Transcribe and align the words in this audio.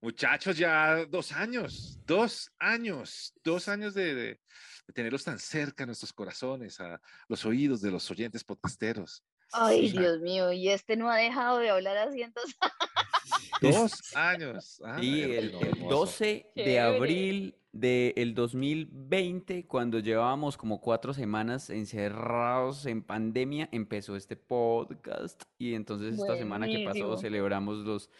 Muchachos, 0.00 0.56
ya 0.56 1.04
dos 1.06 1.32
años, 1.32 1.98
dos 2.06 2.50
años, 2.58 3.34
dos 3.42 3.68
años 3.68 3.94
de, 3.94 4.14
de- 4.14 4.40
de 4.86 4.92
tenerlos 4.94 5.24
tan 5.24 5.38
cerca 5.38 5.82
a 5.84 5.86
nuestros 5.86 6.12
corazones, 6.14 6.80
a 6.80 6.98
los 7.28 7.44
oídos 7.44 7.80
de 7.82 7.90
los 7.90 8.10
oyentes 8.10 8.42
podcasteros. 8.44 9.22
Ay, 9.52 9.90
Sí. 9.90 9.98
Dios 9.98 10.20
mío, 10.20 10.50
y 10.52 10.68
este 10.70 10.96
no 10.96 11.10
ha 11.10 11.16
dejado 11.16 11.58
de 11.58 11.68
hablar 11.70 11.96
así 11.98 12.22
entonces. 12.22 12.56
Dos 13.60 14.16
años. 14.16 14.80
Ah, 14.84 14.98
hermoso, 15.00 15.04
el, 15.04 15.30
el 15.32 15.54
hermoso. 15.68 15.96
12 15.96 16.24
de 16.26 16.62
Chévere. 16.62 16.80
abril 16.80 17.54
del 17.72 18.34
2020, 18.34 19.66
cuando 19.66 19.98
llevábamos 19.98 20.56
como 20.56 20.80
cuatro 20.80 21.12
semanas 21.12 21.68
encerrados 21.70 22.86
en 22.86 23.02
pandemia, 23.02 23.68
empezó 23.72 24.16
este 24.16 24.36
podcast 24.36 25.42
y 25.58 25.74
entonces 25.74 26.18
esta 26.18 26.36
semana 26.36 26.66
que 26.66 26.78
pasó 26.84 26.90
Buenísimo. 27.00 27.16
celebramos 27.18 27.78
los 27.78 28.10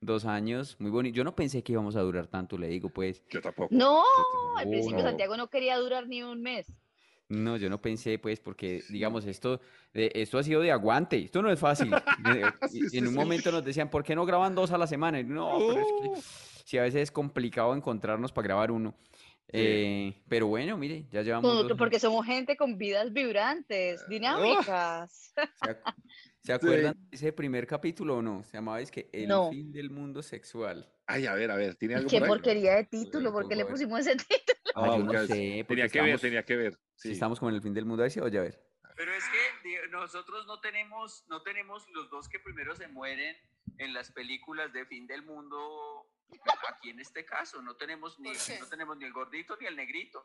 dos 0.00 0.24
años. 0.24 0.76
Muy 0.78 0.90
bonito. 0.90 1.16
Yo 1.16 1.24
no 1.24 1.34
pensé 1.34 1.62
que 1.62 1.72
íbamos 1.72 1.96
a 1.96 2.00
durar 2.00 2.26
tanto, 2.26 2.56
le 2.58 2.68
digo, 2.68 2.88
pues. 2.90 3.22
Yo 3.30 3.40
tampoco. 3.40 3.68
No, 3.74 4.02
yo 4.02 4.58
al 4.58 4.68
principio 4.68 4.98
no. 4.98 5.04
Santiago 5.04 5.36
no 5.36 5.48
quería 5.48 5.76
durar 5.78 6.06
ni 6.08 6.22
un 6.22 6.40
mes. 6.42 6.72
No, 7.30 7.58
yo 7.58 7.68
no 7.68 7.78
pensé, 7.80 8.18
pues, 8.18 8.40
porque, 8.40 8.82
digamos, 8.88 9.26
esto, 9.26 9.60
eh, 9.92 10.10
esto 10.14 10.38
ha 10.38 10.42
sido 10.42 10.62
de 10.62 10.72
aguante, 10.72 11.18
esto 11.18 11.42
no 11.42 11.50
es 11.52 11.60
fácil. 11.60 11.90
Sí, 12.70 12.80
y 12.84 12.88
sí, 12.88 12.98
en 12.98 13.06
un 13.06 13.12
sí. 13.12 13.18
momento 13.18 13.52
nos 13.52 13.62
decían, 13.64 13.90
¿por 13.90 14.02
qué 14.02 14.14
no 14.16 14.24
graban 14.24 14.54
dos 14.54 14.72
a 14.72 14.78
la 14.78 14.86
semana? 14.86 15.20
Y 15.20 15.24
no, 15.24 15.58
pero 15.58 15.80
es 15.80 15.86
que 16.02 16.62
sí, 16.64 16.78
a 16.78 16.82
veces 16.82 17.02
es 17.02 17.10
complicado 17.10 17.74
encontrarnos 17.74 18.32
para 18.32 18.46
grabar 18.48 18.70
uno. 18.70 18.94
Eh, 19.50 20.14
pero 20.28 20.46
bueno, 20.46 20.76
mire, 20.76 21.06
ya 21.10 21.22
llevamos 21.22 21.50
Con- 21.54 21.68
dos 21.68 21.78
porque 21.78 21.98
somos 22.00 22.24
gente 22.26 22.56
con 22.56 22.76
vidas 22.76 23.12
vibrantes, 23.12 24.06
dinámicas. 24.08 25.32
¿Se, 25.34 25.40
ac- 25.70 25.94
se 26.44 26.52
acuerdan 26.52 26.94
de 27.10 27.16
ese 27.16 27.32
primer 27.32 27.66
capítulo 27.66 28.16
o 28.18 28.22
no? 28.22 28.42
Se 28.44 28.52
llamaba 28.56 28.80
es 28.80 28.90
que 28.90 29.08
El 29.12 29.28
No. 29.28 29.50
fin 29.50 29.72
del 29.72 29.90
mundo 29.90 30.22
sexual. 30.22 30.92
Ay, 31.06 31.26
a 31.26 31.34
ver, 31.34 31.50
a 31.50 31.56
ver, 31.56 31.74
¿tiene 31.74 31.94
algo 31.96 32.08
Qué 32.10 32.18
por 32.18 32.28
porquería 32.28 32.76
de 32.76 32.84
título, 32.84 33.32
¿por 33.32 33.48
qué 33.48 33.56
le 33.56 33.64
pusimos 33.64 34.00
ese 34.00 34.16
título? 34.16 34.58
Ah, 34.74 34.96
yo 34.96 35.04
no 35.04 35.26
sé, 35.26 35.64
Tenía 35.66 35.88
que 35.88 36.00
ver, 36.02 36.20
tenía 36.20 36.44
que 36.44 36.56
ver. 36.56 36.78
Si 36.94 37.08
Sí. 37.08 37.12
estamos 37.14 37.38
como 37.38 37.48
en 37.50 37.56
el 37.56 37.62
fin 37.62 37.74
del 37.74 37.84
mundo, 37.84 38.02
ahí 38.04 38.10
se 38.10 38.20
oye 38.20 38.38
a 38.38 38.42
ver. 38.42 38.62
Pero 38.96 39.12
es 39.14 39.24
que 39.28 39.88
nosotros 39.90 40.46
no 40.46 40.60
tenemos, 40.60 41.24
no 41.28 41.42
tenemos 41.42 41.88
los 41.90 42.10
dos 42.10 42.28
que 42.28 42.38
primero 42.40 42.74
se 42.74 42.88
mueren 42.88 43.36
en 43.78 43.92
las 43.94 44.10
películas 44.10 44.72
de 44.72 44.84
fin 44.86 45.06
del 45.06 45.22
mundo. 45.22 46.10
Aquí 46.68 46.90
en 46.90 47.00
este 47.00 47.24
caso 47.24 47.62
no 47.62 47.76
tenemos 47.76 48.18
ni, 48.18 48.32
no 48.32 48.66
tenemos 48.68 48.96
ni 48.98 49.04
el 49.04 49.12
gordito 49.12 49.56
ni 49.60 49.66
el 49.66 49.76
negrito. 49.76 50.24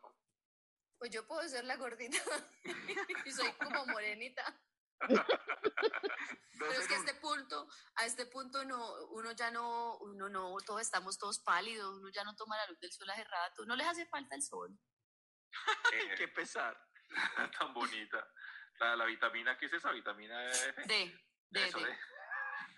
Pues 0.97 1.11
yo 1.11 1.25
puedo 1.27 1.47
ser 1.47 1.65
la 1.65 1.75
gordita 1.77 2.17
y 3.25 3.31
soy 3.31 3.51
como 3.63 3.85
morenita. 3.87 4.43
Pero 5.07 6.71
es 6.71 6.87
que 6.87 6.95
a 6.95 6.97
este 6.97 7.15
punto, 7.15 7.67
a 7.95 8.05
este 8.05 8.25
punto 8.27 8.63
no, 8.65 8.93
uno 9.11 9.31
ya 9.33 9.51
no, 9.51 9.97
uno 9.97 10.29
no, 10.29 10.55
todos 10.65 10.81
estamos 10.81 11.17
todos 11.17 11.39
pálidos, 11.39 11.97
uno 11.99 12.09
ya 12.13 12.23
no 12.23 12.35
toma 12.35 12.57
la 12.57 12.67
luz 12.67 12.79
del 12.79 12.91
sol 12.91 13.09
hace 13.09 13.23
rato, 13.23 13.65
no 13.65 13.75
les 13.75 13.87
hace 13.87 14.05
falta 14.05 14.35
el 14.35 14.41
sol. 14.41 14.69
Qué 16.17 16.27
pesar. 16.35 16.77
tan 17.59 17.73
bonita. 17.73 18.25
La, 18.79 18.95
la 18.95 19.05
vitamina, 19.05 19.57
¿qué 19.57 19.67
es 19.67 19.73
esa 19.73 19.91
vitamina 19.91 20.49
F? 20.49 20.81
De, 20.85 21.13
de, 21.49 21.67
Eso, 21.67 21.79
de. 21.79 21.85
de- 21.85 21.97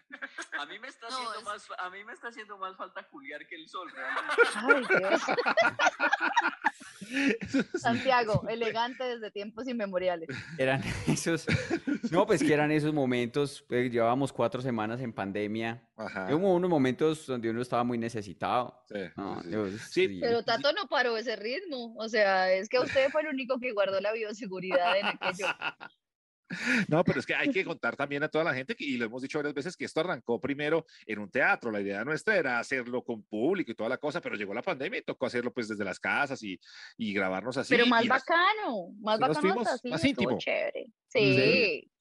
A 0.59 0.65
mí 0.67 0.79
me 0.79 0.87
está 0.87 1.07
No, 1.09 1.15
haciendo 1.15 1.39
es- 1.39 1.43
más, 1.45 1.67
a 1.79 1.89
mí 1.89 2.03
me 2.05 2.13
está 2.13 2.27
haciendo 2.29 2.57
más 2.57 2.75
falta 2.77 3.03
culiar 3.09 3.45
que 3.47 3.55
el 3.55 3.67
sol 3.67 3.91
realmente. 3.91 4.41
Ay, 4.55 4.85
Dios. 4.99 5.21
Santiago, 7.81 8.45
elegante 8.47 9.03
desde 9.03 9.31
tiempos 9.31 9.67
inmemoriales. 9.67 10.29
Eran 10.57 10.81
esos, 11.07 11.45
no, 12.11 12.25
pues 12.25 12.41
que 12.41 12.53
eran 12.53 12.71
esos 12.71 12.93
momentos, 12.93 13.63
pues, 13.67 13.91
llevábamos 13.91 14.31
cuatro 14.33 14.61
semanas 14.61 15.01
en 15.01 15.13
pandemia. 15.13 15.87
Ajá. 15.97 16.33
Hubo 16.35 16.53
unos 16.55 16.69
momentos 16.69 17.25
donde 17.27 17.49
uno 17.49 17.61
estaba 17.61 17.83
muy 17.83 17.97
necesitado. 17.97 18.81
Sí, 18.87 18.95
No, 19.15 19.41
sí, 19.41 19.47
sí. 19.47 19.51
yo- 19.51 19.69
Sí, 19.69 20.07
sí. 20.07 20.19
Pero 20.21 20.43
Tato 20.43 20.71
no 20.73 20.87
paró 20.87 21.17
ese 21.17 21.35
ritmo. 21.35 21.95
O 21.97 22.07
sea, 22.09 22.51
es 22.51 22.69
que 22.69 22.79
usted 22.79 23.09
fue 23.11 23.21
el 23.21 23.27
único 23.27 23.59
que 23.59 23.71
guardó 23.73 23.99
la 23.99 24.11
bioseguridad 24.13 24.97
en 24.97 25.05
aquello. 25.07 25.47
No, 26.87 27.03
pero 27.03 27.19
es 27.19 27.25
que 27.25 27.35
hay 27.35 27.49
que 27.49 27.63
contar 27.63 27.95
también 27.95 28.23
a 28.23 28.29
toda 28.29 28.43
la 28.43 28.53
gente, 28.53 28.75
que, 28.75 28.83
y 28.83 28.97
lo 28.97 29.05
hemos 29.05 29.21
dicho 29.21 29.39
varias 29.39 29.53
veces, 29.53 29.75
que 29.75 29.85
esto 29.85 29.99
arrancó 29.99 30.39
primero 30.39 30.85
en 31.05 31.19
un 31.19 31.29
teatro. 31.29 31.71
La 31.71 31.81
idea 31.81 32.03
nuestra 32.03 32.37
era 32.37 32.59
hacerlo 32.59 33.03
con 33.03 33.23
público 33.23 33.71
y 33.71 33.75
toda 33.75 33.89
la 33.89 33.97
cosa, 33.97 34.21
pero 34.21 34.35
llegó 34.35 34.53
la 34.53 34.61
pandemia 34.61 34.99
y 34.99 35.03
tocó 35.03 35.25
hacerlo 35.25 35.53
pues 35.53 35.67
desde 35.67 35.83
las 35.83 35.99
casas 35.99 36.41
y, 36.43 36.59
y 36.97 37.13
grabarnos 37.13 37.57
así. 37.57 37.73
Pero 37.73 37.87
más 37.87 38.07
bacano, 38.07 38.89
más 38.99 39.19
bacano 39.19 39.41
fuimos 39.41 39.67
hasta 39.67 39.75
así, 39.75 39.89
más 39.89 40.05
íntimo. 40.05 40.37
chévere. 40.37 40.85
Sí. 41.07 41.35
Sí. 41.35 41.91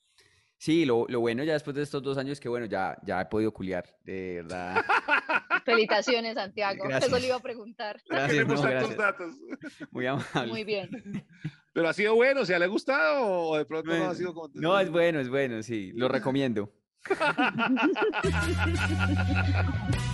Sí, 0.57 0.85
lo, 0.87 1.05
lo 1.09 1.21
bueno 1.21 1.45
ya 1.45 1.53
después 1.53 1.77
de 1.77 1.83
estos 1.83 2.03
dos 2.03 2.17
años 2.17 2.41
que 2.41 2.49
bueno, 2.49 2.65
ya, 2.65 2.97
ya 3.05 3.21
he 3.21 3.27
podido 3.27 3.53
culiar, 3.53 3.85
de 4.03 4.37
verdad. 4.37 4.83
Felicitaciones, 5.65 6.35
Santiago. 6.35 6.85
Eso 6.85 6.89
Gracias. 6.89 7.21
le 7.21 7.27
iba 7.27 7.37
a 7.37 7.41
preguntar. 7.41 8.01
Gracias, 8.09 8.47
no, 8.47 8.63
gracias. 8.63 8.97
datos. 8.97 9.35
Muy 9.91 10.07
amable. 10.07 10.47
Muy 10.47 10.65
bien. 10.65 10.89
Pero 11.73 11.89
ha 11.89 11.93
sido 11.93 12.15
bueno, 12.15 12.43
o 12.43 12.45
sea, 12.45 12.59
¿le 12.59 12.67
ha 12.67 12.69
gustado 12.69 13.27
o 13.27 13.59
de 13.59 13.65
pronto 13.65 13.93
no 13.93 14.11
ha 14.11 14.15
sido 14.15 14.33
como... 14.33 14.51
No, 14.55 14.79
es 14.79 14.91
bueno, 14.91 15.21
es 15.21 15.29
bueno, 15.29 15.63
sí, 15.63 15.93
lo 15.95 16.09
recomiendo. 16.09 16.73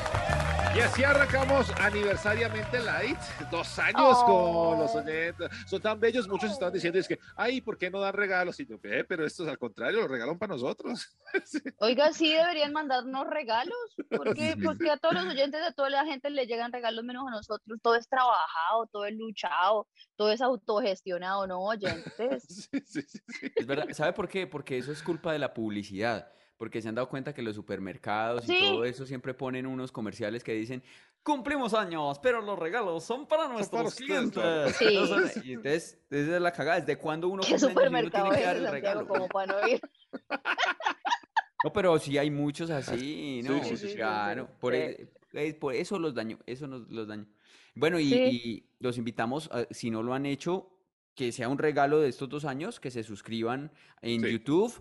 Y 0.73 0.79
así 0.79 1.03
arrancamos 1.03 1.69
aniversariamente 1.79 2.79
light, 2.79 3.17
dos 3.51 3.77
años 3.77 4.23
con 4.23 4.79
los 4.79 4.95
oyentes. 4.95 5.49
Son 5.67 5.81
tan 5.81 5.99
bellos, 5.99 6.29
muchos 6.29 6.49
están 6.51 6.71
diciendo 6.71 6.97
es 6.97 7.09
que, 7.09 7.19
ay, 7.35 7.59
¿por 7.59 7.77
qué 7.77 7.91
no 7.91 7.99
dan 7.99 8.13
regalos? 8.13 8.57
Y 8.61 8.65
yo, 8.65 8.79
"Ve, 8.79 9.03
pero 9.03 9.25
esto 9.25 9.43
es 9.43 9.49
al 9.49 9.57
contrario, 9.57 9.99
lo 10.01 10.07
regalan 10.07 10.39
para 10.39 10.53
nosotros. 10.53 11.17
Oiga, 11.79 12.13
sí 12.13 12.31
deberían 12.33 12.71
mandarnos 12.71 13.27
regalos. 13.27 13.75
porque 14.09 14.53
Sí. 14.53 14.61
Porque 14.63 14.89
a 14.89 14.97
todos 14.97 15.15
los 15.15 15.25
oyentes, 15.25 15.61
a 15.61 15.73
toda 15.73 15.89
la 15.89 16.05
gente 16.05 16.29
le 16.29 16.45
llegan 16.47 16.71
regalos 16.71 17.03
menos 17.03 17.27
a 17.27 17.31
nosotros. 17.31 17.79
Todo 17.81 17.95
es 17.95 18.07
trabajado, 18.07 18.87
todo 18.91 19.05
es 19.05 19.13
luchado, 19.15 19.87
todo 20.15 20.31
es 20.31 20.41
autogestionado, 20.41 21.47
¿no, 21.47 21.61
oyentes? 21.61 22.43
Sí, 22.71 22.81
sí, 22.85 23.01
sí, 23.01 23.19
sí. 23.27 23.51
Es 23.55 23.65
verdad, 23.67 23.87
¿sabe 23.91 24.13
por 24.13 24.29
qué? 24.29 24.47
Porque 24.47 24.77
eso 24.77 24.91
es 24.91 25.03
culpa 25.03 25.33
de 25.33 25.39
la 25.39 25.53
publicidad. 25.53 26.31
Porque 26.61 26.79
se 26.79 26.89
han 26.89 26.93
dado 26.93 27.09
cuenta 27.09 27.33
que 27.33 27.41
los 27.41 27.55
supermercados 27.55 28.43
y 28.43 28.49
Sí. 28.53 28.59
todo 28.59 28.85
eso 28.85 29.03
siempre 29.07 29.33
ponen 29.33 29.65
unos 29.65 29.91
comerciales 29.91 30.43
que 30.43 30.53
dicen, 30.53 30.83
cumplimos 31.23 31.73
años, 31.73 32.19
pero 32.19 32.39
los 32.39 32.59
regalos 32.59 33.03
son 33.03 33.25
para 33.25 33.47
nuestros 33.47 33.95
clientes". 33.95 34.31
clientes. 34.39 34.75
Sí. 34.77 34.85
Entonces, 34.95 35.43
y 35.43 35.53
entonces, 35.53 35.97
esa 36.11 36.35
es 36.35 36.41
la 36.41 36.51
cagada, 36.53 36.79
¿desde 36.81 36.97
cuándo 36.99 37.29
uno 37.29 37.41
¿Qué 37.41 37.53
y 37.53 37.55
uno 37.55 37.67
supermercado 37.69 38.25
tiene 38.25 38.37
que 38.37 38.45
dar 38.45 38.57
el 38.57 38.63
Santiago? 38.65 38.99
regalo? 38.99 39.07
Como 39.07 39.27
para 39.27 39.53
no 39.59 39.67
ir. 39.67 39.81
No, 41.63 41.73
pero 41.73 41.97
sí 41.97 42.17
hay 42.19 42.29
muchos 42.29 42.69
así, 42.69 43.41
¿no? 43.43 43.63
sí, 43.63 43.75
sí, 43.77 43.87
sí, 43.89 43.95
Claro, 43.95 44.45
sí, 44.47 44.53
por, 44.59 44.73
sí. 44.75 44.79
e- 45.33 45.53
por 45.55 45.73
eso 45.73 45.97
los 45.97 46.13
daño, 46.13 46.37
eso 46.45 46.67
nos 46.67 46.87
los 46.89 47.07
daño. 47.07 47.25
Bueno, 47.73 47.99
y, 47.99 48.09
Sí. 48.09 48.15
y 48.15 48.69
los 48.79 48.99
invitamos, 48.99 49.49
a- 49.51 49.65
si 49.71 49.89
no 49.89 50.03
lo 50.03 50.13
han 50.13 50.27
hecho, 50.27 50.69
que 51.15 51.31
sea 51.31 51.49
un 51.49 51.57
regalo 51.57 51.99
de 51.99 52.09
estos 52.09 52.29
dos 52.29 52.45
años, 52.45 52.79
que 52.79 52.91
se 52.91 53.01
suscriban 53.03 53.71
en 54.03 54.21
Sí. 54.21 54.31
YouTube 54.31 54.73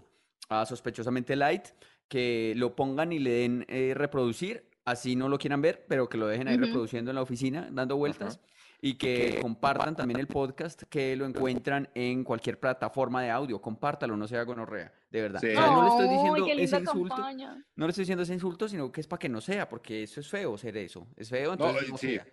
a 0.50 0.67
Sospechosamente 0.67 1.37
Light, 1.37 1.69
que 2.08 2.52
lo 2.56 2.76
pongan 2.76 3.12
y 3.12 3.19
le 3.20 3.31
den 3.31 3.64
eh, 3.69 3.93
reproducir, 3.94 4.69
así 4.85 5.17
no 5.17 5.29
lo 5.29 5.38
quieran 5.38 5.62
ver, 5.62 5.87
pero 5.88 6.08
que 6.08 6.19
lo 6.19 6.26
dejen 6.26 6.49
ahí 6.49 6.56
reproduciendo 6.58 7.11
en 7.12 7.14
la 7.14 7.23
oficina, 7.23 7.69
dando 7.73 7.97
vueltas. 7.97 8.41
Y 8.82 8.94
que 8.94 9.38
compartan 9.43 9.94
también 9.94 10.19
el 10.20 10.26
podcast, 10.26 10.85
que 10.85 11.14
lo 11.14 11.26
encuentran 11.26 11.91
en 11.94 12.25
cualquier 12.25 12.58
plataforma 12.58 13.23
de 13.23 13.31
audio. 13.31 13.61
Compártalo, 13.61 14.17
no 14.17 14.26
sea 14.26 14.43
gonorrea, 14.44 14.91
de 15.11 15.20
verdad. 15.20 15.38
Sí. 15.41 15.49
O 15.49 15.52
sea, 15.52 15.67
no 15.67 15.82
le 15.82 15.88
estoy 15.91 16.08
diciendo 16.08 16.47
ese 16.47 16.79
insulto. 16.79 17.14
campaña. 17.14 17.64
No 17.76 17.87
le 17.87 17.91
estoy 17.91 18.03
diciendo 18.03 18.23
ese 18.23 18.32
insulto, 18.32 18.69
sino 18.70 18.91
que 18.91 19.03
es 19.03 19.06
para 19.06 19.19
que 19.19 19.29
no 19.29 19.43
sea, 19.43 19.69
porque 19.69 20.03
eso 20.03 20.20
es 20.20 20.29
feo 20.31 20.56
ser 20.56 20.79
eso. 20.79 21.06
Es 21.14 21.29
feo, 21.29 21.55
No, 21.56 21.69
entonces 21.69 21.91
no, 21.91 21.99
sí. 21.99 22.06
sea. 22.14 22.26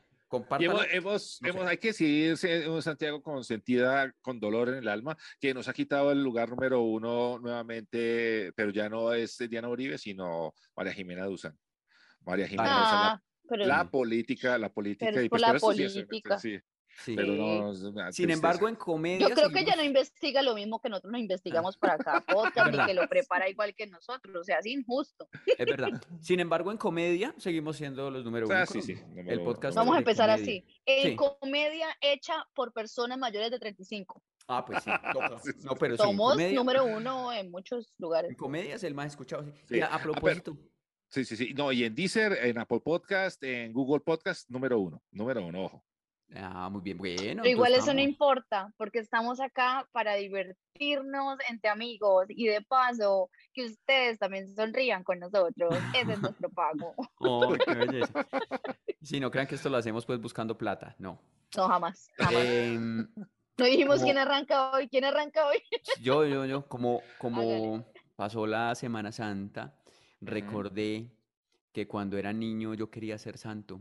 Hemos, 0.60 0.86
hemos, 0.92 1.40
no 1.42 1.48
sé. 1.48 1.50
hemos- 1.58 1.68
hay 1.70 1.78
que 1.78 1.88
decir, 1.90 2.38
Santiago, 2.82 3.22
con 3.22 3.44
sentida, 3.44 4.12
con 4.22 4.40
dolor 4.40 4.70
en 4.70 4.76
el 4.76 4.88
alma, 4.88 5.18
que 5.40 5.54
nos 5.54 5.68
ha 5.68 5.74
quitado 5.74 6.12
el 6.12 6.22
lugar 6.22 6.50
número 6.50 6.82
uno 6.82 7.40
nuevamente, 7.40 8.52
pero 8.56 8.72
ya 8.72 8.90
no 8.90 9.14
es 9.14 9.38
Diana 9.50 9.70
Uribe, 9.70 9.98
sino 9.98 10.54
María 10.76 10.94
Jimena 10.94 11.26
Duzán. 11.26 11.58
María 12.26 12.48
Jimena 12.48 12.70
Duzán, 12.70 12.92
la- 12.94 13.12
Ah, 13.12 13.22
pero 13.48 13.66
la, 13.66 13.90
política, 13.90 14.58
la 14.58 14.70
política. 14.70 15.10
pero 15.12 15.24
y 15.24 15.30
por 15.30 15.40
pues, 15.40 15.42
la 15.42 15.48
sí 15.60 15.84
es- 15.84 15.94
política. 15.94 16.38
sí, 16.40 16.60
Sí. 16.98 17.16
pero 17.16 17.34
Sí. 17.76 17.92
no, 17.94 18.12
Sin 18.12 18.30
embargo, 18.32 18.68
en 18.68 18.76
comedia 18.76 19.30
yo 19.30 19.36
creo 19.36 19.50
que 19.50 19.60
ella 19.60 19.76
no 19.76 19.82
seguimos- 19.84 19.86
investiga 19.88 20.42
lo 20.42 20.56
mismo 20.56 20.80
que 20.82 20.90
nosotros 20.90 21.12
nos 21.12 21.22
investigamos 21.22 21.78
para 21.78 21.98
cada 21.98 22.22
podcast, 22.66 22.72
ni 22.72 22.86
que 22.86 22.94
lo 22.94 23.08
prepara 23.08 23.48
igual 23.50 23.76
que 23.76 23.86
nosotros, 23.88 24.36
o 24.36 24.44
sea, 24.44 24.58
es 24.60 24.66
injusto. 24.66 25.30
Es 25.46 25.66
verdad. 25.66 26.02
Sin 26.22 26.40
embargo, 26.40 26.72
en 26.72 26.78
comedia 26.78 27.34
seguimos 27.38 27.78
siendo 27.78 28.10
los 28.10 28.26
número 28.26 28.48
uno. 28.48 28.56
Ah, 28.56 28.66
sí, 28.66 28.80
con 28.80 28.82
sí, 28.82 28.94
el 28.94 29.16
número 29.16 29.42
uno, 29.42 29.44
podcast. 29.46 29.76
Vamos 29.78 29.96
a 29.96 30.00
empezar 30.00 30.30
comedia. 30.30 30.44
así. 30.44 30.66
En 30.86 31.10
Sí. 31.12 31.16
comedia 31.16 31.88
hecha 32.02 32.46
por 32.56 32.74
personas 32.74 33.18
mayores 33.18 33.52
de 33.52 33.60
35. 33.60 34.24
Ah, 34.48 34.66
pues 34.66 34.84
sí. 34.84 34.90
Sí, 35.44 35.52
sí, 35.60 35.66
No, 35.68 35.76
pero 35.76 35.98
sí, 35.98 36.04
Somos 36.04 36.32
comedia, 36.32 36.56
número 36.58 36.86
uno 36.86 37.32
en 37.34 37.52
muchos 37.52 37.94
lugares. 37.98 38.32
en 38.32 38.38
comedia 38.38 38.76
es 38.76 38.84
el 38.84 38.94
más 38.96 39.08
escuchado. 39.08 39.44
sí. 39.44 39.52
Sí. 39.66 39.74
Mira, 39.76 39.88
a 39.88 39.96
Ah, 39.96 40.02
propósito, 40.02 40.58
Sí, 41.10 41.24
sí, 41.24 41.38
sí. 41.38 41.54
No, 41.54 41.72
y 41.72 41.86
en 41.86 41.96
Deezer, 41.96 42.34
en 42.46 42.58
Apple 42.58 42.82
Podcast, 42.82 43.42
en 43.44 43.72
Google 43.72 44.02
Podcast, 44.02 44.50
número 44.50 44.78
uno. 44.80 45.02
Número 45.12 45.46
uno, 45.46 45.64
ojo. 45.64 45.86
Ah, 46.36 46.70
muy 46.70 46.82
bien, 46.82 46.98
bueno. 46.98 47.42
Pero 47.44 47.48
igual 47.48 47.74
eso 47.74 47.94
no 47.94 48.02
importa, 48.02 48.74
porque 48.78 49.00
estamos 49.00 49.40
acá 49.40 49.88
para 49.94 50.16
divertirnos 50.16 51.38
entre 51.50 51.70
amigos 51.70 52.26
y 52.30 52.48
de 52.48 52.62
paso 52.62 53.30
que 53.54 53.66
ustedes 53.66 54.20
también 54.20 54.54
sonrían 54.54 55.04
con 55.04 55.20
nosotros. 55.20 55.76
Ese 55.94 56.14
es 56.14 56.22
nuestro 56.22 56.50
pago. 56.50 56.94
Oh, 57.20 57.54
qué 57.66 57.74
belleza. 57.74 58.26
Sí, 59.02 59.20
no 59.22 59.32
crean 59.32 59.48
que 59.48 59.56
esto 59.56 59.70
lo 59.70 59.78
hacemos 59.78 60.06
pues 60.06 60.20
buscando 60.20 60.58
plata, 60.58 60.96
no. 61.00 61.18
No, 61.56 61.68
jamás. 61.70 62.10
jamás. 62.18 62.34
Em, 62.44 63.08
No 63.58 63.66
dijimos 63.66 63.96
como- 63.96 64.06
quién 64.06 64.18
arranca 64.18 64.72
hoy, 64.72 64.90
quién 64.90 65.06
arranca 65.06 65.48
hoy. 65.48 65.60
yo, 66.02 66.26
yo, 66.26 66.46
yo, 66.46 66.68
como, 66.68 67.02
como 67.18 67.86
pasó 68.18 68.46
la 68.46 68.76
Semana 68.76 69.14
Santa, 69.14 69.80
recordé 70.20 71.10
que 71.72 71.88
cuando 71.88 72.18
era 72.18 72.34
niño 72.34 72.74
yo 72.74 72.90
quería 72.92 73.18
ser 73.18 73.38
santo, 73.38 73.80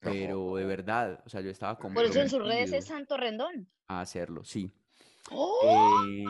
pero 0.00 0.56
de 0.56 0.64
verdad, 0.64 1.22
o 1.26 1.28
sea, 1.28 1.40
yo 1.40 1.50
estaba 1.50 1.78
Por 1.78 2.04
eso 2.04 2.20
en 2.20 2.28
sus 2.30 2.42
redes 2.44 2.72
es 2.72 2.86
Santo 2.86 3.16
Rendón. 3.16 3.68
a 3.88 4.00
hacerlo, 4.00 4.44
sí. 4.44 4.70
¡Oh! 5.30 6.04
Eh, 6.08 6.24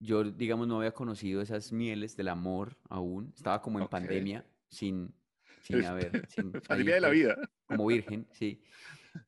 yo, 0.00 0.24
digamos, 0.24 0.66
no 0.66 0.78
había 0.78 0.92
conocido 0.92 1.40
esas 1.42 1.72
mieles 1.72 2.16
del 2.16 2.28
amor 2.28 2.76
aún. 2.88 3.32
Estaba 3.36 3.60
como 3.62 3.78
en 3.78 3.84
Ok. 3.84 3.90
pandemia, 3.90 4.44
sin, 4.68 5.14
sin 5.60 5.84
haber, 5.84 6.10
sin 6.28 6.52
ahí, 6.54 6.60
Pandemia 6.60 6.94
de 6.96 7.00
la 7.00 7.08
pues, 7.08 7.18
vida. 7.20 7.36
como 7.66 7.86
virgen, 7.86 8.26
sí. 8.32 8.62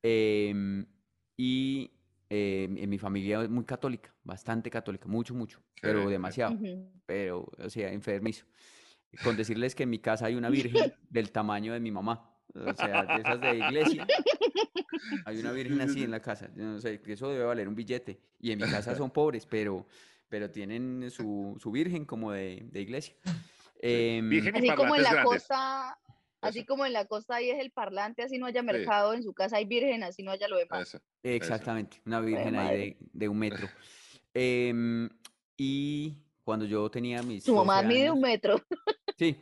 Em, 0.01 0.85
y 1.37 1.91
em, 2.29 2.77
en 2.77 2.89
mi 2.89 2.97
familia 2.97 3.41
es 3.43 3.49
muy 3.49 3.65
católica, 3.65 4.13
bastante 4.23 4.69
católica, 4.69 5.07
mucho, 5.07 5.33
mucho, 5.35 5.61
pero 5.81 6.09
demasiado, 6.09 6.57
pero, 7.05 7.47
o 7.57 7.69
sea, 7.69 7.91
enfermizo. 7.91 8.45
Con 9.23 9.37
decirles 9.37 9.75
que 9.75 9.83
en 9.83 9.91
mi 9.91 9.99
casa 9.99 10.25
hay 10.25 10.35
una 10.35 10.49
virgen 10.89 10.93
del 11.09 11.31
tamaño 11.31 11.71
de 11.73 11.79
mi 11.79 11.91
mamá, 11.91 12.34
o 12.53 12.73
sea, 12.73 13.03
de 13.03 13.21
esas 13.21 13.41
de 13.41 13.57
iglesia. 13.57 14.07
Hay 15.25 15.39
una 15.39 15.51
virgen 15.51 15.81
así 15.81 16.03
en 16.03 16.11
la 16.11 16.21
casa. 16.21 16.49
yo 16.55 16.63
No 16.63 16.79
sé, 16.79 17.01
que 17.01 17.13
eso 17.13 17.29
debe 17.29 17.43
valer 17.45 17.67
un 17.67 17.75
billete. 17.75 18.19
Y 18.39 18.51
en 18.51 18.59
mi 18.59 18.69
casa 18.69 18.95
son 18.95 19.09
pobres, 19.11 19.45
pero, 19.45 19.85
pero 20.29 20.49
tienen 20.49 21.09
su, 21.11 21.57
su 21.59 21.71
virgen 21.71 22.05
como 22.05 22.31
de, 22.31 22.65
de 22.71 22.81
iglesia. 22.81 23.15
Em, 23.79 24.29
Virgen 24.29 24.55
Así 24.55 24.69
como 24.71 24.95
en 24.95 25.03
la 25.03 25.11
grandes. 25.11 25.31
costa, 25.43 25.99
así 26.41 26.59
Eso. 26.59 26.67
como 26.67 26.85
en 26.85 26.93
la 26.93 27.05
costa 27.05 27.35
ahí 27.35 27.49
es 27.49 27.59
el 27.59 27.71
parlante, 27.71 28.23
así 28.23 28.37
no 28.37 28.45
haya 28.45 28.63
mercado, 28.63 29.13
en 29.13 29.21
su 29.21 29.33
casa 29.33 29.57
hay 29.57 29.65
virgen, 29.65 30.03
así 30.03 30.23
no 30.23 30.31
haya 30.31 30.47
lo 30.47 30.57
demás. 30.57 30.87
Eso. 30.87 30.99
Exactamente, 31.23 32.01
una 32.05 32.21
virgen 32.21 32.55
ahí 32.55 32.77
de, 32.77 32.97
de 33.11 33.27
un 33.29 33.37
metro. 33.37 33.67
Em, 34.33 35.09
y 35.57 36.17
cuando 36.43 36.65
yo 36.65 36.89
tenía 36.89 37.21
mis 37.21 37.43
Su 37.43 37.55
mamá 37.55 37.83
12 37.83 37.87
mide 37.87 38.11
un 38.11 38.21
metro. 38.21 38.61
Sí, 39.17 39.37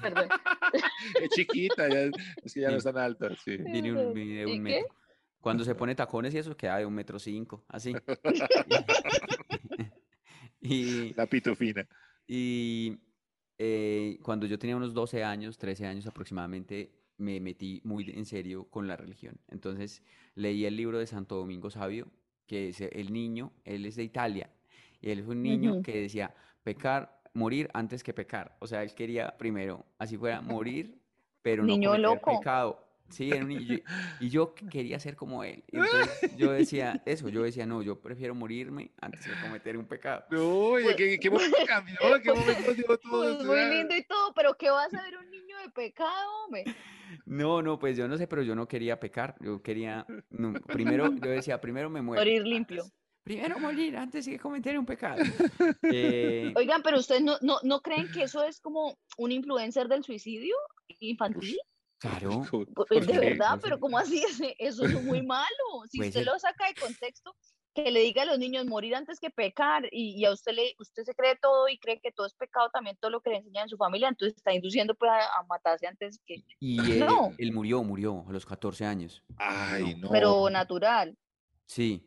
Perdón. 0.00 0.28
Es 1.22 1.30
chiquita, 1.30 1.88
ya, 1.88 2.10
es 2.44 2.54
que 2.54 2.60
ya 2.60 2.68
no 2.68 2.74
Sí. 2.74 2.78
es 2.78 2.84
tan 2.84 2.96
alta. 2.98 3.28
Sí. 3.44 3.58
tiene 3.58 3.92
un, 3.92 4.14
mide 4.14 4.42
¿Y 4.42 4.44
un 4.44 4.52
qué? 4.52 4.60
metro. 4.60 4.94
Cuando 5.40 5.64
se 5.64 5.74
pone 5.74 5.94
tacones 5.94 6.34
y 6.34 6.38
eso 6.38 6.56
queda 6.56 6.78
de 6.78 6.86
un 6.86 6.94
metro 6.94 7.18
cinco, 7.18 7.64
así. 7.68 7.92
y, 10.60 11.12
La 11.14 11.26
pitufina. 11.26 11.86
Y 12.26 12.98
eh, 13.58 14.18
cuando 14.22 14.46
yo 14.46 14.58
tenía 14.58 14.76
unos 14.76 14.94
12 14.94 15.24
años, 15.24 15.58
13 15.58 15.86
años 15.86 16.06
aproximadamente, 16.06 16.92
me 17.18 17.40
metí 17.40 17.80
muy 17.84 18.08
en 18.10 18.24
serio 18.24 18.68
con 18.70 18.86
la 18.86 18.96
religión. 18.96 19.38
Entonces 19.48 20.02
leí 20.34 20.64
el 20.64 20.76
libro 20.76 20.98
de 20.98 21.06
Santo 21.06 21.36
Domingo 21.36 21.70
Sabio, 21.70 22.08
que 22.46 22.68
es 22.68 22.80
el 22.80 23.12
niño, 23.12 23.52
él 23.64 23.86
es 23.86 23.96
de 23.96 24.04
Italia, 24.04 24.50
y 25.00 25.10
él 25.10 25.22
fue 25.24 25.34
un 25.34 25.42
niño 25.42 25.74
Ujú. 25.74 25.82
que 25.82 26.00
decía, 26.02 26.34
pecar, 26.62 27.20
morir 27.34 27.68
antes 27.74 28.02
que 28.02 28.12
pecar. 28.12 28.56
O 28.60 28.66
sea, 28.66 28.82
él 28.82 28.94
quería 28.94 29.36
primero, 29.38 29.84
así 29.98 30.16
fuera, 30.16 30.40
morir, 30.40 30.98
pero 31.42 31.62
no 31.62 31.68
Niño 31.68 31.90
cometer 31.90 32.10
loco. 32.10 32.38
pecado. 32.38 32.88
Sí, 33.08 33.30
era 33.30 33.42
un 33.42 33.48
niño, 33.48 33.60
y 33.60 33.66
yo- 33.66 33.82
y 34.20 34.28
yo 34.30 34.54
quería 34.70 34.98
ser 34.98 35.16
como 35.16 35.44
él. 35.44 35.62
Y 35.70 35.76
entonces 35.76 36.34
yo 36.36 36.50
decía 36.52 37.02
eso, 37.04 37.28
yo 37.28 37.42
decía, 37.42 37.66
no, 37.66 37.82
yo 37.82 38.00
prefiero 38.00 38.34
morirme 38.34 38.90
antes 39.02 39.26
que 39.26 39.32
cometer 39.42 39.76
un 39.76 39.84
pecado. 39.84 40.24
No, 40.30 40.48
oye, 40.70 40.96
¿qué, 40.96 41.20
qué 41.20 41.28
momento 41.30 41.58
cambió? 41.66 41.94
¿Qué 42.22 42.32
momento 42.32 42.72
dio 42.72 42.86
todo 42.98 42.98
Pues 43.20 43.30
esto? 43.32 43.44
muy 43.44 43.60
lindo 43.76 43.94
y 43.96 44.02
todo, 44.04 44.32
pero 44.34 44.54
¿qué 44.56 44.70
va 44.70 44.84
a 44.84 44.88
saber 44.90 45.18
un 45.18 45.30
niño 45.30 45.58
de 45.58 45.68
pecado, 45.70 46.44
hombre? 46.46 46.64
No, 47.26 47.60
no, 47.60 47.78
pues 47.78 47.98
yo 47.98 48.08
no 48.08 48.16
sé, 48.16 48.26
pero 48.26 48.42
yo 48.42 48.54
no 48.54 48.66
quería 48.66 48.98
pecar. 48.98 49.34
Yo 49.40 49.60
quería, 49.62 50.06
no, 50.30 50.54
primero, 50.54 51.12
yo 51.14 51.30
decía, 51.30 51.60
primero 51.60 51.90
me 51.90 52.00
muero. 52.00 52.18
Morir 52.22 52.46
limpio. 52.46 52.84
Primero 53.24 53.58
morir 53.60 53.96
antes 53.96 54.26
que 54.26 54.38
cometer 54.38 54.76
un 54.78 54.84
pecado. 54.86 55.22
Eh, 55.82 56.52
Oigan, 56.56 56.82
pero 56.82 56.98
ustedes 56.98 57.22
no, 57.22 57.36
no, 57.40 57.58
no 57.62 57.80
creen 57.80 58.10
que 58.10 58.24
eso 58.24 58.42
es 58.42 58.60
como 58.60 58.98
un 59.16 59.30
influencer 59.32 59.88
del 59.88 60.02
suicidio 60.02 60.56
infantil? 61.00 61.56
claro. 61.98 62.42
Pues, 62.50 62.66
¿Por 62.74 63.06
De 63.06 63.18
verdad, 63.18 63.50
Pues, 63.52 63.62
pero 63.62 63.78
¿cómo 63.80 63.96
así? 63.98 64.22
Eso 64.58 64.84
es 64.84 65.02
muy 65.04 65.22
malo. 65.22 65.46
Si 65.88 65.98
Puede 65.98 66.08
usted 66.10 66.24
lo 66.24 66.36
saca 66.38 66.66
de 66.66 66.74
contexto, 66.74 67.36
que 67.74 67.90
le 67.92 68.00
diga 68.00 68.22
a 68.22 68.26
los 68.26 68.38
niños 68.40 68.66
morir 68.66 68.94
antes 68.96 69.20
que 69.20 69.30
pecar 69.30 69.84
y, 69.92 70.20
y 70.20 70.24
a 70.26 70.32
usted 70.32 70.52
le 70.52 70.74
usted 70.80 71.04
se 71.04 71.14
cree 71.14 71.36
todo 71.40 71.68
y 71.68 71.78
cree 71.78 72.00
que 72.00 72.10
todo 72.12 72.26
es 72.26 72.34
pecado 72.34 72.68
también 72.70 72.96
todo 73.00 73.10
lo 73.12 73.20
que 73.22 73.30
le 73.30 73.36
enseñan 73.36 73.62
en 73.62 73.68
su 73.70 73.76
familia, 73.78 74.08
entonces 74.08 74.36
está 74.36 74.52
induciendo 74.52 74.94
pues 74.96 75.10
a, 75.10 75.38
a 75.38 75.44
matarse 75.48 75.86
antes 75.86 76.20
que 76.26 76.42
Y 76.60 76.76
él, 76.92 77.06
No. 77.06 77.32
él 77.38 77.52
murió, 77.52 77.82
murió 77.84 78.24
a 78.28 78.32
los 78.32 78.44
14 78.44 78.84
años. 78.84 79.22
Ay, 79.38 79.94
no. 79.94 80.10
pero 80.10 80.50
natural. 80.50 81.16
Sí, 81.66 82.04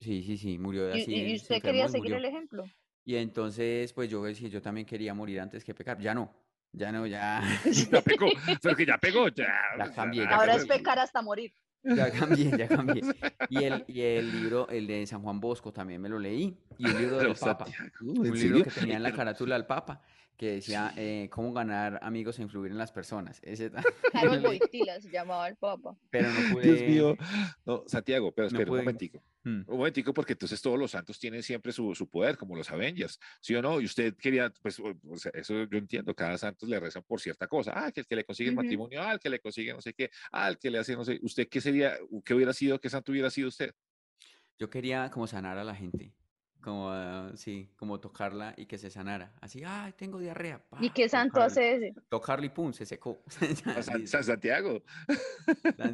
sí, 0.00 0.22
sí, 0.22 0.36
sí, 0.36 0.58
murió 0.58 0.94
Y, 0.96 1.02
así. 1.02 1.14
y- 1.14 1.36
usted 1.36 1.56
enfermó 1.56 1.60
quería 1.72 1.88
seguir 1.88 2.02
murió. 2.12 2.16
el 2.18 2.24
ejemplo. 2.24 2.64
Y 3.04 3.16
entonces, 3.16 3.92
pues 3.92 4.10
yo 4.10 4.22
decía, 4.22 4.48
yo 4.48 4.60
también 4.60 4.86
quería 4.86 5.14
morir 5.14 5.40
antes 5.40 5.64
que 5.64 5.74
pecar. 5.74 5.98
Ya 5.98 6.14
no, 6.14 6.32
ya 6.72 6.92
no, 6.92 7.06
ya, 7.06 7.40
Ya 7.90 8.02
pegó, 8.02 8.26
pero 8.62 8.76
que 8.76 8.86
ya 8.86 8.98
pegó, 8.98 9.28
ya. 9.28 9.46
Sea, 9.76 9.92
cambié, 9.94 10.24
ya 10.24 10.36
Ahora 10.36 10.54
es 10.56 10.66
pecar 10.66 10.98
hasta 10.98 11.22
morir. 11.22 11.52
ya 11.82 12.10
cambié, 12.10 12.50
ya 12.58 12.68
cambié. 12.68 13.02
Y 13.48 13.64
el, 13.64 13.84
y 13.88 14.00
el 14.02 14.30
libro, 14.32 14.68
el 14.68 14.86
de 14.86 15.06
San 15.06 15.22
Juan 15.22 15.40
Bosco, 15.40 15.72
también 15.72 16.02
me 16.02 16.08
lo 16.08 16.18
leí. 16.18 16.58
Y 16.76 16.86
un 16.86 16.98
libro 16.98 17.16
del 17.18 17.34
Papa. 17.34 17.64
Santiago, 17.66 17.90
¿en 18.24 18.30
un 18.30 18.38
libro 18.38 18.62
que 18.64 18.70
tenía 18.70 18.96
en 18.96 19.02
la 19.02 19.12
carátula 19.12 19.54
del 19.54 19.64
Papa, 19.66 20.02
que 20.38 20.52
decía 20.52 20.92
eh, 20.96 21.28
cómo 21.32 21.52
ganar 21.52 21.98
amigos 22.00 22.38
e 22.38 22.42
influir 22.42 22.70
en 22.70 22.78
las 22.78 22.92
personas. 22.92 23.40
Ese 23.42 23.72
Harold 24.14 24.42
Boitila 24.72 25.00
se 25.00 25.10
llamaba 25.10 25.48
el 25.48 25.56
papa. 25.56 25.96
pero 26.10 26.28
no 26.30 26.54
pude. 26.54 26.62
Dios 26.62 26.80
mío. 26.88 27.16
No, 27.66 27.82
Santiago, 27.88 28.32
pero 28.32 28.44
no 28.46 28.56
espera 28.56 28.68
pude- 28.70 28.78
un 28.78 28.84
momentico. 28.84 29.22
Mm. 29.42 29.62
Un 29.66 29.76
momentico, 29.78 30.14
porque 30.14 30.34
entonces 30.34 30.62
todos 30.62 30.78
los 30.78 30.92
santos 30.92 31.18
tienen 31.18 31.42
siempre 31.42 31.72
su, 31.72 31.92
su 31.94 32.08
poder, 32.08 32.36
como 32.36 32.54
los 32.56 32.70
Avengers, 32.70 33.18
¿sí 33.40 33.54
o 33.56 33.62
no? 33.62 33.80
Y 33.80 33.86
usted 33.86 34.14
quería, 34.16 34.52
pues, 34.62 34.78
o- 34.78 34.94
o 35.08 35.16
sea, 35.16 35.32
eso 35.34 35.64
yo 35.64 35.76
entiendo, 35.78 36.14
cada 36.14 36.38
santo 36.38 36.66
le 36.66 36.78
rezan 36.78 37.02
por 37.02 37.20
cierta 37.20 37.48
cosa. 37.48 37.72
Ah, 37.74 37.90
que 37.90 38.00
el 38.00 38.06
que 38.06 38.14
le 38.16 38.24
consigue 38.24 38.50
el 38.50 38.54
Ujú. 38.56 38.62
matrimonio, 38.64 39.02
ah, 39.02 39.12
el 39.12 39.18
que 39.18 39.30
le 39.30 39.40
consigue 39.40 39.72
no 39.72 39.80
sé 39.80 39.92
qué, 39.92 40.08
ah, 40.30 40.48
el 40.48 40.56
que 40.58 40.70
le 40.70 40.78
hace 40.78 40.94
no 40.94 41.04
sé. 41.04 41.18
¿Usted 41.20 41.48
qué 41.48 41.60
sería, 41.60 41.96
qué 42.24 42.34
hubiera 42.34 42.52
sido, 42.52 42.80
qué 42.80 42.88
santo 42.88 43.10
hubiera 43.10 43.28
sido 43.30 43.48
usted? 43.48 43.72
Yo 44.56 44.70
quería 44.70 45.10
como 45.10 45.26
sanar 45.26 45.58
a 45.58 45.64
la 45.64 45.74
gente. 45.74 46.12
Como, 46.68 46.90
ah, 46.90 47.30
sí, 47.34 47.70
como 47.76 47.98
tocarla 47.98 48.54
y 48.56 48.66
que 48.66 48.76
se 48.76 48.90
sanara. 48.90 49.32
Así, 49.40 49.62
ay, 49.64 49.92
tengo 49.96 50.18
diarrea. 50.18 50.62
¿Y 50.80 50.90
qué 50.90 51.08
santo 51.08 51.40
hace 51.40 51.76
ese? 51.76 51.94
Tocarle 52.10 52.46
y 52.46 52.50
pum, 52.50 52.72
se 52.74 52.84
secó. 52.84 53.22
San, 54.06 54.22
Santiago. 54.22 54.82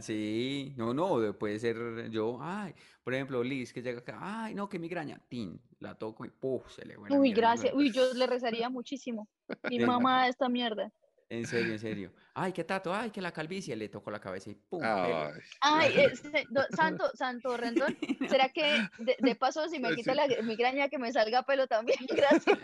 Sí, 0.01 0.75
no, 0.77 0.93
no, 0.93 1.21
de- 1.21 1.33
puede 1.33 1.59
ser 1.61 2.11
yo, 2.11 2.39
ay, 2.41 2.75
por 3.05 3.15
ejemplo, 3.15 3.45
Liz 3.45 3.73
que 3.73 3.83
llega 3.83 4.01
acá, 4.01 4.19
ay, 4.21 4.55
no, 4.55 4.69
que 4.69 4.79
migraña, 4.79 5.21
tin, 5.29 5.61
la 5.79 5.95
toco 5.95 6.25
y 6.25 6.31
puf, 6.31 6.69
se 6.73 6.85
le 6.85 6.97
Uy, 6.97 7.33
gracias. 7.33 7.73
Uy, 7.73 7.93
yo 7.93 8.13
le 8.15 8.27
rezaría 8.27 8.69
muchísimo. 8.69 9.29
Mi 9.71 9.79
mamá 9.79 10.27
esta 10.29 10.49
mierda. 10.49 10.91
En 11.29 11.47
serio, 11.47 11.73
en 11.73 11.79
serio. 11.79 12.13
Ay, 12.37 12.53
qué 12.53 12.65
tato, 12.65 12.93
ay, 12.93 13.11
que 13.11 13.21
la 13.23 13.31
calvicie, 13.31 13.77
le 13.77 13.89
tocó 13.89 14.11
la 14.11 14.19
cabeza 14.21 14.51
y 14.51 14.55
pum. 14.57 14.81
Ay, 14.83 15.13
Ay, 15.61 15.95
este, 16.13 16.45
do- 16.51 16.67
santo, 16.75 17.09
santo 17.15 17.57
Rendón, 17.57 17.97
¿será 18.29 18.49
que 18.49 18.89
de, 18.99 19.17
de 19.21 19.35
paso 19.37 19.69
si 19.69 19.79
me 19.79 19.91
Sí. 19.91 19.97
quita 19.97 20.15
la 20.17 20.27
migraña 20.43 20.89
que 20.89 20.99
me 20.99 21.13
salga 21.13 21.45
pelo 21.45 21.69
también? 21.69 21.99
Gracias. 22.09 22.59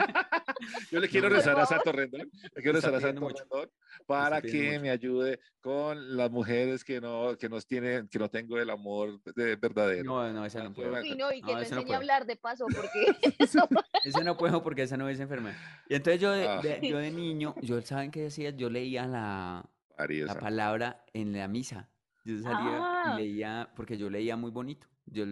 Yo 0.90 0.98
le 0.98 1.08
quiero 1.08 1.28
No, 1.28 1.36
rezar 1.36 1.58
a. 1.60 1.66
Santo 1.66 1.92
Rendón, 1.92 2.28
le 2.32 2.62
quiero 2.62 2.72
rezar 2.78 2.94
a 2.96 3.00
Santo 3.00 3.20
mucho. 3.20 3.44
Rendón 3.48 3.70
para 4.06 4.40
que 4.42 4.70
mucho. 4.70 4.80
me 4.82 4.90
ayude 4.90 5.40
con 5.60 6.16
las 6.16 6.30
mujeres 6.30 6.82
que 6.84 7.00
no, 7.00 7.36
que 7.38 7.48
nos 7.48 7.66
tienen, 7.66 8.08
que 8.08 8.18
no 8.18 8.28
tengo 8.28 8.58
el 8.58 8.70
amor 8.70 9.22
de, 9.36 9.54
verdadero. 9.56 10.04
No, 10.04 10.32
no, 10.32 10.44
esa 10.46 10.64
no 10.64 10.72
puedo. 10.72 10.92
Uy, 11.00 11.14
no, 11.16 11.32
y 11.32 11.42
que 11.42 11.52
No, 11.52 11.58
ese 11.60 11.74
no 11.74 11.80
enseñe 11.82 11.94
a 11.94 11.96
hablar 11.98 12.26
de 12.26 12.34
paso, 12.36 12.66
porque 12.74 13.34
eso 13.38 13.68
Ese 14.02 14.24
no 14.24 14.36
puedo 14.36 14.62
porque 14.62 14.82
esa 14.82 14.96
no 14.96 15.08
es 15.08 15.20
enfermedad. 15.20 15.56
Y 15.88 15.94
entonces 15.94 16.20
yo 16.20 16.32
de, 16.32 16.48
Ah. 16.48 16.60
de- 16.60 16.80
yo 16.88 16.98
de 16.98 17.10
niño, 17.10 17.54
yo, 17.60 17.80
¿saben 17.82 18.10
qué 18.10 18.22
decía? 18.22 18.50
Yo 18.50 18.70
leía 18.70 19.06
la, 19.06 19.59
La 20.08 20.38
palabra 20.38 21.04
en 21.12 21.32
la 21.32 21.48
misa. 21.48 21.88
Yo 22.24 22.38
salía 22.38 22.78
Ah. 22.80 23.14
y 23.18 23.22
leía, 23.22 23.70
porque 23.76 23.96
yo 23.96 24.10
leía 24.10 24.36
muy 24.36 24.50
bonito. 24.50 24.86
Yo, 25.06 25.24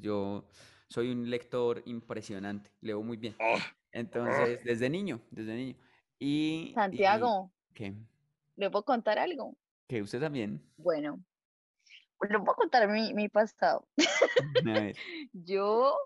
yo, 0.00 0.48
soy 0.88 1.10
un 1.10 1.28
lector 1.30 1.82
impresionante, 1.86 2.70
leo 2.80 3.02
muy 3.02 3.16
bien. 3.16 3.36
Oh, 3.40 3.58
Entonces, 3.92 4.62
desde 4.64 4.88
niño, 4.90 5.20
desde 5.30 5.54
niño. 5.54 5.76
Y, 6.18 6.68
y- 6.70 6.74
Santiago, 6.74 7.52
¿qué? 7.74 7.94
¿le 8.56 8.70
puedo 8.70 8.84
contar 8.84 9.18
algo? 9.18 9.56
¿Que 9.88 10.02
usted 10.02 10.20
también? 10.20 10.62
Bueno, 10.76 11.22
le 12.28 12.38
puedo 12.38 12.54
contar 12.56 12.88
mi, 12.88 13.12
mi 13.14 13.28
pasado. 13.28 13.86
A 14.66 14.80
ver. 14.80 14.96
Yo, 15.32 15.96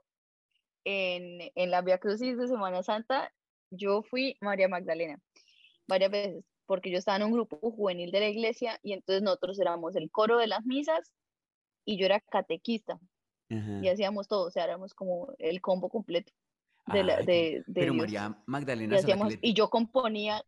en, 0.84 1.50
en 1.54 1.70
la 1.70 1.82
Via 1.82 1.98
Crucis 1.98 2.36
de 2.36 2.48
Semana 2.48 2.82
Santa, 2.82 3.32
yo 3.70 4.02
fui 4.02 4.36
María 4.40 4.68
Magdalena 4.68 5.20
varias 5.88 6.10
veces, 6.10 6.44
porque 6.66 6.90
yo 6.90 6.98
estaba 6.98 7.16
en 7.18 7.24
un 7.24 7.32
grupo 7.32 7.58
juvenil 7.72 8.10
de 8.10 8.20
la 8.20 8.28
iglesia 8.28 8.78
y 8.82 8.92
entonces 8.92 9.22
nosotros 9.22 9.58
éramos 9.60 9.96
el 9.96 10.10
coro 10.10 10.38
de 10.38 10.46
las 10.48 10.64
misas 10.66 11.12
y 11.84 11.98
yo 11.98 12.06
era 12.06 12.20
catequista 12.20 12.98
Ajá. 13.50 13.80
y 13.82 13.88
hacíamos 13.88 14.28
todo, 14.28 14.46
o 14.46 14.50
sea, 14.50 14.64
éramos 14.64 14.94
como 14.94 15.32
el 15.38 15.60
combo 15.60 15.88
completo 15.88 16.32
de, 16.86 17.04
la, 17.04 17.16
de, 17.22 17.64
de 17.66 17.72
Pero 17.80 17.92
Dios. 17.92 17.96
María 17.96 18.42
Y, 18.48 18.50
Magdalena 18.50 18.96
que 18.96 19.00
hacíamos, 19.00 19.32
le, 19.32 19.38
y 19.42 19.54
yo 19.54 19.70
componía, 19.70 20.42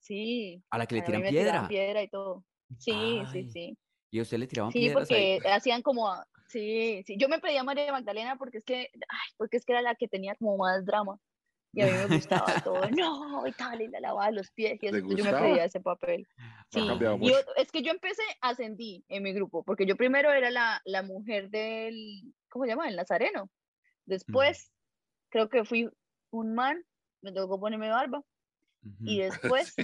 sí, 0.00 0.62
a 0.70 0.78
la 0.78 0.86
que 0.86 0.96
le 0.96 1.02
tiran 1.02 1.22
piedra. 1.22 1.68
piedra 1.68 2.02
y 2.02 2.08
todo. 2.08 2.44
Sí, 2.78 3.24
sí, 3.32 3.38
Ay, 3.38 3.50
sí. 3.50 3.78
Y 4.10 4.18
a 4.18 4.22
usted 4.22 4.38
le 4.38 4.46
tiraban 4.46 4.72
Sí, 4.72 4.78
piedras 4.80 5.10
ahí. 5.10 5.38
porque 5.38 5.48
hacían 5.50 5.82
como, 5.82 6.10
sí, 6.48 7.02
sí. 7.06 7.16
Yo 7.18 7.28
me 7.28 7.38
pedía 7.40 7.64
María 7.64 7.92
Magdalena 7.92 8.36
porque 8.36 8.58
es 8.58 8.64
que, 8.64 8.90
ay, 9.08 9.30
porque 9.36 9.56
es 9.58 9.64
que 9.64 9.72
era 9.72 9.82
la 9.82 9.94
que 9.94 10.08
tenía 10.08 10.34
como 10.36 10.56
más 10.58 10.84
drama. 10.84 11.18
Y 11.74 11.80
a 11.80 11.86
mí 11.86 11.92
me 11.92 12.16
gustaba 12.16 12.46
todo, 12.64 12.90
no, 12.90 13.46
y 13.46 13.52
tal, 13.52 13.80
y 13.80 13.88
la 13.88 14.00
lavaba 14.00 14.30
los 14.30 14.50
pies 14.50 14.78
y 14.82 14.86
eso. 14.86 14.96
¿Te 14.96 14.98
Entonces 15.02 15.18
yo 15.18 15.24
me 15.24 15.38
pedía 15.38 15.64
ese 15.64 15.80
papel. 15.80 16.28
Sí. 16.70 16.86
cambiado 16.86 17.16
Y 17.16 17.18
mucho. 17.18 17.34
ot- 17.36 17.52
es 17.56 17.70
que 17.72 17.82
yo 17.82 17.90
empecé, 17.92 18.22
ascendí 18.40 19.04
en 19.08 19.22
mi 19.22 19.32
grupo, 19.32 19.62
porque 19.64 19.86
yo 19.86 19.96
primero 19.96 20.30
era 20.32 20.50
la, 20.50 20.80
la 20.84 21.02
mujer 21.02 21.50
del, 21.50 22.34
¿cómo 22.50 22.64
se 22.64 22.70
llama? 22.70 22.88
El 22.88 22.96
nazareno. 22.96 23.50
Después, 24.04 24.70
creo 25.30 25.48
que 25.48 25.64
fui 25.64 25.88
un 26.30 26.54
man, 26.54 26.84
me 27.22 27.32
tocó 27.32 27.58
ponerme 27.60 27.88
barba. 27.88 28.22
Y 29.00 29.20
después 29.52 29.74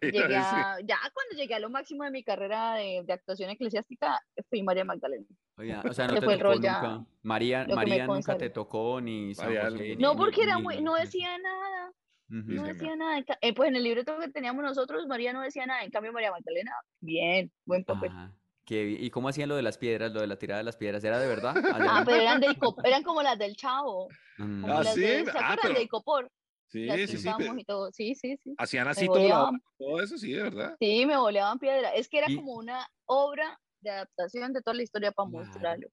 llegué 0.00 0.36
a 0.36 0.76
ya 0.84 0.98
cuando 1.12 1.36
llegué 1.36 1.54
a 1.54 1.58
lo 1.58 1.68
máximo 1.70 2.04
de 2.04 2.10
mi 2.10 2.22
carrera 2.24 2.74
de, 2.74 3.02
de 3.04 3.12
actuación 3.12 3.50
eclesiástica, 3.50 4.18
fui 4.48 4.62
María 4.62 4.84
Magdalena. 4.84 5.26
Oiga, 5.58 5.82
o 5.88 5.92
sea, 5.92 6.06
no 6.06 6.14
te 6.14 6.20
tocó 6.38 6.54
nunca. 6.54 7.04
María, 7.22 7.66
María 7.74 8.06
nunca 8.06 8.36
te 8.38 8.50
tocó 8.50 9.00
ni 9.00 9.34
María, 9.34 9.70
José, 9.70 9.96
No, 9.96 10.12
ni- 10.14 10.18
porque 10.18 10.42
era 10.42 10.58
muy, 10.58 10.80
no 10.80 10.94
decía 10.94 11.36
nada, 11.38 11.92
no 12.28 12.64
decía 12.64 12.96
nada. 12.96 13.22
Eh, 13.42 13.52
pues 13.54 13.68
en 13.68 13.76
el 13.76 13.82
libreto 13.82 14.18
que 14.18 14.28
teníamos 14.28 14.62
nosotros, 14.64 15.06
María 15.06 15.32
no 15.34 15.42
decía 15.42 15.66
nada, 15.66 15.82
en 15.84 15.90
cambio 15.90 16.12
María 16.12 16.30
Magdalena, 16.30 16.72
bien, 17.00 17.52
buen 17.66 17.84
papel. 17.84 18.10
Ajá. 18.10 18.32
¿Y 18.72 19.10
cómo 19.10 19.28
hacían 19.28 19.48
lo 19.48 19.56
de 19.56 19.62
las 19.62 19.78
piedras, 19.78 20.12
lo 20.12 20.20
de 20.20 20.28
la 20.28 20.36
tirada 20.38 20.58
de 20.58 20.64
las 20.64 20.76
piedras? 20.76 21.02
¿Era 21.02 21.18
de 21.18 21.26
verdad? 21.26 21.54
Ah, 22.00 22.02
pero 22.06 22.22
eran, 22.22 22.40
de 22.40 22.56
eran 22.84 23.02
como 23.02 23.20
las 23.22 23.38
del 23.38 23.56
Chavo, 23.56 24.08
Mm. 24.38 24.62
como 24.62 24.78
Ah, 24.78 24.84
las 24.84 24.94
sí, 24.94 25.00
de, 25.00 25.24
¿se 25.24 25.30
ah, 25.30 25.32
acuerdan 25.34 25.58
pero- 25.62 25.74
de 25.74 25.82
Icopor? 25.82 26.30
Sí, 26.70 26.88
sí, 26.88 27.06
sí. 27.06 27.12
pintamos 27.14 27.38
pero 27.38 27.58
y 27.58 27.64
todo, 27.64 27.90
sí, 27.92 28.14
sí, 28.14 28.36
sí. 28.42 28.54
Hacían 28.56 28.86
así 28.88 29.02
Me 29.02 29.06
todo, 29.08 29.16
la- 29.16 29.22
boleaban, 29.22 29.62
todo 29.78 30.00
eso, 30.02 30.16
sí, 30.18 30.32
de 30.32 30.42
verdad. 30.42 30.76
sí, 30.78 31.04
me 31.06 31.16
boleaban 31.16 31.58
piedra. 31.58 31.90
Es 31.94 32.08
que 32.08 32.18
era 32.18 32.26
Y- 32.30 32.36
como 32.36 32.54
una 32.54 32.88
obra 33.06 33.58
de 33.80 33.90
adaptación 33.90 34.52
de 34.52 34.60
toda 34.62 34.74
la 34.74 34.82
historia 34.82 35.10
para 35.10 35.28
Claro. 35.30 35.44
mostrarlo. 35.46 35.88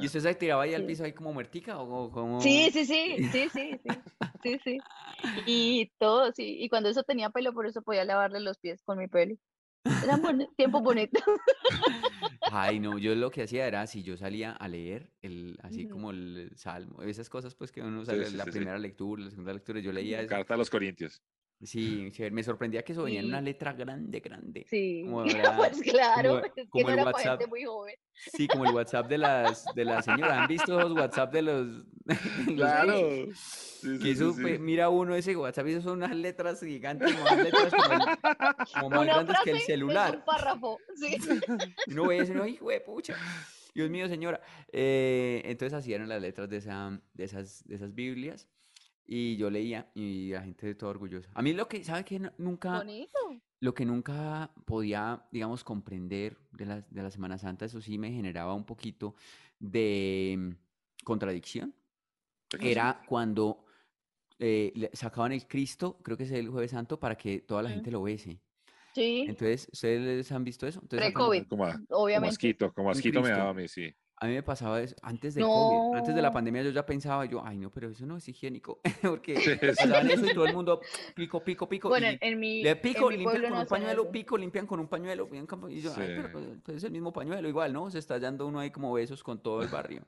¿Y 0.00 0.06
usted 0.06 0.20
se 0.20 0.34
tiraba 0.36 0.62
ahí 0.62 0.72
al 0.74 0.84
piso 0.86 1.04
ahí 1.04 1.12
como 1.12 1.32
muertica 1.32 1.78
o 1.78 2.10
como...? 2.10 2.40
Sí, 2.40 2.70
sí, 2.72 2.86
sí, 2.86 3.28
sí, 3.32 3.48
sí, 3.52 3.80
sí, 3.82 3.98
sí, 4.42 4.60
sí. 4.64 4.78
Y 5.44 5.90
todo, 5.98 6.32
sí. 6.32 6.56
Y 6.60 6.68
cuando 6.68 6.88
eso 6.88 7.02
tenía 7.02 7.30
pelo, 7.30 7.52
por 7.52 7.66
eso 7.66 7.82
podía 7.82 8.04
lavarle 8.04 8.40
los 8.40 8.56
pies 8.58 8.82
con 8.84 8.98
mi 8.98 9.08
pelo. 9.08 9.34
Eran 10.04 10.22
boni- 10.22 10.48
tiempos 10.56 10.82
bonitos. 10.82 11.22
Ay, 12.52 12.80
no, 12.80 12.98
yo 12.98 13.14
lo 13.14 13.30
que 13.30 13.42
hacía 13.42 13.66
era, 13.66 13.86
si 13.86 14.02
yo 14.02 14.16
salía 14.16 14.52
a 14.52 14.68
leer, 14.68 15.10
el, 15.22 15.58
así 15.62 15.86
como 15.86 16.10
el 16.10 16.50
salmo, 16.56 17.02
esas 17.02 17.28
cosas 17.28 17.54
pues 17.54 17.72
que 17.72 17.80
uno 17.80 18.04
sale, 18.04 18.26
sí, 18.26 18.36
la 18.36 18.44
sí. 18.44 18.50
primera 18.50 18.78
lectura, 18.78 19.24
la 19.24 19.30
segunda 19.30 19.52
lectura, 19.52 19.80
yo 19.80 19.92
leía 19.92 20.20
eso. 20.20 20.28
Carta 20.28 20.54
a 20.54 20.56
los 20.56 20.70
Corintios. 20.70 21.22
Sí, 21.62 22.10
me 22.32 22.42
sorprendía 22.44 22.82
que 22.84 22.92
eso 22.92 23.02
venía 23.02 23.20
en 23.20 23.26
una 23.26 23.40
letra 23.40 23.72
grande, 23.72 24.20
grande. 24.20 24.64
Sí, 24.68 25.02
Como 25.04 25.24
pues 25.56 25.80
claro, 25.82 26.28
como- 26.40 26.44
es 26.44 26.52
que 26.52 26.68
como 26.68 26.82
no 26.84 26.88
el 26.90 26.94
era 26.94 27.04
para 27.04 27.16
WhatsApp. 27.16 27.38
gente 27.40 27.46
muy 27.50 27.64
joven. 27.64 27.94
Sí, 28.32 28.48
como 28.48 28.64
el 28.64 28.74
WhatsApp 28.74 29.08
de 29.08 29.18
las 29.18 29.64
de 29.74 29.84
las 29.84 30.04
señoras. 30.04 30.38
¿Han 30.38 30.48
visto 30.48 30.78
los 30.80 30.92
WhatsApp 30.92 31.32
de 31.32 31.42
los, 31.42 31.66
los 32.46 32.54
Claro. 32.56 32.96
Sí, 33.32 33.98
sí, 34.00 34.10
eso, 34.10 34.32
sí. 34.34 34.42
mira 34.58 34.88
uno 34.88 35.14
ese 35.14 35.36
WhatsApp, 35.36 35.66
eso 35.68 35.82
son 35.82 35.98
unas 35.98 36.14
letras 36.16 36.60
gigantes, 36.60 37.12
más 37.22 37.36
letras 37.38 37.72
como, 37.72 37.88
como 38.80 38.90
más 38.90 39.00
Una 39.02 39.14
grandes 39.14 39.36
que 39.44 39.50
el 39.50 39.56
frase 39.56 39.56
es 39.56 39.60
un 39.62 39.66
celular. 39.66 40.24
párrafo, 40.24 40.78
sí. 40.96 41.16
Uno 41.88 42.06
ve 42.08 42.18
eso 42.18 42.32
y 42.32 42.36
uno, 42.36 42.46
hijo 42.46 42.70
de 42.70 42.80
pucha. 42.80 43.14
Dios 43.74 43.88
mío, 43.90 44.08
señora. 44.08 44.40
Eh, 44.72 45.42
entonces 45.44 45.72
así 45.78 45.92
eran 45.94 46.08
las 46.08 46.20
letras 46.20 46.48
de, 46.48 46.56
esa, 46.56 47.00
de, 47.14 47.24
esas, 47.24 47.62
de 47.68 47.76
esas 47.76 47.94
Biblias. 47.94 48.48
Y 49.10 49.38
yo 49.38 49.48
leía 49.48 49.90
y 49.94 50.28
la 50.32 50.42
gente 50.42 50.74
toda 50.74 50.90
orgullosa. 50.90 51.30
A 51.32 51.40
mí 51.40 51.54
lo 51.54 51.66
que, 51.66 51.82
¿sabe 51.82 52.04
qué? 52.04 52.20
Nunca, 52.36 52.76
Bonito. 52.76 53.18
lo 53.60 53.72
que 53.72 53.86
nunca 53.86 54.52
podía, 54.66 55.26
digamos, 55.32 55.64
comprender 55.64 56.36
de 56.52 56.66
la, 56.66 56.80
de 56.82 57.02
la 57.02 57.10
Semana 57.10 57.38
Santa, 57.38 57.64
eso 57.64 57.80
sí 57.80 57.96
me 57.96 58.12
generaba 58.12 58.52
un 58.52 58.66
poquito 58.66 59.14
de 59.58 60.36
mm, 60.38 61.04
contradicción. 61.04 61.74
Era 62.60 63.00
cuando 63.06 63.64
eh, 64.38 64.90
sacaban 64.92 65.32
el 65.32 65.46
Cristo, 65.46 65.98
creo 66.02 66.18
que 66.18 66.24
es 66.24 66.30
el 66.32 66.50
Jueves 66.50 66.72
Santo, 66.72 67.00
para 67.00 67.16
que 67.16 67.40
toda 67.40 67.62
la 67.62 67.70
gente 67.70 67.90
lo 67.90 68.02
bese. 68.02 68.40
Sí, 68.94 69.24
Entonces, 69.26 69.68
¿ustedes 69.72 70.30
han 70.32 70.44
visto 70.44 70.66
eso? 70.66 70.82
Pre-COVID, 70.82 71.42
a- 71.42 71.48
como 71.48 71.64
obviamente. 71.90 72.28
asquito, 72.34 72.72
como 72.74 72.90
asquito 72.90 73.22
me 73.22 73.30
daba 73.30 73.50
a 73.50 73.54
mí, 73.54 73.68
sí. 73.68 73.90
A 74.20 74.26
mí 74.26 74.34
me 74.34 74.42
pasaba 74.42 74.80
eso 74.80 74.96
antes 75.02 75.34
del 75.34 75.44
COVID, 75.44 75.96
antes 75.96 76.14
de 76.14 76.20
la 76.20 76.32
pandemia 76.32 76.62
yo 76.62 76.70
ya 76.70 76.84
pensaba, 76.84 77.24
yo, 77.24 77.40
ay 77.44 77.56
no, 77.56 77.70
pero 77.70 77.88
eso 77.88 78.04
no 78.04 78.16
es 78.16 78.28
higiénico, 78.28 78.80
porque 79.02 79.36
Sí, 79.36 79.52
sí. 79.52 79.66
pasaban 79.66 80.10
eso 80.10 80.26
y 80.26 80.34
todo 80.34 80.44
el 80.46 80.54
mundo 80.54 80.80
pico, 81.14 81.42
pico, 81.44 81.68
pico, 81.68 81.88
Bueno, 81.88 82.10
y 82.10 82.18
en, 82.20 82.40
mi, 82.40 82.62
le 82.62 82.70
en 82.70 82.80
pico, 82.80 83.10
mi 83.10 83.18
limpian 83.18 83.42
con 83.42 83.52
no 83.52 83.60
un 83.60 83.66
pañuelo, 83.66 84.10
pico, 84.10 84.36
limpian 84.36 84.66
con 84.66 84.80
un 84.80 84.88
pañuelo, 84.88 85.28
y 85.70 85.80
yo, 85.80 85.92
ay, 85.96 86.16
pero 86.64 86.76
es 86.76 86.84
el 86.84 86.90
mismo 86.90 87.12
pañuelo, 87.12 87.48
igual, 87.48 87.72
¿no? 87.72 87.90
Se 87.90 87.98
está 87.98 88.14
hallando 88.14 88.46
uno 88.46 88.58
ahí 88.58 88.70
como 88.70 88.92
besos 88.92 89.22
con 89.22 89.40
todo 89.40 89.62
el 89.62 89.68
barrio. 89.68 90.02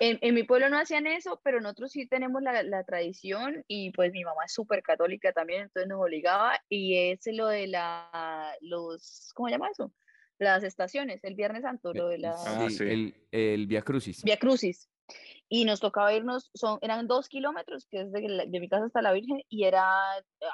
En, 0.00 0.18
en 0.22 0.34
mi 0.34 0.44
pueblo 0.44 0.70
no 0.70 0.78
hacían 0.78 1.06
eso, 1.06 1.40
pero 1.44 1.60
nosotros 1.60 1.92
sí 1.92 2.06
tenemos 2.06 2.42
la, 2.42 2.62
la 2.62 2.84
tradición 2.84 3.64
y 3.68 3.90
pues 3.92 4.12
mi 4.12 4.24
mamá 4.24 4.44
es 4.46 4.52
súper 4.52 4.82
católica 4.82 5.32
también, 5.32 5.62
entonces 5.62 5.88
nos 5.88 6.00
obligaba 6.00 6.58
y 6.70 6.96
es 6.96 7.20
lo 7.26 7.48
de 7.48 7.66
la, 7.66 8.54
los, 8.62 9.30
¿cómo 9.34 9.48
se 9.48 9.52
llama 9.52 9.68
eso? 9.68 9.92
Las 10.40 10.64
estaciones, 10.64 11.22
el 11.22 11.34
Viernes 11.34 11.62
Santo, 11.62 11.92
lo 11.92 12.08
de 12.08 12.18
la 12.18 12.32
Ah, 12.32 12.66
sí, 12.68 12.78
sí. 12.78 12.84
el, 12.84 13.14
el 13.30 13.66
Via 13.66 13.82
Crucis. 13.82 14.24
Via 14.24 14.38
Crucis. 14.38 14.88
Y 15.50 15.64
nos 15.64 15.80
tocaba 15.80 16.14
irnos, 16.14 16.50
son, 16.54 16.78
eran 16.80 17.08
dos 17.08 17.28
kilómetros, 17.28 17.84
que 17.90 18.02
es 18.02 18.12
de, 18.12 18.26
la- 18.28 18.46
de 18.46 18.60
mi 18.60 18.68
casa 18.68 18.84
hasta 18.86 19.02
la 19.02 19.12
Virgen, 19.12 19.42
y 19.48 19.64
era, 19.64 19.84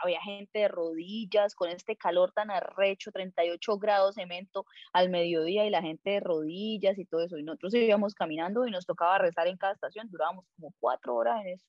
había 0.03 0.21
gente 0.23 0.61
de 0.61 0.69
rodillas, 0.69 1.55
con 1.55 1.69
este 1.69 1.95
calor 1.97 2.33
tan 2.33 2.51
arrecho, 2.51 3.13
38 3.13 3.79
grados 3.79 4.15
cemento 4.15 4.65
al 4.95 5.11
mediodía, 5.11 5.67
y 5.67 5.71
la 5.71 5.83
gente 5.83 6.11
de 6.11 6.21
rodillas 6.21 6.99
y 6.99 7.05
todo 7.05 7.21
eso. 7.23 7.37
Y 7.39 7.43
nosotros 7.45 7.75
íbamos 7.75 8.15
caminando 8.15 8.67
y 8.67 8.71
nos 8.71 8.87
tocaba 8.87 9.19
rezar 9.19 9.47
en 9.47 9.57
cada 9.59 9.75
estación, 9.75 10.09
durábamos 10.11 10.47
como 10.57 10.73
cuatro 10.81 11.15
horas 11.15 11.43
en 11.45 11.49
eso. 11.53 11.67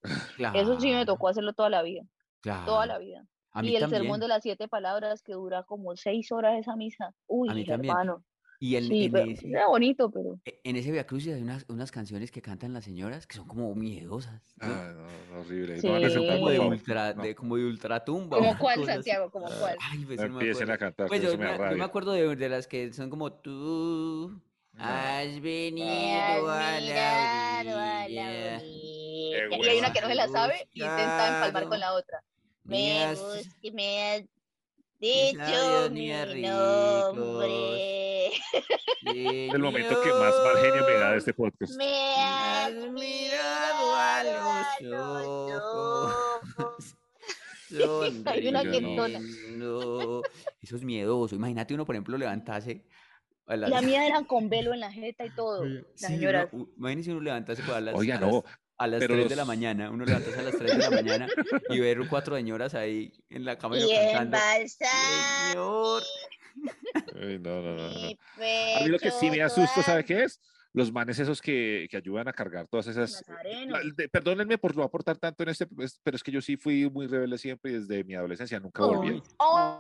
Eso 0.56 0.80
sí 0.80 0.88
me 0.88 0.94
Claro, 0.94 1.06
tocó 1.06 1.28
hacerlo 1.28 1.52
toda 1.54 1.70
la 1.70 1.82
vida, 1.84 2.04
toda 2.42 2.86
la 2.88 2.96
claro. 2.98 3.00
vida. 3.06 3.26
A 3.58 3.64
mí 3.64 3.70
Y 3.72 3.76
el 3.76 3.82
también. 3.82 4.04
sermón 4.04 4.20
de 4.20 4.28
las 4.28 4.44
siete 4.44 4.68
palabras, 4.68 5.24
que 5.24 5.34
dura 5.34 5.64
como 5.64 5.96
seis 5.96 6.32
horas 6.32 6.60
esa 6.60 6.76
misa. 6.76 7.16
Uy, 7.26 7.50
A 7.50 7.56
mí 7.56 7.66
también. 7.66 7.90
hermano. 7.92 8.24
Y 8.60 8.76
el, 8.76 8.88
Sí, 8.88 9.06
en, 9.06 9.12
pero 9.12 9.32
ese, 9.32 9.48
era 9.50 9.68
bonito, 9.68 10.12
pero. 10.12 10.40
e- 10.46 10.62
en 10.64 10.76
ese 10.76 10.92
Via 10.92 11.08
Crucis 11.08 11.34
hay 11.34 11.42
unas, 11.42 11.66
unas 11.70 11.92
canciones 11.92 12.32
que 12.32 12.42
cantan 12.42 12.74
las 12.74 12.86
señoras 12.86 13.26
que 13.26 13.36
son 13.36 13.48
como 13.48 13.74
miedosas. 13.74 14.54
¿no? 14.58 14.68
Ah, 14.68 14.94
no, 15.32 15.40
horrible. 15.42 15.80
Sí. 15.82 15.88
No 15.88 15.96
a 15.96 16.10
son 16.10 16.28
como 16.28 16.50
de 16.50 16.60
ultra, 16.60 17.14
No. 17.16 17.24
de, 17.24 17.34
como 17.36 17.56
de 17.58 17.66
ultratumba. 17.66 18.38
¿Como 18.38 18.58
cuál. 18.60 18.86
Santiago? 18.86 19.32
¿Como 19.32 19.46
cuál? 19.60 19.76
Ay, 19.92 20.06
pues 20.06 20.20
No 20.20 20.26
empiecen 20.26 20.70
a 20.70 20.78
cantar, 20.78 21.08
Pues 21.08 21.22
yo, 21.22 21.30
eso 21.30 21.38
me 21.40 21.46
yo 21.72 21.78
me 21.78 21.84
acuerdo 21.84 22.12
de, 22.14 22.36
de 22.36 22.50
las 22.50 22.68
que 22.68 22.94
son 22.94 23.10
como 23.10 23.32
tú 23.34 24.40
has 24.78 25.40
venido 25.42 26.48
a 26.50 26.80
la 26.80 28.04
orilla. 28.06 28.62
Y 28.64 29.32
Qué 29.50 29.58
y 29.58 29.68
hay 29.70 29.78
una 29.80 29.92
que 29.94 30.02
no 30.02 30.08
se 30.08 30.16
la 30.16 30.28
sabe 30.28 30.68
y 30.74 30.82
intenta 30.82 31.28
empalmar 31.48 31.70
con 31.70 31.80
la 31.80 31.94
otra. 31.94 32.24
Me 32.68 33.16
busque, 33.16 33.72
me 33.72 34.04
has 34.04 34.24
sabios 35.00 35.90
dicho 35.90 35.90
mi 35.92 36.10
nombre. 36.42 38.32
El 39.04 39.60
momento 39.60 40.02
que 40.02 40.10
más 40.10 40.36
mal 40.44 40.58
genio 40.58 40.86
me 40.86 40.94
da 40.94 41.12
de 41.12 41.18
este 41.18 41.34
podcast. 41.34 41.76
Me 41.78 42.16
has 42.16 42.74
mirado 42.92 43.96
a 43.96 44.24
los 44.82 45.64
ojos. 46.58 46.96
Hay 48.26 48.48
una 48.48 48.64
sonriendo. 48.64 50.24
Eso 50.62 50.76
es 50.76 50.84
miedoso. 50.84 51.36
Imagínate 51.36 51.74
uno, 51.74 51.86
por 51.86 51.96
ejemplo, 51.96 52.18
levantarse 52.18 52.86
a 53.46 53.56
las... 53.56 53.70
La 53.70 53.82
mía 53.82 54.08
era 54.08 54.24
con 54.24 54.50
velo 54.50 54.74
en 54.74 54.80
la 54.80 54.92
jeta 54.92 55.26
y 55.26 55.30
todo. 55.36 55.66
La 55.66 55.82
sí, 55.96 56.06
señora. 56.06 56.50
imagínese 56.78 57.12
uno 57.12 57.22
levantarse 57.22 57.64
pues, 57.64 57.78
a 57.78 57.82
las, 57.82 57.96
Oiga, 57.96 58.20
no, 58.20 58.44
a 58.80 58.88
las 58.88 59.00
pero 59.00 59.16
3 59.16 59.30
de 59.30 59.36
la 59.36 59.46
mañana, 59.46 59.90
uno 59.90 60.06
levantarse 60.06 60.40
a 60.40 60.44
las 60.44 60.58
3 60.58 60.72
de 60.72 60.78
la 60.78 60.90
mañana 60.92 61.28
y 61.70 61.80
ver 61.80 62.00
cuatro 62.10 62.36
señoras 62.36 62.74
ahí 62.76 63.12
en 63.30 63.44
la 63.46 63.58
cama 63.58 63.78
y 63.78 63.88
cantando. 64.14 64.38
Señor. 64.68 66.04
Ay, 67.22 67.40
no, 67.40 67.62
no, 67.62 67.76
no, 67.76 67.84
A 67.86 68.84
mí 68.84 68.88
lo 68.90 69.00
que 69.00 69.12
sí 69.12 69.30
me 69.30 69.42
asusta, 69.42 69.84
¿sabe 69.84 70.04
qué 70.04 70.24
es? 70.24 70.40
Los 70.74 70.92
manes 70.92 71.18
esos 71.18 71.42
que, 71.42 71.88
que 71.90 71.98
ayudan 71.98 72.28
a 72.28 72.34
cargar 72.34 72.68
todas 72.68 72.88
esas... 72.88 73.24
Nazarenos. 73.28 73.84
la- 73.86 73.92
de- 73.96 74.10
perdónenme 74.10 74.58
por 74.60 74.76
no 74.76 74.84
aportar 74.84 75.18
tanto 75.18 75.42
en 75.44 75.50
este, 75.50 75.66
pero 76.04 76.16
es 76.18 76.24
que 76.24 76.32
yo 76.32 76.42
sí 76.42 76.56
fui 76.58 76.88
muy 76.90 77.08
rebelde 77.08 77.38
siempre 77.40 77.72
y 77.72 77.76
desde 77.80 78.04
mi 78.04 78.14
adolescencia 78.16 78.60
nunca 78.60 78.86
volví. 78.86 79.22
Ay, 79.40 79.80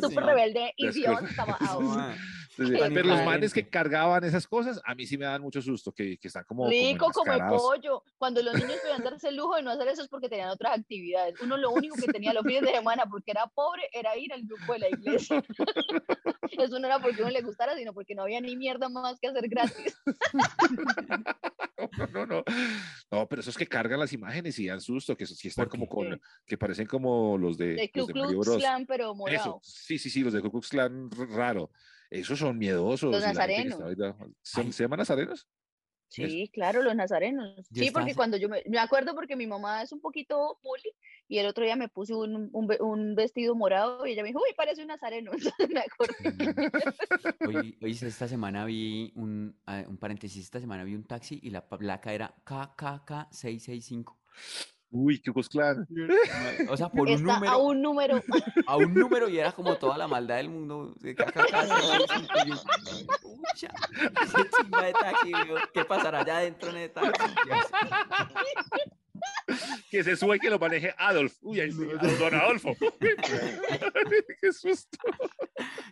Súper 0.00 0.24
rebelde, 0.24 0.72
Después- 0.78 0.96
idiota. 0.96 2.16
Ah, 2.58 2.88
pero 2.88 3.08
los 3.08 3.22
manes 3.24 3.52
que 3.52 3.68
cargaban 3.68 4.24
esas 4.24 4.46
cosas, 4.46 4.80
a 4.84 4.94
mí 4.94 5.06
sí 5.06 5.18
me 5.18 5.26
dan 5.26 5.42
mucho 5.42 5.60
susto, 5.60 5.92
que, 5.92 6.16
que 6.16 6.28
están 6.28 6.44
como... 6.44 6.68
Rico 6.68 7.10
como 7.12 7.30
el 7.32 7.40
pollo. 7.48 8.02
Cuando 8.16 8.42
los 8.42 8.54
niños 8.54 8.78
podían 8.80 9.02
darse 9.02 9.28
el 9.28 9.36
lujo 9.36 9.56
de 9.56 9.62
no 9.62 9.72
hacer 9.72 9.88
eso 9.88 10.02
es 10.02 10.08
porque 10.08 10.30
tenían 10.30 10.48
otras 10.48 10.78
actividades. 10.78 11.38
Uno 11.42 11.58
lo 11.58 11.70
único 11.70 11.96
que 11.96 12.10
tenía 12.10 12.32
los 12.32 12.44
fines 12.44 12.62
de 12.62 12.72
semana 12.72 13.04
porque 13.10 13.32
era 13.32 13.46
pobre 13.48 13.82
era 13.92 14.16
ir 14.16 14.32
al 14.32 14.42
grupo 14.44 14.72
de 14.72 14.78
la 14.78 14.88
iglesia. 14.88 15.44
Eso 16.58 16.78
no 16.78 16.86
era 16.86 17.00
porque 17.00 17.20
uno 17.20 17.30
le 17.30 17.42
gustara, 17.42 17.76
sino 17.76 17.92
porque 17.92 18.14
no 18.14 18.22
había 18.22 18.40
ni 18.40 18.56
mierda 18.56 18.88
más 18.88 19.18
que 19.20 19.26
hacer 19.26 19.48
gratis. 19.48 20.00
No, 21.98 22.06
no, 22.12 22.26
no. 22.26 22.44
No, 23.10 23.28
pero 23.28 23.40
esos 23.40 23.56
que 23.56 23.66
cargan 23.66 24.00
las 24.00 24.12
imágenes 24.12 24.58
y 24.58 24.66
dan 24.66 24.80
susto, 24.80 25.16
que 25.16 25.26
sí 25.26 25.48
están 25.48 25.64
¿Por 25.64 25.72
como 25.72 25.88
con, 25.88 26.20
que 26.46 26.56
parecen 26.56 26.86
como 26.86 27.36
los 27.36 27.58
de, 27.58 27.74
De 27.74 27.90
Ku 27.90 28.06
los 28.14 28.30
de 28.30 28.36
Klan, 28.58 28.86
pero 28.86 29.04
Eso, 29.06 29.14
morado. 29.14 29.60
sí, 29.62 29.98
sí, 29.98 30.10
sí, 30.10 30.22
los 30.22 30.32
de 30.32 30.40
Ku 30.42 30.50
Klux 30.50 30.68
Klan 30.68 31.10
raro. 31.10 31.70
Esos 32.10 32.38
son 32.38 32.56
miedosos. 32.58 33.10
Los 33.12 33.22
nazarenos. 33.22 33.78
da- 33.96 34.16
¿Se, 34.42 34.72
se 34.72 34.84
llaman 34.84 34.98
nazarenos? 35.00 35.48
Sí, 36.08 36.48
claro, 36.54 36.82
los 36.82 36.94
nazarenos. 36.94 37.66
Sí, 37.74 37.90
porque 37.90 38.14
cuando 38.14 38.36
yo 38.36 38.48
me, 38.48 38.62
me 38.66 38.78
acuerdo 38.78 39.12
porque 39.16 39.34
mi 39.34 39.48
mamá 39.48 39.82
es 39.82 39.90
un 39.90 40.00
poquito 40.00 40.56
bully 40.62 40.92
y 41.26 41.38
el 41.38 41.46
otro 41.46 41.64
día 41.64 41.74
me 41.74 41.88
puse 41.88 42.14
un, 42.14 42.48
un 42.52 42.66
ve- 42.68 42.78
un 42.80 43.16
vestido 43.16 43.56
morado 43.56 44.06
y 44.06 44.12
ella 44.12 44.22
me 44.22 44.28
dijo, 44.28 44.38
uy, 44.38 44.54
parece 44.56 44.82
un 44.82 44.86
nazareno. 44.88 45.32
Me 45.68 45.80
acordé. 45.80 46.14
Hoy, 47.44 47.76
hoy 47.82 47.90
esta 47.90 48.28
semana 48.28 48.64
vi 48.64 49.12
un, 49.16 49.60
ah, 49.66 49.82
un 49.88 49.98
paréntesis, 49.98 50.44
esta 50.44 50.60
semana 50.60 50.84
vi 50.84 50.94
un 50.94 51.04
taxi 51.04 51.40
y 51.42 51.50
la 51.50 51.68
placa 51.68 52.12
era 52.14 52.34
KKK665. 52.44 54.16
Uy, 54.98 55.20
Klux 55.20 55.48
Klan. 55.48 55.86
O 56.70 56.76
sea, 56.76 56.88
por 56.88 57.02
un 57.02 57.08
Está 57.08 57.32
a 57.32 57.34
número, 57.40 57.58
un 57.58 57.82
número. 57.82 58.20
a 58.66 58.76
un 58.76 58.94
número 58.94 59.28
y 59.28 59.38
era 59.38 59.52
como 59.52 59.76
toda 59.76 59.98
la 59.98 60.08
maldad 60.08 60.36
del 60.36 60.48
mundo. 60.48 60.94
de 61.00 61.14
KKK665. 61.14 62.46
y 62.46 62.48
yo, 62.50 62.56
"Pucha, 63.22 63.68
ese 64.22 64.50
chimba 64.56 64.82
de 64.84 64.92
taxi, 64.92 65.32
weón, 65.34 65.60
¿qué 65.74 65.84
pasará 65.84 66.20
allá 66.20 66.38
adentro 66.38 66.70
en 66.70 66.76
el 66.76 66.90
taxi? 66.90 67.10
Dios. 67.44 67.66
Que 69.90 70.02
se 70.02 70.16
sube 70.16 70.36
y 70.36 70.38
que 70.40 70.50
lo 70.50 70.58
maneje 70.58 70.94
Adolf. 70.98 71.36
Uy, 71.42 71.60
ahí 71.60 71.72
sí, 71.72 71.84
don 72.18 72.34
Adolfo. 72.34 72.76
Qué 74.40 74.52
susto. 74.52 74.98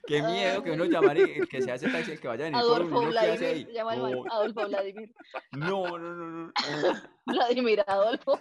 Qué 0.06 0.22
miedo 0.22 0.62
que 0.62 0.72
uno 0.72 0.84
llamar 0.84 1.16
y 1.16 1.22
el 1.22 1.48
que 1.48 1.62
se 1.62 1.70
hace 1.70 1.88
taxi, 1.88 2.12
el 2.12 2.20
que 2.20 2.28
vaya 2.28 2.46
a 2.46 2.50
venir 2.50 2.60
por 2.60 2.82
Adolfo. 2.82 3.06
Vladimir. 3.06 3.68
llama 3.72 3.94
el 3.94 4.00
Adolfo 4.30 4.68
Vladimir. 4.68 5.12
no, 5.52 5.98
no, 5.98 6.14
no, 6.14 6.26
no. 6.26 6.52
Vladimir 7.26 7.84
Adolfo. 7.86 8.40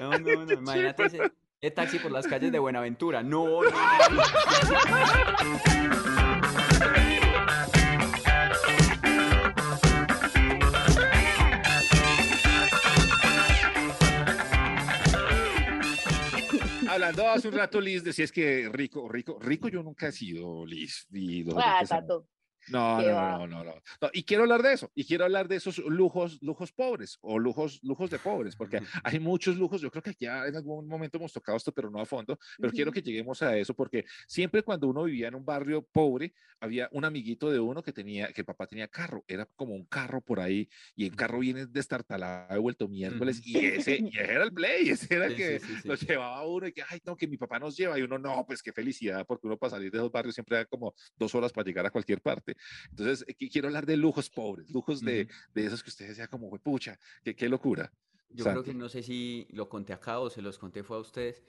No, 0.00 0.18
no, 0.18 0.44
no, 0.44 0.52
imagínate 0.52 1.04
ese, 1.04 1.32
ese 1.60 1.70
taxi 1.70 1.98
por 1.98 2.10
las 2.10 2.26
calles 2.26 2.52
de 2.52 2.58
Buenaventura. 2.58 3.22
No, 3.22 3.62
no, 3.62 3.70
no. 3.70 4.22
Hablando 17.02 17.28
hace 17.30 17.48
un 17.48 17.54
rato, 17.54 17.80
Liz, 17.80 18.04
decías 18.04 18.30
que 18.30 18.70
rico, 18.72 19.08
rico, 19.08 19.36
rico 19.40 19.68
yo 19.68 19.82
nunca 19.82 20.06
he 20.06 20.12
sido, 20.12 20.64
Liz. 20.64 21.08
y 21.12 21.44
Ah. 21.56 21.82
Tato. 21.84 22.28
No, 22.68 23.02
no, 23.02 23.14
va. 23.14 23.38
no, 23.38 23.46
no, 23.46 23.64
no, 23.64 23.74
no. 24.00 24.10
Y 24.12 24.22
quiero 24.24 24.44
hablar 24.44 24.62
de 24.62 24.72
eso, 24.72 24.90
y 24.94 25.04
quiero 25.04 25.24
hablar 25.24 25.48
de 25.48 25.56
esos 25.56 25.78
lujos, 25.78 26.38
lujos 26.42 26.72
pobres 26.72 27.18
o 27.20 27.38
lujos, 27.38 27.80
lujos 27.82 28.10
de 28.10 28.18
pobres, 28.18 28.56
porque 28.56 28.80
hay 29.04 29.18
muchos 29.18 29.56
lujos. 29.56 29.80
Yo 29.80 29.90
creo 29.90 30.02
que 30.02 30.14
ya 30.18 30.46
en 30.46 30.56
algún 30.56 30.86
momento 30.86 31.18
hemos 31.18 31.32
tocado 31.32 31.56
esto, 31.56 31.72
pero 31.72 31.90
no 31.90 32.00
a 32.00 32.06
fondo. 32.06 32.38
Pero 32.58 32.72
quiero 32.72 32.92
que 32.92 33.02
lleguemos 33.02 33.42
a 33.42 33.56
eso, 33.56 33.74
porque 33.74 34.04
siempre 34.26 34.62
cuando 34.62 34.88
uno 34.88 35.04
vivía 35.04 35.28
en 35.28 35.34
un 35.34 35.44
barrio 35.44 35.82
pobre, 35.82 36.34
había 36.60 36.88
un 36.92 37.04
amiguito 37.04 37.50
de 37.50 37.58
uno 37.58 37.82
que 37.82 37.92
tenía, 37.92 38.32
que 38.32 38.44
papá 38.44 38.66
tenía 38.66 38.88
carro, 38.88 39.24
era 39.26 39.46
como 39.56 39.74
un 39.74 39.84
carro 39.86 40.20
por 40.20 40.38
ahí, 40.38 40.68
y 40.94 41.06
el 41.06 41.16
carro 41.16 41.40
viene 41.40 41.66
destartalado, 41.66 42.60
vuelto 42.62 42.88
miércoles, 42.88 43.40
y 43.44 43.58
ese, 43.58 43.98
y 44.00 44.08
ese 44.08 44.32
era 44.32 44.44
el 44.44 44.52
play, 44.52 44.88
ese 44.88 45.14
era 45.14 45.26
el 45.26 45.34
que 45.34 45.58
sí, 45.58 45.66
sí, 45.66 45.74
sí. 45.82 45.88
lo 45.88 45.94
llevaba 45.94 46.46
uno, 46.46 46.68
y 46.68 46.72
que, 46.72 46.82
ay, 46.88 47.00
no, 47.04 47.16
que 47.16 47.26
mi 47.26 47.36
papá 47.36 47.58
nos 47.58 47.76
lleva, 47.76 47.98
y 47.98 48.02
uno, 48.02 48.18
no, 48.18 48.44
pues 48.46 48.62
qué 48.62 48.72
felicidad, 48.72 49.26
porque 49.26 49.46
uno 49.46 49.56
para 49.56 49.70
salir 49.70 49.90
de 49.90 49.98
esos 49.98 50.12
barrios 50.12 50.34
siempre 50.34 50.56
da 50.56 50.64
como 50.64 50.94
dos 51.16 51.34
horas 51.34 51.52
para 51.52 51.64
llegar 51.64 51.86
a 51.86 51.90
cualquier 51.90 52.20
parte. 52.20 52.51
Entonces, 52.90 53.24
eh, 53.28 53.34
qui- 53.36 53.50
quiero 53.50 53.68
hablar 53.68 53.86
de 53.86 53.96
lujos 53.96 54.30
pobres, 54.30 54.70
lujos 54.70 55.02
de, 55.04 55.28
de 55.54 55.66
esos 55.66 55.82
que 55.82 55.90
ustedes 55.90 56.10
decían 56.10 56.28
como, 56.28 56.48
"Jue 56.50 56.60
pucha, 56.60 56.98
qué, 57.22 57.34
qué 57.36 57.48
locura. 57.48 57.92
Yo 58.28 58.46
creo 58.48 58.62
Santi. 58.62 58.64
que 58.64 58.74
no 58.74 58.88
sé 58.88 59.02
si 59.02 59.46
lo 59.50 59.68
conté 59.68 59.92
acá 59.92 60.18
o 60.20 60.30
se 60.30 60.40
los 60.42 60.58
conté 60.58 60.82
fue 60.82 60.96
a 60.96 61.00
ustedes, 61.00 61.44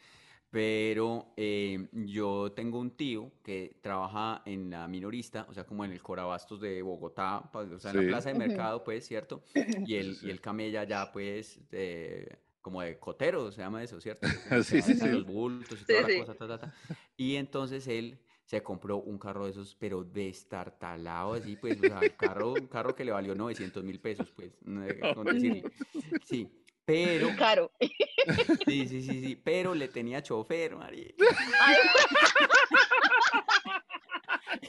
pero 0.50 1.34
eh, 1.38 1.88
yo 1.94 2.52
tengo 2.54 2.80
un 2.80 2.96
tío 2.98 3.32
que 3.44 3.80
trabaja 3.82 4.42
en 4.46 4.70
la 4.70 4.88
minorista, 4.88 5.46
o 5.50 5.54
sea, 5.54 5.66
como 5.66 5.86
en 5.86 5.92
el 5.94 6.02
Corabastos 6.04 6.60
de 6.62 6.82
Bogotá, 6.82 7.50
o 7.54 7.80
sea, 7.80 7.92
en 7.92 7.96
Sí. 7.96 7.98
la 7.98 8.06
plaza 8.06 8.30
de 8.30 8.36
mercado, 8.36 8.84
pues, 8.84 9.06
¿cierto? 9.08 9.44
Y 9.84 9.96
él, 9.96 10.20
y 10.22 10.30
él 10.30 10.42
camella 10.42 10.84
ya, 10.84 11.12
pues, 11.12 11.70
de- 11.70 12.40
como 12.62 12.82
de 12.82 13.00
cotero, 13.00 13.52
se 13.52 13.62
llama 13.62 13.84
eso, 13.84 14.00
¿cierto? 14.02 14.28
Sí, 14.64 14.82
que 14.82 14.82
sí, 14.82 14.96
sí. 14.96 15.10
Los 15.10 15.26
bultos 15.26 15.82
y 15.82 15.86
Sí, 15.88 15.94
toda 15.94 16.02
la 16.02 16.10
sí. 16.10 16.14
cosa, 16.14 16.36
ta, 16.36 16.48
ta, 16.48 16.60
ta. 16.60 16.72
Y 17.18 17.36
entonces 17.36 17.88
él 17.88 18.20
se 18.46 18.62
compró 18.62 18.98
un 18.98 19.18
carro 19.18 19.46
de 19.46 19.52
esos, 19.52 19.76
pero 19.76 20.04
destartalado 20.04 21.34
así, 21.34 21.56
pues, 21.56 21.78
o 21.80 21.82
sea, 21.82 22.00
un 22.00 22.10
carro, 22.18 22.54
un 22.54 22.68
carro 22.68 22.96
que 22.96 23.06
le 23.06 23.12
valió 23.12 23.36
900 23.36 23.84
mil 23.84 24.00
pesos, 24.00 24.32
pues, 24.36 24.52
no, 24.64 24.86
con 25.16 25.26
decirle. 25.26 25.64
Sí, 26.26 26.50
pero, 26.86 27.30
Caro. 27.38 27.72
sí, 28.68 28.88
sí, 28.88 29.02
sí, 29.02 29.22
sí, 29.22 29.42
pero 29.42 29.74
le 29.74 29.88
tenía 29.88 30.22
chofer, 30.22 30.76
María. 30.76 31.14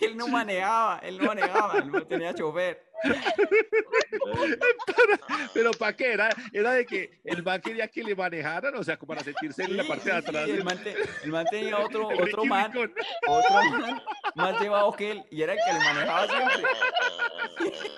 Él 0.01 0.17
no 0.17 0.29
manejaba, 0.29 0.99
él 1.03 1.19
no 1.19 1.25
manejaba, 1.27 1.79
él 1.79 1.91
no 1.91 2.07
tenía 2.07 2.35
chofer. 2.35 2.83
Pero 5.53 5.73
¿para 5.73 5.95
qué? 5.95 6.13
Era, 6.13 6.31
era 6.53 6.73
de 6.73 6.87
que 6.87 7.21
el 7.25 7.43
man 7.43 7.61
quería 7.61 7.89
que 7.89 8.03
le 8.03 8.15
manejaran, 8.15 8.75
o 8.77 8.83
sea, 8.85 8.97
como 8.97 9.09
para 9.15 9.23
sentirse 9.25 9.63
en 9.65 9.77
la 9.77 9.83
Sí, 9.83 9.89
parte 9.89 10.11
de 10.13 10.21
sí, 10.23 10.29
atrás. 10.29 10.49
el, 10.49 10.65
man 10.65 10.83
te- 10.83 10.97
el 11.23 11.31
man 11.31 11.47
tenía 11.51 11.79
otro, 11.79 12.11
el 12.13 12.23
otro 12.23 12.45
man, 12.45 12.73
otro 13.27 13.51
man 13.55 14.03
más 14.37 14.61
llevado 14.61 14.93
que 14.93 15.11
él, 15.13 15.25
y 15.31 15.43
era 15.43 15.53
el 15.55 15.59
que 15.65 15.73
le 15.73 15.79
manejaba 15.81 16.27
siempre. 16.27 16.63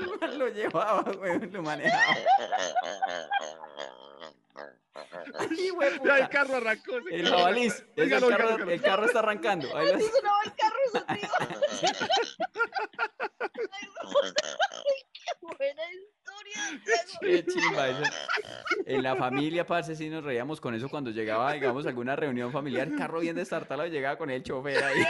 El 0.00 0.18
man 0.20 0.38
lo 0.38 0.48
llevaba, 0.48 1.02
güey, 1.12 1.38
lo 1.50 1.62
manejaba. 1.62 2.14
Ay, 5.38 5.70
Ya 6.04 6.18
el 6.18 6.28
carro 6.28 6.56
arrancó. 6.56 6.96
El 7.10 7.26
Óigalo, 7.32 8.28
el, 8.28 8.68
el 8.70 8.80
carro 8.82 9.06
está 9.06 9.18
arrancando. 9.20 9.74
Ahí 9.76 9.86
lo- 9.92 9.98
de. 11.00 11.20
Qué 15.12 15.32
buena 15.40 15.82
historia. 15.92 16.80
Qué 17.20 17.44
chimba 17.46 17.88
eso. 17.88 18.02
En 18.86 19.02
la 19.02 19.16
familia, 19.16 19.66
parce, 19.66 19.96
sí 19.96 20.08
nos 20.08 20.24
reíamos 20.24 20.60
con 20.60 20.74
eso 20.74 20.88
cuando 20.88 21.10
llegaba, 21.10 21.52
digamos, 21.52 21.86
a 21.86 21.88
alguna 21.88 22.16
reunión 22.16 22.52
familiar, 22.52 22.88
carro 22.96 23.20
bien 23.20 23.36
destartalado 23.36 23.88
y 23.88 23.92
llegaba 23.92 24.16
con 24.18 24.30
el 24.30 24.42
chofer 24.42 24.82
ahí. 24.82 25.04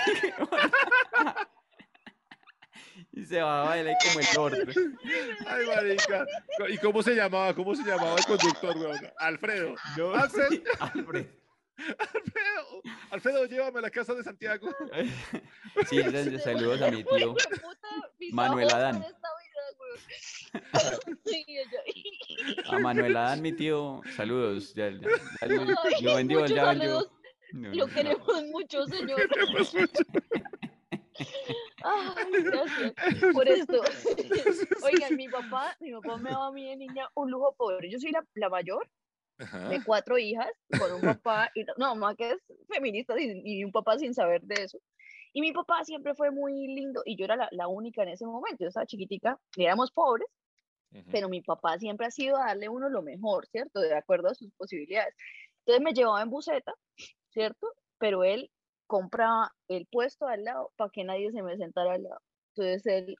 se 3.27 3.41
bajaba 3.41 3.79
él 3.79 3.89
ahí 3.89 3.95
como 4.05 4.21
el 4.21 4.27
orto. 4.39 4.81
Ay, 5.47 5.67
marica. 5.67 6.27
¿Y 6.69 6.79
cómo 6.79 7.03
se 7.03 7.15
llamaba? 7.15 7.55
¿Cómo 7.55 7.75
se 7.75 7.83
llamaba 7.83 8.17
el 8.17 8.25
conductor, 8.25 8.77
weón? 8.77 9.13
Alfredo. 9.19 9.75
No, 9.97 10.15
Alfred. 10.15 10.49
sí, 10.49 10.65
Alfred. 10.79 11.27
Alfredo. 11.99 12.83
Alfredo, 13.17 13.47
llévame 13.47 13.79
a 13.79 13.83
la 13.83 13.91
casa 13.91 14.15
de 14.15 14.23
Santiago. 14.23 14.69
Sí, 15.89 16.03
sal- 16.03 16.41
saludos 16.45 16.81
a 16.83 16.91
mi 16.91 17.05
tío. 17.05 17.35
Manuel 18.33 18.71
Adán. 18.71 19.05
A 22.69 22.79
Manuel 22.79 23.17
Adán, 23.17 23.43
mi 23.43 23.53
tío, 23.53 24.01
saludos. 24.17 24.75
Ya, 24.75 24.91
ya- 24.91 25.01
ya 25.41 25.47
lo, 25.49 25.65
lo 26.03 26.15
vendió, 26.17 26.41
muchos 26.41 26.57
ya 26.57 26.65
vendió. 26.71 26.89
saludos. 26.91 27.13
No, 27.53 27.69
Lo 27.75 27.87
no, 27.87 27.93
queremos 27.95 28.45
mucho, 28.53 28.87
señor. 28.87 29.29
Queremos 29.29 29.75
mucho. 29.75 30.03
Ay, 31.85 32.43
gracias 32.43 32.93
por 33.33 33.49
esto. 33.49 33.81
Oigan, 34.83 35.17
mi 35.17 35.29
papá, 35.29 35.77
mi 35.81 35.93
papá 35.93 36.17
me 36.19 36.31
daba 36.31 36.49
a 36.49 36.53
mí 36.53 36.69
de 36.69 36.77
niña 36.77 37.09
un 37.15 37.31
lujo 37.31 37.55
pobre. 37.57 37.91
Yo 37.91 37.99
soy 37.99 38.11
la, 38.13 38.25
la 38.35 38.49
mayor 38.49 38.87
Ajá. 39.39 39.69
de 39.69 39.83
cuatro 39.85 40.19
hijas, 40.19 40.51
con 40.79 40.93
un 40.93 41.01
papá, 41.23 41.51
y 41.55 41.65
no, 41.77 41.95
mamá 41.95 42.15
que 42.17 42.33
es 42.33 42.39
feminista 42.69 43.15
y, 43.21 43.43
y 43.45 43.65
un 43.65 43.73
papá 43.73 43.99
sin 43.99 44.15
saber 44.15 44.43
de 44.43 44.65
eso. 44.65 44.79
Y 45.33 45.41
mi 45.43 45.53
papá 45.53 45.85
siempre 45.85 46.15
fue 46.15 46.31
muy 46.31 46.53
lindo 46.69 47.03
y 47.05 47.17
yo 47.17 47.27
era 47.27 47.37
la, 47.37 47.49
la 47.53 47.69
única 47.69 48.03
en 48.03 48.09
ese 48.11 48.25
momento. 48.27 48.59
Yo 48.65 48.69
estaba 48.69 48.87
chiquitica 48.87 49.39
y 49.57 49.65
éramos 49.65 49.93
pobres, 49.93 50.29
Ujú. 50.93 51.05
pero 51.11 51.29
mi 51.29 51.43
papá 51.43 51.79
siempre 51.79 52.07
ha 52.07 52.11
sido 52.11 52.39
darle 52.39 52.69
uno 52.69 52.89
lo 52.89 53.03
mejor, 53.03 53.47
¿cierto? 53.49 53.81
De 53.81 53.95
acuerdo 53.95 54.29
a 54.29 54.35
sus 54.35 54.51
posibilidades. 54.57 55.15
Entonces 55.61 55.83
me 55.85 55.93
llevaba 55.93 56.23
en 56.23 56.31
buseta, 56.31 56.75
¿cierto? 57.31 57.69
Pero 57.99 58.25
él 58.25 58.51
compraba 58.87 59.53
el 59.69 59.87
puesto 59.87 60.27
al 60.27 60.45
lado 60.45 60.73
para 60.77 60.91
que 60.91 61.05
nadie 61.05 61.33
se 61.33 61.43
me 61.43 61.57
sentara 61.57 61.95
al 61.95 62.05
lado. 62.05 62.21
Entonces 62.55 62.87
él, 62.87 63.17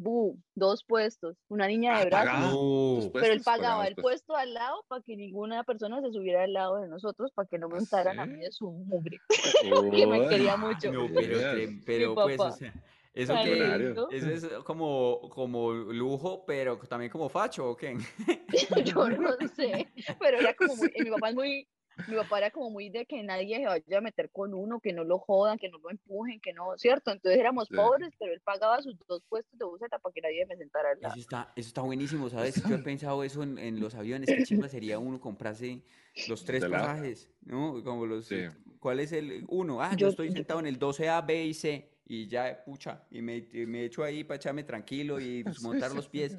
bu, 0.00 0.38
dos 0.54 0.82
puestos, 0.84 1.36
una 1.48 1.66
niña 1.66 1.98
de 1.98 2.02
Ah, 2.02 2.06
brazos. 2.06 2.52
No. 2.52 3.10
Pero 3.12 3.32
él 3.32 3.42
pagaba 3.44 3.86
el 3.86 3.94
puesto 3.94 4.34
al 4.34 4.54
lado 4.54 4.84
para 4.88 5.02
que 5.02 5.16
ninguna 5.16 5.62
persona 5.64 6.00
se 6.00 6.10
subiera 6.12 6.44
al 6.44 6.52
lado 6.52 6.78
de 6.78 6.88
nosotros, 6.88 7.30
para 7.32 7.46
que 7.46 7.58
no 7.58 7.68
me 7.68 7.78
¿Ah, 7.92 8.22
a 8.22 8.26
mí 8.26 8.40
de 8.40 8.50
su 8.50 8.70
mugre, 8.70 9.18
puestos. 9.28 9.60
que 9.94 10.06
me 10.06 10.28
quería 10.28 10.56
mucho. 10.56 10.92
No, 10.92 11.06
pero, 11.14 11.38
pero 11.84 12.14
pues, 12.14 12.40
o 12.40 12.52
sea, 12.52 12.72
eso 13.12 13.34
que, 13.34 13.94
eso 14.12 14.30
es 14.30 14.48
como, 14.64 15.28
como 15.30 15.72
lujo, 15.72 16.44
pero 16.46 16.78
también 16.78 17.10
como 17.10 17.28
facho, 17.28 17.70
¿o 17.70 17.76
qué? 17.76 17.98
Yo 18.84 19.08
no 19.10 19.36
sé, 19.54 19.88
pero 20.18 20.38
era 20.38 20.54
como 20.54 20.76
muy, 20.76 20.92
y 20.94 21.02
mi 21.02 21.10
papá 21.10 21.28
es 21.30 21.34
muy, 21.34 21.68
mi 22.06 22.16
papá 22.16 22.38
era 22.38 22.50
como 22.50 22.70
muy 22.70 22.88
de 22.90 23.06
que 23.06 23.22
nadie 23.22 23.56
se 23.58 23.66
vaya 23.66 23.98
a 23.98 24.00
meter 24.00 24.30
con 24.30 24.54
uno, 24.54 24.80
que 24.80 24.92
no 24.92 25.04
lo 25.04 25.18
jodan, 25.18 25.58
que 25.58 25.68
no 25.68 25.78
lo 25.78 25.90
empujen, 25.90 26.40
que 26.40 26.52
no, 26.52 26.76
¿cierto? 26.78 27.10
Entonces 27.10 27.38
éramos 27.38 27.68
Sí. 27.68 27.74
pobres, 27.76 28.12
pero 28.18 28.32
él 28.32 28.40
pagaba 28.40 28.80
sus 28.82 28.96
dos 29.06 29.22
puestos 29.28 29.58
de 29.58 29.64
buseta 29.64 29.98
para 29.98 30.12
que 30.12 30.20
nadie 30.20 30.44
me 30.46 30.56
sentara 30.56 30.90
al 30.90 31.00
lado. 31.00 31.12
Eso 31.14 31.20
está, 31.20 31.52
eso 31.56 31.68
está 31.68 31.82
buenísimo, 31.82 32.28
¿sabes? 32.28 32.54
Yo 32.74 32.76
he 32.76 32.78
pensado 32.78 33.22
eso 33.24 33.42
en, 33.42 33.58
en 33.58 33.80
los 33.80 33.94
aviones, 33.94 34.30
qué 34.30 34.42
chimba 34.42 34.68
sería 34.68 34.98
uno 34.98 35.20
comprarse 35.20 35.82
los 36.28 36.44
tres 36.44 36.64
pasajes, 36.64 37.30
¿no? 37.42 37.82
Como 37.84 38.06
los, 38.06 38.26
Sí. 38.26 38.46
¿cuál 38.78 39.00
es 39.00 39.12
el 39.12 39.44
uno? 39.48 39.80
Ah, 39.82 39.92
yo, 39.92 39.98
Yo- 39.98 40.08
estoy 40.08 40.30
sentado 40.30 40.60
en 40.60 40.66
el 40.66 40.78
12A, 40.78 41.24
B 41.26 41.44
y 41.46 41.54
C, 41.54 41.90
y 42.06 42.26
ya, 42.26 42.62
pucha, 42.64 43.06
y 43.10 43.22
me, 43.22 43.36
y 43.52 43.66
me 43.66 43.84
echo 43.84 44.02
ahí 44.02 44.24
para 44.24 44.36
echarme 44.36 44.64
tranquilo 44.64 45.20
y 45.20 45.44
pues, 45.44 45.60
montar 45.62 45.92
los 45.92 46.08
pies. 46.08 46.36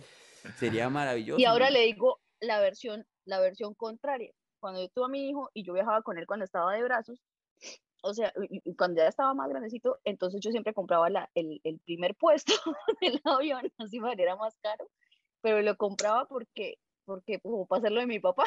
Sería 0.58 0.89
maravilloso. 0.89 1.39
Y 1.39 1.45
ahora 1.45 1.67
¿no? 1.67 1.74
le 1.74 1.82
digo 1.86 2.19
la 2.39 2.60
versión, 2.60 3.06
la 3.26 3.39
versión 3.39 3.74
contraria. 3.76 4.34
Cuando 4.62 4.82
yo 4.82 4.89
tuve 4.89 5.06
a 5.06 5.10
mi 5.10 5.30
hijo 5.30 5.50
y 5.54 5.65
yo 5.65 5.74
viajaba 5.74 6.04
con 6.04 6.17
él 6.17 6.28
cuando 6.28 6.45
estaba 6.45 6.74
de 6.74 6.84
brazos, 6.84 7.21
o 8.04 8.13
sea, 8.13 8.34
cuando 8.78 9.02
ya 9.02 9.10
estaba 9.10 9.34
más 9.34 9.50
grandecito, 9.50 10.00
entonces 10.04 10.41
yo 10.41 10.52
siempre 10.52 10.74
compraba 10.74 11.10
la, 11.10 11.30
el, 11.36 11.60
el 11.63 11.80
primer 11.80 12.15
puesto 12.15 12.54
del 13.02 13.21
avión, 13.26 13.71
así 13.78 14.00
era 14.17 14.36
más 14.36 14.56
caro, 14.62 14.89
pero 15.41 15.62
lo 15.62 15.76
compraba 15.78 16.28
porque, 16.28 16.80
porque 17.06 17.39
como 17.41 17.65
para 17.67 17.80
hacerlo 17.80 18.02
de 18.02 18.08
mi 18.08 18.19
papá. 18.19 18.45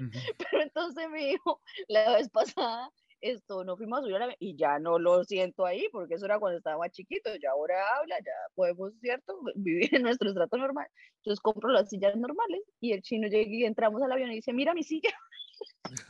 Ujú. 0.00 0.10
Pero 0.38 0.62
entonces 0.62 1.10
mi 1.10 1.30
hijo, 1.30 1.60
la 1.88 2.14
vez 2.14 2.28
pasada, 2.30 2.90
esto, 3.22 3.64
no 3.64 3.76
fuimos 3.76 4.00
a 4.00 4.02
subir 4.02 4.16
a 4.16 4.26
la, 4.26 4.36
y 4.38 4.56
ya 4.56 4.78
no 4.78 4.98
lo 4.98 5.24
siento 5.24 5.64
ahí, 5.64 5.88
porque 5.90 6.14
eso 6.14 6.26
era 6.26 6.38
cuando 6.38 6.58
estaba 6.58 6.78
más 6.78 6.90
chiquito, 6.90 7.30
ya 7.36 7.52
ahora 7.52 7.76
habla, 7.96 8.16
ya 8.18 8.32
podemos, 8.54 8.92
¿cierto? 9.00 9.38
Vivir 9.54 9.94
en 9.94 10.02
nuestro 10.02 10.28
estrato 10.28 10.58
normal. 10.58 10.86
Entonces 11.18 11.40
compro 11.40 11.70
las 11.70 11.88
sillas 11.88 12.16
normales 12.16 12.62
y 12.80 12.92
el 12.92 13.02
chino 13.02 13.28
llega 13.28 13.50
y 13.50 13.64
entramos 13.64 14.02
al 14.02 14.12
avión 14.12 14.30
y 14.32 14.36
dice, 14.36 14.52
mira 14.52 14.74
mi 14.74 14.82
silla. 14.82 15.10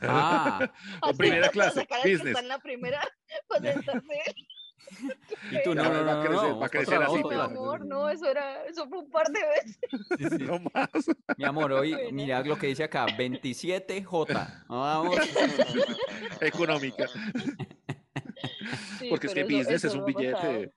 Ah, 0.01 0.59
Así, 1.01 1.17
primera 1.17 1.49
clase, 1.49 1.87
business. 2.03 2.25
está 2.25 2.39
en 2.39 2.47
la 2.47 2.59
primera. 2.59 3.01
y 5.51 5.63
tú, 5.63 5.75
no, 5.75 5.83
no, 5.83 5.89
va 5.89 6.21
a 6.21 6.23
no, 6.23 6.31
no, 6.31 6.59
va 6.59 6.65
a 6.65 6.69
crecer 6.69 7.01
así, 7.01 7.21
otra. 7.23 7.45
amor, 7.45 7.85
no, 7.85 8.09
eso 8.09 8.27
era, 8.27 8.63
eso 8.65 8.87
fue 8.87 8.99
un 8.99 9.09
par 9.09 9.27
de 9.27 9.39
veces. 9.39 9.79
Sí, 10.17 10.37
sí. 10.37 10.43
No 10.43 10.59
más. 10.73 10.89
Mi 11.37 11.45
amor, 11.45 11.71
hoy, 11.73 11.93
Bueno. 11.93 12.09
mira 12.11 12.41
lo 12.43 12.57
que 12.57 12.67
dice 12.67 12.83
acá, 12.83 13.05
27J. 13.07 14.65
Vamos. 14.67 15.17
Económica. 16.41 17.07
Sí, 18.99 19.09
Porque 19.09 19.27
es 19.27 19.33
que 19.33 19.43
business 19.43 19.83
es 19.83 19.93
un 19.95 20.05
billete. 20.05 20.71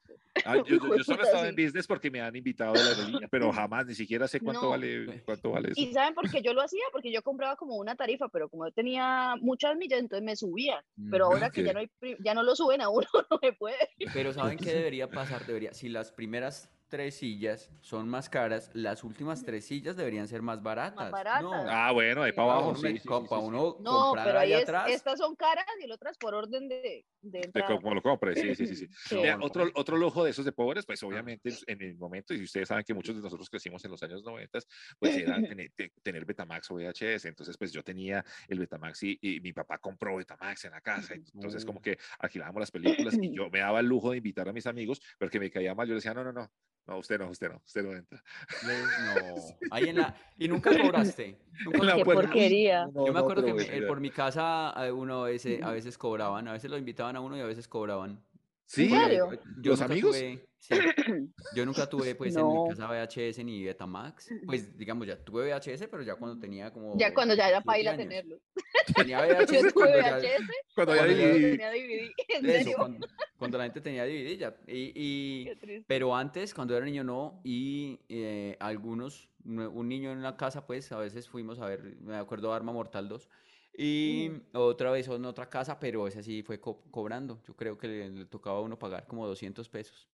Ah, 0.46 0.56
yo, 0.56 0.64
yo- 0.78 0.96
yo 0.96 1.04
solo 1.04 1.22
he 1.22 1.26
estado 1.26 1.44
en 1.46 1.56
business 1.56 1.86
porque 1.86 2.10
me 2.10 2.20
han 2.20 2.34
invitado 2.36 2.74
de 2.74 2.84
la 2.84 2.90
aerolínea, 2.90 3.28
pero 3.28 3.50
jamás, 3.52 3.86
ni 3.86 3.94
siquiera 3.94 4.28
sé 4.28 4.40
cuánto 4.40 4.62
No. 4.62 4.68
vale, 4.70 5.22
cuánto 5.24 5.50
vale 5.50 5.70
eso. 5.72 5.80
¿Y 5.80 5.92
saben 5.92 6.14
por 6.14 6.30
qué 6.30 6.42
yo 6.42 6.52
lo 6.54 6.62
hacía? 6.62 6.82
Porque 6.92 7.10
yo 7.12 7.22
compraba 7.22 7.56
como 7.56 7.76
una 7.76 7.96
tarifa, 7.96 8.28
pero 8.28 8.48
como 8.48 8.66
yo 8.66 8.72
tenía 8.72 9.34
muchas 9.40 9.76
millas, 9.76 10.00
entonces 10.00 10.24
me 10.24 10.36
subían. 10.36 10.82
Pero 11.10 11.26
Ujú. 11.26 11.34
ahora 11.34 11.50
que 11.50 11.62
ya 11.64 11.72
no, 11.72 11.80
hay, 11.80 11.90
ya 12.20 12.34
no 12.34 12.42
lo 12.42 12.54
suben 12.56 12.80
a 12.80 12.88
uno, 12.88 13.06
no 13.30 13.38
me 13.42 13.52
puede. 13.52 13.76
Pero 14.12 14.32
¿saben 14.32 14.58
qué 14.58 14.72
debería 14.74 15.10
pasar? 15.10 15.44
Debería, 15.46 15.72
si 15.74 15.88
las 15.88 16.12
primeras 16.12 16.70
tres 16.88 17.16
sillas 17.16 17.70
son 17.80 18.08
más 18.08 18.28
caras, 18.28 18.70
las 18.74 19.04
últimas 19.04 19.42
tres 19.44 19.64
sillas 19.66 19.96
deberían 19.96 20.28
ser 20.28 20.42
más 20.42 20.62
baratas. 20.62 21.10
baratas. 21.10 21.42
No, 21.42 21.52
Ah, 21.68 21.90
bueno, 21.92 22.22
ahí 22.22 22.32
para 22.32 22.48
para 22.48 22.58
abajo, 22.60 22.76
sí. 22.76 22.98
sí, 22.98 23.08
co- 23.08 23.20
sí, 23.28 23.34
uno 23.34 23.76
No, 23.80 24.04
comprar 24.08 24.26
pero 24.26 24.38
ahí 24.38 24.52
es- 24.52 24.62
atrás. 24.62 24.90
estas 24.90 25.18
son 25.18 25.34
caras 25.36 25.64
y 25.82 25.86
las 25.86 25.96
otras 25.96 26.16
por 26.18 26.34
orden 26.34 26.68
de, 26.68 27.04
de 27.20 27.38
De 27.40 27.40
entrada. 27.40 27.76
como 27.80 27.94
lo 27.94 28.02
compre, 28.02 28.34
sí, 28.36 28.54
sí, 28.54 28.66
sí. 28.66 28.76
sí. 28.76 28.86
Sí. 28.90 29.16
Mira, 29.16 29.36
No, 29.36 29.46
otro, 29.46 29.68
otro 29.74 29.96
lujo 29.96 30.24
de 30.24 30.30
esos 30.30 30.44
de 30.44 30.52
pobres, 30.52 30.86
pues 30.86 31.02
obviamente 31.02 31.50
en 31.66 31.82
el 31.82 31.96
momento, 31.96 32.34
y 32.34 32.42
ustedes 32.42 32.68
saben 32.68 32.84
que 32.84 32.94
muchos 32.94 33.16
de 33.16 33.22
nosotros 33.22 33.48
crecimos 33.50 33.84
en 33.84 33.90
los 33.90 34.02
años 34.02 34.22
90, 34.22 34.58
pues 34.98 35.16
era 35.16 35.36
tener, 35.58 35.72
te- 35.74 35.92
tener 36.02 36.24
Betamax 36.24 36.70
o 36.70 36.74
VHS. 36.74 37.28
Entonces, 37.28 37.56
pues 37.58 37.72
yo 37.72 37.82
tenía 37.82 38.24
el 38.48 38.58
Betamax 38.58 39.02
y, 39.02 39.18
y 39.20 39.40
mi 39.40 39.52
papá 39.52 39.78
compró 39.78 40.16
Betamax 40.16 40.64
en 40.66 40.70
la 40.72 40.80
casa. 40.80 41.14
Entonces, 41.14 41.64
como 41.64 41.80
que 41.80 41.98
alquilábamos 42.18 42.60
las 42.60 42.70
películas 42.70 43.16
y 43.20 43.34
yo 43.34 43.50
me 43.50 43.58
daba 43.60 43.80
el 43.80 43.86
lujo 43.86 44.10
de 44.12 44.18
invitar 44.18 44.48
a 44.48 44.52
mis 44.52 44.66
amigos, 44.66 45.00
pero 45.18 45.30
que 45.30 45.40
me 45.40 45.50
caía 45.50 45.74
mal. 45.74 45.88
Yo 45.88 45.94
decía, 45.94 46.14
no, 46.14 46.22
no, 46.24 46.32
no, 46.32 46.50
no, 46.86 46.98
usted 46.98 47.18
no, 47.18 47.30
usted 47.30 47.50
no, 47.50 47.60
usted 47.64 47.82
no 47.84 47.92
entra. 47.92 48.22
No, 49.06 49.58
ahí 49.70 49.88
en 49.88 49.96
la... 49.96 50.14
Y 50.38 50.48
nunca 50.48 50.70
cobraste. 50.78 51.36
Nunca 51.64 51.94
Qué 51.96 52.04
puerta. 52.04 52.22
porquería. 52.22 52.86
No, 52.86 53.06
Yo 53.06 53.12
me 53.12 53.18
no, 53.18 53.18
acuerdo 53.20 53.44
que 53.44 53.54
me- 53.54 53.62
eh, 53.76 53.82
por 53.82 54.00
mi 54.00 54.10
casa 54.10 54.70
a 54.70 54.92
uno 54.92 55.24
a 55.24 55.28
veces, 55.28 55.62
a 55.62 55.70
veces 55.70 55.98
cobraban, 55.98 56.46
a 56.48 56.52
veces 56.52 56.70
lo 56.70 56.78
invitaban 56.78 57.16
a 57.16 57.20
uno 57.20 57.36
y 57.36 57.40
a 57.40 57.46
veces 57.46 57.66
cobraban. 57.68 58.20
Sí, 58.66 58.88
serio? 58.90 59.30
Yo 59.60 59.70
¿Los 59.70 59.80
nunca 59.80 59.92
amigos? 59.92 60.16
tuve- 60.16 60.46
sí, 60.58 60.74
yo 61.54 61.64
nunca 61.64 61.88
tuve 61.88 62.14
pues 62.16 62.34
en 62.34 62.42
No. 62.42 62.64
mi 62.64 62.70
casa 62.70 62.88
VHS 62.88 63.44
ni 63.44 63.62
Betamax. 63.64 64.28
Pues 64.44 64.76
digamos, 64.76 65.06
ya 65.06 65.16
tuve 65.16 65.48
VHS, 65.52 65.86
pero 65.88 66.02
ya 66.02 66.16
cuando 66.16 66.38
tenía 66.40 66.72
como 66.72 66.96
Ya 66.98 67.14
cuando 67.14 67.34
ya 67.34 67.48
era 67.48 67.60
17 67.60 67.64
paila 67.64 67.96
tenerlo. 67.96 68.38
Tenía 68.96 69.26
Yo 69.26 69.34
VHS 69.36 69.46
tuve 69.46 69.72
cuando 69.72 69.98
VHS, 69.98 70.22
ya 70.22 70.38
cuando 70.74 70.94
ya- 70.96 71.06
tenía 71.06 71.70
DVD. 71.70 72.12
¿En 72.28 72.46
Eso, 72.46 72.58
serio? 72.58 72.76
cuando, 72.76 73.06
cuando 73.38 73.58
la 73.58 73.64
gente 73.64 73.80
tenía 73.80 74.04
DVD 74.04 74.36
ya. 74.36 74.56
Y, 74.66 74.92
y- 74.94 75.44
Qué 75.44 75.56
triste. 75.56 75.84
pero 75.86 76.14
antes, 76.16 76.52
cuando 76.54 76.76
era 76.76 76.84
niño, 76.84 77.04
no. 77.04 77.40
Y 77.44 78.00
eh, 78.08 78.56
algunos, 78.60 79.28
un 79.44 79.88
niño 79.88 80.10
en 80.10 80.22
la 80.22 80.36
casa, 80.36 80.66
pues 80.66 80.90
a 80.92 80.98
veces 80.98 81.28
fuimos 81.28 81.60
a 81.60 81.66
ver, 81.66 81.82
me 82.00 82.16
acuerdo, 82.16 82.52
Arma 82.52 82.72
Mortal 82.72 83.08
2. 83.08 83.28
Y 83.78 84.30
otra 84.54 84.90
vez 84.90 85.06
en 85.08 85.24
otra 85.26 85.50
casa, 85.50 85.78
pero 85.78 86.06
ese 86.08 86.22
sí 86.22 86.42
fue 86.42 86.60
co- 86.60 86.82
cobrando. 86.90 87.42
Yo 87.42 87.54
creo 87.54 87.76
que 87.76 87.88
le, 87.88 88.10
le 88.10 88.24
tocaba 88.26 88.58
a 88.58 88.62
uno 88.62 88.78
pagar 88.78 89.06
como 89.06 89.26
200 89.26 89.68
pesos. 89.68 90.08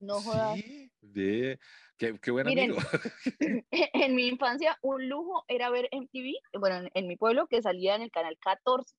No 0.00 0.20
jodas. 0.20 0.58
Sí, 0.58 0.90
ve, 1.00 1.58
qué, 1.96 2.18
qué 2.18 2.30
buen 2.30 2.46
Miren, 2.46 2.72
amigo. 2.72 2.80
En 3.70 4.14
mi 4.14 4.26
infancia, 4.26 4.78
un 4.82 5.08
lujo 5.08 5.44
era 5.46 5.70
ver 5.70 5.88
MTV, 5.92 6.58
bueno, 6.58 6.76
en, 6.78 6.90
en 6.94 7.06
mi 7.06 7.16
pueblo, 7.16 7.46
que 7.46 7.62
salía 7.62 7.94
en 7.94 8.02
el 8.02 8.10
canal 8.10 8.36
14. 8.40 8.94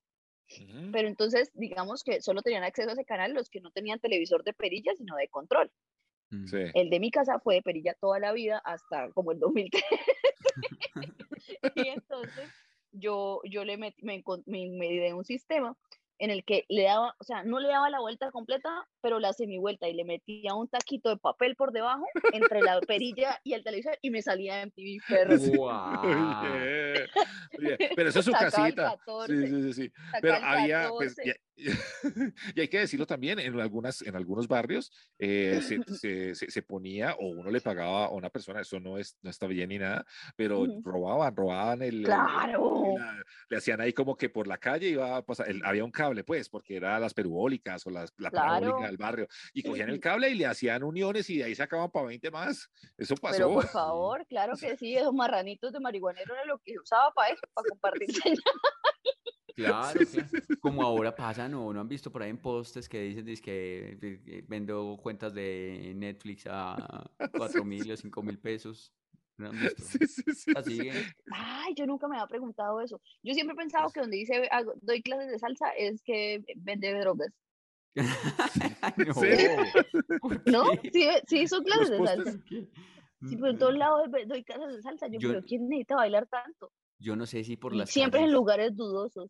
Ujú. 0.61 0.91
Pero 0.91 1.07
entonces, 1.07 1.49
digamos 1.53 2.03
que 2.03 2.21
solo 2.21 2.41
tenían 2.41 2.63
acceso 2.63 2.89
a 2.89 2.93
ese 2.93 3.05
canal 3.05 3.33
los 3.33 3.49
que 3.49 3.61
no 3.61 3.71
tenían 3.71 3.99
televisor 3.99 4.43
de 4.43 4.53
perilla, 4.53 4.93
sino 4.95 5.15
de 5.15 5.27
control. 5.27 5.71
Mm. 6.29 6.45
Sí. 6.47 6.57
El 6.73 6.89
de 6.89 6.99
mi 6.99 7.11
casa 7.11 7.39
fue 7.39 7.55
de 7.55 7.61
perilla 7.63 7.95
toda 7.99 8.19
la 8.19 8.31
vida 8.31 8.61
hasta 8.63 9.09
como 9.11 9.31
el 9.31 9.39
2003. 9.39 9.83
y 11.75 11.87
entonces 11.87 12.49
yo, 12.93 13.41
yo 13.43 13.65
le 13.65 13.77
metí, 13.77 14.03
me, 14.03 14.23
me, 14.45 14.69
me 14.69 14.89
di 14.89 15.11
un 15.11 15.25
sistema 15.25 15.77
en 16.23 16.31
el 16.31 16.45
que 16.45 16.63
le 16.69 16.83
daba, 16.83 17.13
o 17.19 17.23
sea, 17.25 17.43
no 17.43 17.59
le 17.59 17.67
daba 17.67 17.89
la 17.89 17.99
vuelta 17.99 18.31
completa, 18.31 18.87
pero 19.01 19.19
la 19.19 19.33
semivuelta 19.33 19.89
y 19.89 19.93
le 19.93 20.05
metía 20.05 20.53
un 20.53 20.69
taquito 20.69 21.09
de 21.09 21.17
papel 21.17 21.57
por 21.57 21.73
debajo 21.73 22.05
entre 22.31 22.61
la 22.61 22.79
perilla 22.87 23.41
y 23.43 23.51
el 23.51 23.61
televisor 23.61 23.97
y 24.01 24.09
me 24.09 24.21
salía 24.21 24.65
MTV 24.65 25.01
perro. 25.05 25.37
¡Guau! 25.37 26.05
Oye, 26.05 27.09
oye, 27.59 27.77
Pero 27.93 28.09
eso 28.09 28.19
es 28.19 28.25
su 28.25 28.31
el 28.31 28.37
casita. 28.37 28.95
14, 29.05 29.47
Sí, 29.47 29.47
sí, 29.47 29.73
sí, 29.73 29.93
Pero 30.21 30.37
el 30.37 30.43
había, 30.45 30.89
pues, 30.91 31.13
14. 31.13 31.41
y, 31.57 31.63
y 32.55 32.61
hay 32.61 32.67
que 32.69 32.79
decirlo 32.79 33.05
también, 33.05 33.39
en, 33.39 33.59
algunas, 33.59 34.01
en 34.01 34.15
algunos 34.15 34.47
barrios 34.47 34.91
eh, 35.19 35.59
se, 35.99 36.33
se, 36.35 36.49
se, 36.49 36.61
ponía 36.61 37.15
o 37.15 37.27
uno 37.27 37.51
le 37.51 37.59
pagaba 37.59 38.05
a 38.05 38.09
una 38.11 38.29
persona, 38.29 38.61
eso 38.61 38.79
no, 38.79 38.97
es, 38.97 39.17
no 39.21 39.29
está 39.29 39.45
bien 39.47 39.69
ni 39.69 39.77
nada, 39.77 40.05
pero 40.37 40.65
robaban, 40.83 41.35
robaban 41.35 41.81
el... 41.81 42.03
Claro. 42.03 42.95
le 43.49 43.57
hacían 43.57 43.81
ahí 43.81 43.91
como 43.91 44.15
que 44.15 44.29
por 44.29 44.47
la 44.47 44.57
calle 44.57 44.87
iba 44.87 45.17
a 45.17 45.21
pasar, 45.21 45.47
había 45.63 45.83
un 45.83 45.91
cable 45.91 46.12
pues, 46.23 46.49
porque 46.49 46.75
era 46.75 46.99
las 46.99 47.13
perubólicas 47.13 47.87
o 47.87 47.89
las, 47.89 48.13
la 48.17 48.29
parabólica 48.29 48.87
del 48.87 48.97
barrio, 48.97 49.27
y 49.53 49.63
cogían 49.63 49.89
el 49.89 49.99
cable 49.99 50.29
y 50.29 50.35
le 50.35 50.45
hacían 50.45 50.83
uniones 50.83 51.29
y 51.29 51.37
de 51.37 51.45
ahí 51.45 51.55
sacaban 51.55 51.89
para 51.89 52.07
20 52.07 52.29
más. 52.29 52.69
Eso 52.97 53.15
pasó. 53.15 53.37
Pero 53.37 53.53
por 53.53 53.67
favor, 53.67 54.27
claro 54.27 54.53
que 54.55 54.77
sí, 54.77 54.95
esos 54.95 55.13
marranitos 55.13 55.71
de 55.71 55.79
marihuanero 55.79 56.33
era 56.33 56.45
lo 56.45 56.59
que 56.59 56.77
usaba 56.77 57.11
para 57.13 57.33
eso, 57.33 57.41
para 57.53 57.69
compartir 57.69 58.09
Claro, 59.55 59.99
como 60.61 60.81
ahora 60.81 61.15
pasa, 61.15 61.47
¿no? 61.47 61.71
¿No 61.71 61.81
han 61.81 61.87
visto 61.87 62.11
por 62.11 62.23
ahí 62.23 62.31
en 62.31 62.39
postes 62.39 62.89
que 62.89 63.01
dicen 63.01 63.43
que, 63.43 64.43
vendo 64.47 64.97
cuentas 65.01 65.33
de 65.33 65.93
Netflix 65.95 66.47
a 66.49 67.03
4 67.61 67.63
mil 67.63 67.91
o 67.91 67.97
5 67.97 68.23
mil 68.23 68.39
pesos? 68.39 68.91
¿No 69.37 69.49
han 69.49 69.59
visto? 69.59 69.83
Sí, 69.83 70.07
sí, 70.07 70.23
sí, 70.33 70.53
Así 70.55 70.89
Ay, 71.31 71.73
yo 71.75 71.85
nunca 71.85 72.07
me 72.07 72.15
había 72.17 72.27
preguntado 72.27 72.81
eso. 72.81 73.01
Yo 73.23 73.33
siempre 73.33 73.53
he 73.53 73.57
pensado 73.57 73.89
que 73.91 73.99
donde 73.99 74.17
dice 74.17 74.49
doy 74.81 75.01
clases 75.01 75.31
de 75.31 75.39
salsa 75.39 75.69
es 75.77 76.01
que 76.03 76.43
vende 76.57 76.93
drogas. 76.99 77.33
no, 78.97 79.13
¿No? 80.45 80.71
Sí, 80.91 81.07
sí, 81.27 81.47
son 81.47 81.63
clases 81.63 81.89
de 81.89 82.05
salsa. 82.05 82.31
Sí, 82.47 83.37
pero 83.37 83.49
en 83.49 83.57
todos 83.57 83.75
lados 83.75 84.09
doy 84.27 84.43
clases 84.43 84.75
de 84.75 84.81
salsa. 84.81 85.07
Yo, 85.07 85.19
pero 85.19 85.43
¿quién 85.43 85.67
necesita 85.69 85.95
bailar 85.95 86.27
tanto? 86.27 86.71
Yo 86.99 87.15
no 87.15 87.25
sé 87.25 87.43
si 87.43 87.57
por 87.57 87.75
las 87.75 87.89
Siempre 87.89 88.19
calles, 88.19 88.29
en 88.29 88.33
lugares 88.33 88.75
dudosos. 88.75 89.29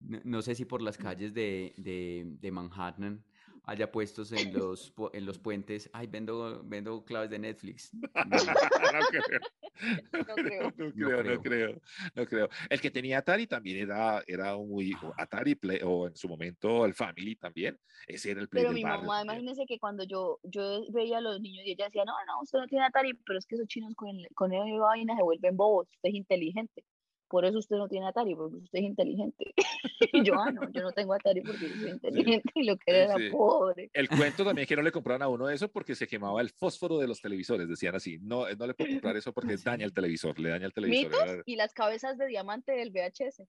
No, 0.00 0.20
no, 0.24 0.42
sé 0.42 0.54
si 0.54 0.64
por 0.64 0.82
las 0.82 0.96
calles 0.96 1.34
de, 1.34 1.74
de, 1.76 2.24
de, 2.26 2.50
Manhattan 2.50 3.24
haya 3.64 3.90
puestos 3.90 4.32
en 4.32 4.52
los, 4.54 4.92
en 5.12 5.26
los 5.26 5.38
puentes, 5.38 5.90
ay, 5.92 6.06
vendo, 6.06 6.62
vendo 6.64 7.04
claves 7.04 7.30
de 7.30 7.38
Netflix. 7.38 7.90
No, 10.12 10.18
no, 10.18 10.34
creo. 10.34 10.72
No, 10.76 10.84
creo. 10.84 11.22
no, 11.24 11.40
creo. 11.40 11.80
no 12.14 12.26
creo, 12.26 12.48
El 12.68 12.80
que 12.82 12.90
tenía 12.90 13.18
Atari 13.18 13.46
también 13.46 13.78
era, 13.78 14.22
era 14.26 14.54
muy 14.56 14.94
Atari 15.16 15.54
Play, 15.54 15.80
o 15.82 16.06
en 16.06 16.14
su 16.16 16.28
momento 16.28 16.84
el 16.84 16.92
Family 16.92 17.36
también. 17.36 17.78
Ese 18.06 18.32
era 18.32 18.42
el 18.42 18.48
Play 18.48 18.62
Pero 18.62 18.74
del 18.74 18.76
mi 18.76 18.82
barrio 18.82 19.06
mamá, 19.06 19.20
también. 19.20 19.40
imagínese 19.44 19.64
que 19.66 19.78
cuando 19.78 20.04
yo, 20.04 20.38
yo 20.42 20.84
veía 20.90 21.18
a 21.18 21.20
los 21.22 21.40
niños 21.40 21.64
y 21.64 21.72
ella 21.72 21.86
decía, 21.86 22.04
no, 22.04 22.12
no, 22.26 22.42
usted 22.42 22.58
no 22.58 22.66
tiene 22.66 22.84
Atari, 22.84 23.14
pero 23.24 23.38
es 23.38 23.46
que 23.46 23.54
esos 23.54 23.68
chinos 23.68 23.94
con, 23.94 24.10
el, 24.10 24.28
con 24.34 24.52
esa 24.52 24.64
vaina 24.78 25.16
se 25.16 25.22
vuelven 25.22 25.56
bobos, 25.56 25.88
usted 25.88 26.10
es 26.10 26.14
inteligente 26.14 26.84
por 27.30 27.44
eso 27.44 27.58
usted 27.58 27.76
no 27.76 27.88
tiene 27.88 28.08
Atari, 28.08 28.34
porque 28.34 28.56
usted 28.56 28.80
es 28.80 28.84
inteligente. 28.84 29.54
y 30.12 30.24
yo, 30.24 30.34
ah, 30.34 30.50
no, 30.50 30.68
yo 30.72 30.82
no 30.82 30.90
tengo 30.90 31.14
Atari 31.14 31.40
porque 31.42 31.68
soy 31.68 31.90
inteligente 31.90 32.50
y 32.54 32.64
lo 32.64 32.76
que 32.76 32.90
era 32.90 33.16
Sí. 33.16 33.30
pobre. 33.30 33.88
El 33.92 34.08
cuento 34.08 34.44
también 34.44 34.66
que 34.66 34.74
no 34.74 34.82
le 34.82 34.90
compraron 34.90 35.22
a 35.22 35.28
uno 35.28 35.48
eso 35.48 35.70
porque 35.70 35.94
se 35.94 36.08
quemaba 36.08 36.40
el 36.40 36.50
fósforo 36.58 36.98
de 36.98 37.06
los 37.06 37.20
televisores, 37.20 37.68
decían 37.68 37.94
así. 37.94 38.18
No, 38.20 38.50
no 38.52 38.66
le 38.66 38.74
puedo 38.74 38.90
comprar 38.90 39.16
eso 39.16 39.32
porque 39.32 39.56
daña 39.64 39.84
el 39.84 39.92
televisor, 39.92 40.38
le 40.40 40.50
daña 40.50 40.66
el 40.66 40.72
televisor. 40.72 41.10
Mitos 41.10 41.22
era 41.22 41.42
y 41.46 41.56
las 41.56 41.72
cabezas 41.72 42.18
de 42.18 42.26
diamante 42.26 42.72
del 42.72 42.90
VHS. 42.90 43.44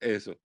Eso. 0.00 0.38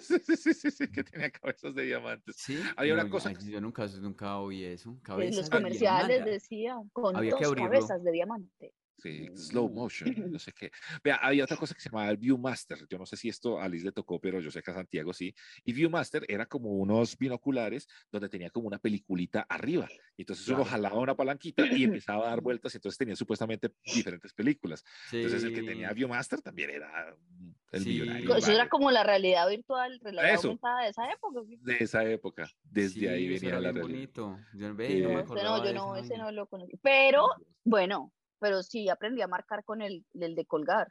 sí, 0.00 0.18
sí, 0.18 0.36
sí, 0.36 0.54
sí, 0.54 0.70
sí, 0.70 0.90
que 0.90 1.04
tenía 1.04 1.30
cabezas 1.30 1.74
de 1.74 1.82
diamantes. 1.82 2.36
Sí, 2.36 2.58
Había 2.76 2.94
una 2.94 3.08
cosa 3.08 3.30
ay, 3.30 3.36
yo 3.50 3.60
nunca, 3.60 3.86
nunca 4.00 4.38
oí 4.38 4.64
eso. 4.64 4.98
En 5.18 5.36
los 5.36 5.50
de 5.50 5.56
comerciales 5.56 6.08
diamante. 6.08 6.30
decía, 6.30 6.76
con 6.92 7.16
Había 7.16 7.32
dos 7.32 7.54
cabezas 7.54 8.02
de 8.02 8.12
diamante. 8.12 8.74
Sí, 8.98 9.28
slow 9.36 9.68
motion, 9.70 10.32
no 10.32 10.38
sé 10.40 10.52
qué. 10.52 10.70
Vea, 11.04 11.16
había 11.16 11.44
otra 11.44 11.56
cosa 11.56 11.72
que 11.74 11.80
se 11.80 11.88
llamaba 11.88 12.10
el 12.10 12.16
Viewmaster. 12.16 12.78
Yo 12.88 12.98
no 12.98 13.06
sé 13.06 13.16
si 13.16 13.28
esto 13.28 13.60
a 13.60 13.68
Liz 13.68 13.84
le 13.84 13.92
tocó, 13.92 14.20
pero 14.20 14.40
yo 14.40 14.50
sé 14.50 14.60
que 14.60 14.70
a 14.72 14.74
Santiago 14.74 15.12
sí. 15.12 15.32
Y 15.64 15.72
Viewmaster 15.72 16.24
era 16.28 16.46
como 16.46 16.70
unos 16.70 17.16
binoculares 17.16 17.86
donde 18.10 18.28
tenía 18.28 18.50
como 18.50 18.66
una 18.66 18.78
peliculita 18.78 19.46
arriba. 19.48 19.88
Entonces 20.16 20.48
uno 20.48 20.64
jalaba 20.64 20.98
una 20.98 21.14
palanquita 21.14 21.64
y 21.66 21.84
empezaba 21.84 22.26
a 22.26 22.30
dar 22.30 22.40
vueltas 22.40 22.74
y 22.74 22.78
entonces 22.78 22.98
tenía 22.98 23.14
supuestamente 23.14 23.70
diferentes 23.84 24.32
películas. 24.32 24.84
Entonces 25.12 25.44
el 25.44 25.54
que 25.54 25.62
tenía 25.62 25.88
Sí. 25.90 25.94
Viewmaster 25.94 26.40
también 26.42 26.70
era 26.70 27.14
el 27.70 27.82
Sí. 27.82 27.90
millonario. 27.90 28.36
Eso 28.36 28.50
era 28.52 28.68
como 28.68 28.90
la 28.90 29.04
realidad 29.04 29.48
virtual, 29.48 30.00
realidad 30.02 30.34
Eso. 30.34 30.48
aumentada 30.48 30.82
de 30.82 30.90
esa 30.90 31.10
época. 31.12 31.40
¿sí? 31.46 31.56
De 31.62 31.76
esa 31.78 32.04
época. 32.04 32.50
Desde 32.64 33.00
Sí, 33.00 33.06
ahí 33.06 33.28
venía 33.28 33.50
era 33.50 33.60
la 33.60 33.70
realidad. 33.72 33.82
bonito. 33.82 34.40
Yo, 34.54 34.74
ve, 34.74 34.88
Sí. 34.88 35.00
no 35.02 35.08
me 35.10 35.22
No, 35.24 35.64
yo 35.64 35.72
no, 35.72 35.96
ese 35.96 36.16
no 36.18 36.32
lo 36.32 36.46
conocí. 36.46 36.72
Pero, 36.82 37.28
bueno, 37.64 38.12
pero 38.38 38.62
sí 38.62 38.88
aprendí 38.88 39.22
a 39.22 39.26
marcar 39.28 39.64
con 39.64 39.82
el, 39.82 40.04
el 40.14 40.34
de 40.34 40.44
colgar. 40.46 40.88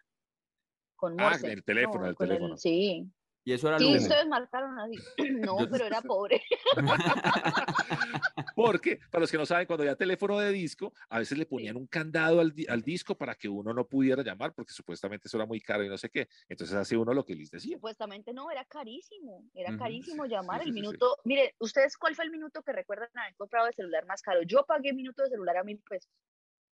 Con 0.95 1.19
Ah, 1.19 1.29
Morse. 1.29 1.51
el 1.53 1.63
teléfono, 1.63 2.01
No, 2.03 2.09
el 2.09 2.15
teléfono. 2.17 2.57
sí. 2.57 3.05
Y 3.43 3.53
eso 3.53 3.69
era 3.69 3.79
Sí, 3.79 3.85
Lumo. 3.85 3.97
ustedes 3.97 4.27
marcaron 4.27 4.77
así. 4.79 4.97
No, 5.49 5.59
Yo- 5.59 5.69
pero 5.69 5.85
era 5.85 6.01
pobre. 6.01 6.41
Porque, 8.55 8.99
para 9.11 9.21
los 9.21 9.31
que 9.31 9.37
no 9.37 9.45
saben, 9.45 9.67
cuando 9.67 9.83
había 9.83 9.95
teléfono 9.95 10.37
de 10.39 10.51
disco, 10.51 10.93
a 11.09 11.19
veces 11.19 11.37
le 11.37 11.45
ponían 11.45 11.75
un 11.77 11.87
candado 11.87 12.39
al, 12.39 12.51
di- 12.53 12.65
al 12.67 12.81
disco 12.81 13.15
para 13.15 13.35
que 13.35 13.47
uno 13.47 13.73
no 13.73 13.85
pudiera 13.87 14.23
llamar, 14.23 14.53
porque 14.53 14.73
supuestamente 14.73 15.27
eso 15.27 15.37
era 15.37 15.45
muy 15.45 15.61
caro 15.61 15.83
y 15.83 15.89
no 15.89 15.97
sé 15.97 16.09
qué. 16.09 16.27
Entonces 16.49 16.75
hace 16.75 16.97
uno 16.97 17.13
lo 17.13 17.23
que 17.23 17.35
les 17.35 17.49
decía. 17.51 17.75
Supuestamente 17.77 18.33
no, 18.33 18.49
era 18.51 18.65
carísimo. 18.65 19.43
Era 19.53 19.77
carísimo 19.77 20.25
llamar 20.25 20.61
sí, 20.61 20.67
el 20.69 20.73
sí, 20.73 20.79
sí. 20.79 20.81
minuto. 20.81 21.17
Mire, 21.23 21.55
¿ustedes 21.59 21.97
cuál 21.97 22.15
fue 22.15 22.25
el 22.25 22.31
minuto 22.31 22.61
que 22.63 22.71
recuerdan 22.73 23.09
haber 23.13 23.35
comprado 23.35 23.67
de 23.67 23.73
celular 23.73 24.05
más 24.05 24.21
caro? 24.21 24.41
Yo 24.43 24.65
pagué 24.65 24.91
minuto 24.93 25.23
de 25.23 25.29
celular 25.29 25.57
a 25.57 25.63
mil 25.63 25.79
pesos. 25.79 26.11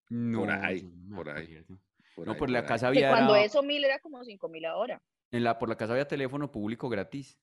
No, 0.10 0.44
ahí, 0.50 0.82
por 1.14 1.30
ahí. 1.30 1.64
Por 2.16 2.26
No, 2.28 2.34
ahí, 2.34 2.40
por 2.40 2.50
la 2.50 2.66
casa 2.66 2.86
Que 2.92 3.00
había 3.00 3.10
cuando 3.10 3.36
era- 3.36 3.46
eso 3.46 3.64
mil 3.64 3.84
era 3.84 4.00
como 4.00 4.24
cinco 4.24 4.48
mil 4.50 4.66
ahora. 4.66 5.02
en 5.32 5.44
la 5.44 5.58
por 5.60 5.68
la 5.70 5.76
casa 5.76 5.94
había 5.94 6.08
teléfono 6.08 6.52
público 6.52 6.88
gratis. 6.90 7.38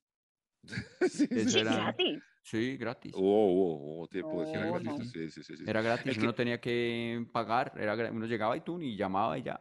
Sí, 1.11 1.27
era 1.59 1.75
gratis. 1.75 2.23
sí, 2.43 2.77
gratis. 2.77 3.13
Oh, 3.17 3.21
oh, 3.21 4.03
oh, 4.03 4.09
tiempo 4.09 4.45
de 4.45 4.53
No, 4.59 4.73
gratis. 4.81 4.85
no. 4.99 5.05
Sí, 5.05 5.31
sí, 5.31 5.43
sí, 5.43 5.57
sí. 5.57 5.65
Era 5.67 5.83
gratis, 5.83 6.15
que- 6.17 6.23
uno 6.23 6.35
tenía 6.35 6.61
que 6.61 7.27
pagar, 7.33 7.73
era 7.77 7.95
uno 8.11 8.27
llegaba 8.27 8.57
y 8.57 8.61
tú 8.61 8.81
y 8.81 8.97
llamaba 8.97 9.37
y 9.39 9.43
ya. 9.43 9.61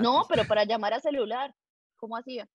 No, 0.00 0.24
pero 0.28 0.44
para 0.46 0.64
llamar 0.64 0.94
a 0.94 1.00
celular, 1.00 1.54
¿cómo 1.96 2.16
hacía? 2.16 2.48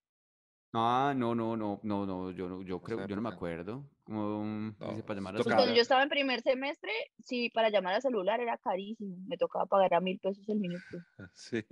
Ah, 0.74 1.14
no, 1.16 1.36
no, 1.36 1.56
no, 1.58 1.80
no, 1.84 2.06
no, 2.06 2.32
yo 2.32 2.48
no, 2.50 2.62
yo 2.64 2.82
creo, 2.82 3.06
yo 3.06 3.16
no 3.16 3.22
me 3.22 3.30
acuerdo. 3.30 3.84
Como 4.10 4.74
No, 4.80 4.90
dice 4.90 5.04
para 5.04 5.20
llamar 5.20 5.36
a 5.38 5.44
cuando 5.44 5.74
yo 5.76 5.82
estaba 5.84 6.02
en 6.02 6.10
primer 6.10 6.42
semestre, 6.42 6.92
sí, 7.20 7.52
para 7.52 7.70
llamar 7.70 7.94
a 7.94 8.02
celular 8.02 8.40
era 8.40 8.58
carísimo. 8.58 9.16
Me 9.28 9.38
tocaba 9.38 9.68
pagar 9.68 9.94
a 9.94 10.02
mil 10.02 10.20
pesos 10.20 10.50
el 10.50 10.60
minuto. 10.60 10.98
Sí. 11.36 11.64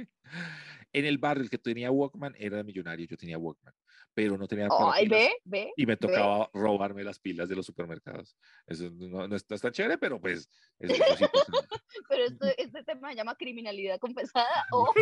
En 0.94 1.06
el 1.06 1.18
barrio, 1.18 1.44
el 1.44 1.50
que 1.50 1.58
tenía 1.58 1.90
Walkman 1.90 2.36
era 2.38 2.64
millonario, 2.64 3.08
yo 3.08 3.18
tenía 3.18 3.38
Walkman, 3.38 3.74
pero 4.14 4.38
no 4.38 4.48
tenía 4.48 4.68
para 4.68 4.94
Ay, 4.94 5.06
pilas. 5.06 5.20
ve, 5.20 5.32
ve. 5.46 5.74
Y 5.76 5.86
me 5.86 5.94
ve. 5.94 5.98
tocaba 5.98 6.50
robarme 6.54 7.04
las 7.04 7.18
pilas 7.18 7.50
de 7.50 7.56
los 7.56 7.66
supermercados. 7.66 8.38
Eso 8.68 8.90
no, 8.92 9.28
no 9.28 9.36
es, 9.36 9.50
no 9.50 9.56
es 9.56 9.62
tan 9.62 9.72
chévere, 9.72 9.98
pero 9.98 10.20
pues 10.22 10.50
pasaba. 10.80 11.32
Pero 12.10 12.24
esto, 12.24 12.46
este 12.58 12.84
tema 12.84 13.10
se 13.10 13.16
llama 13.16 13.36
criminalidad 13.36 14.00
compensada 14.00 14.48
o 14.72 14.94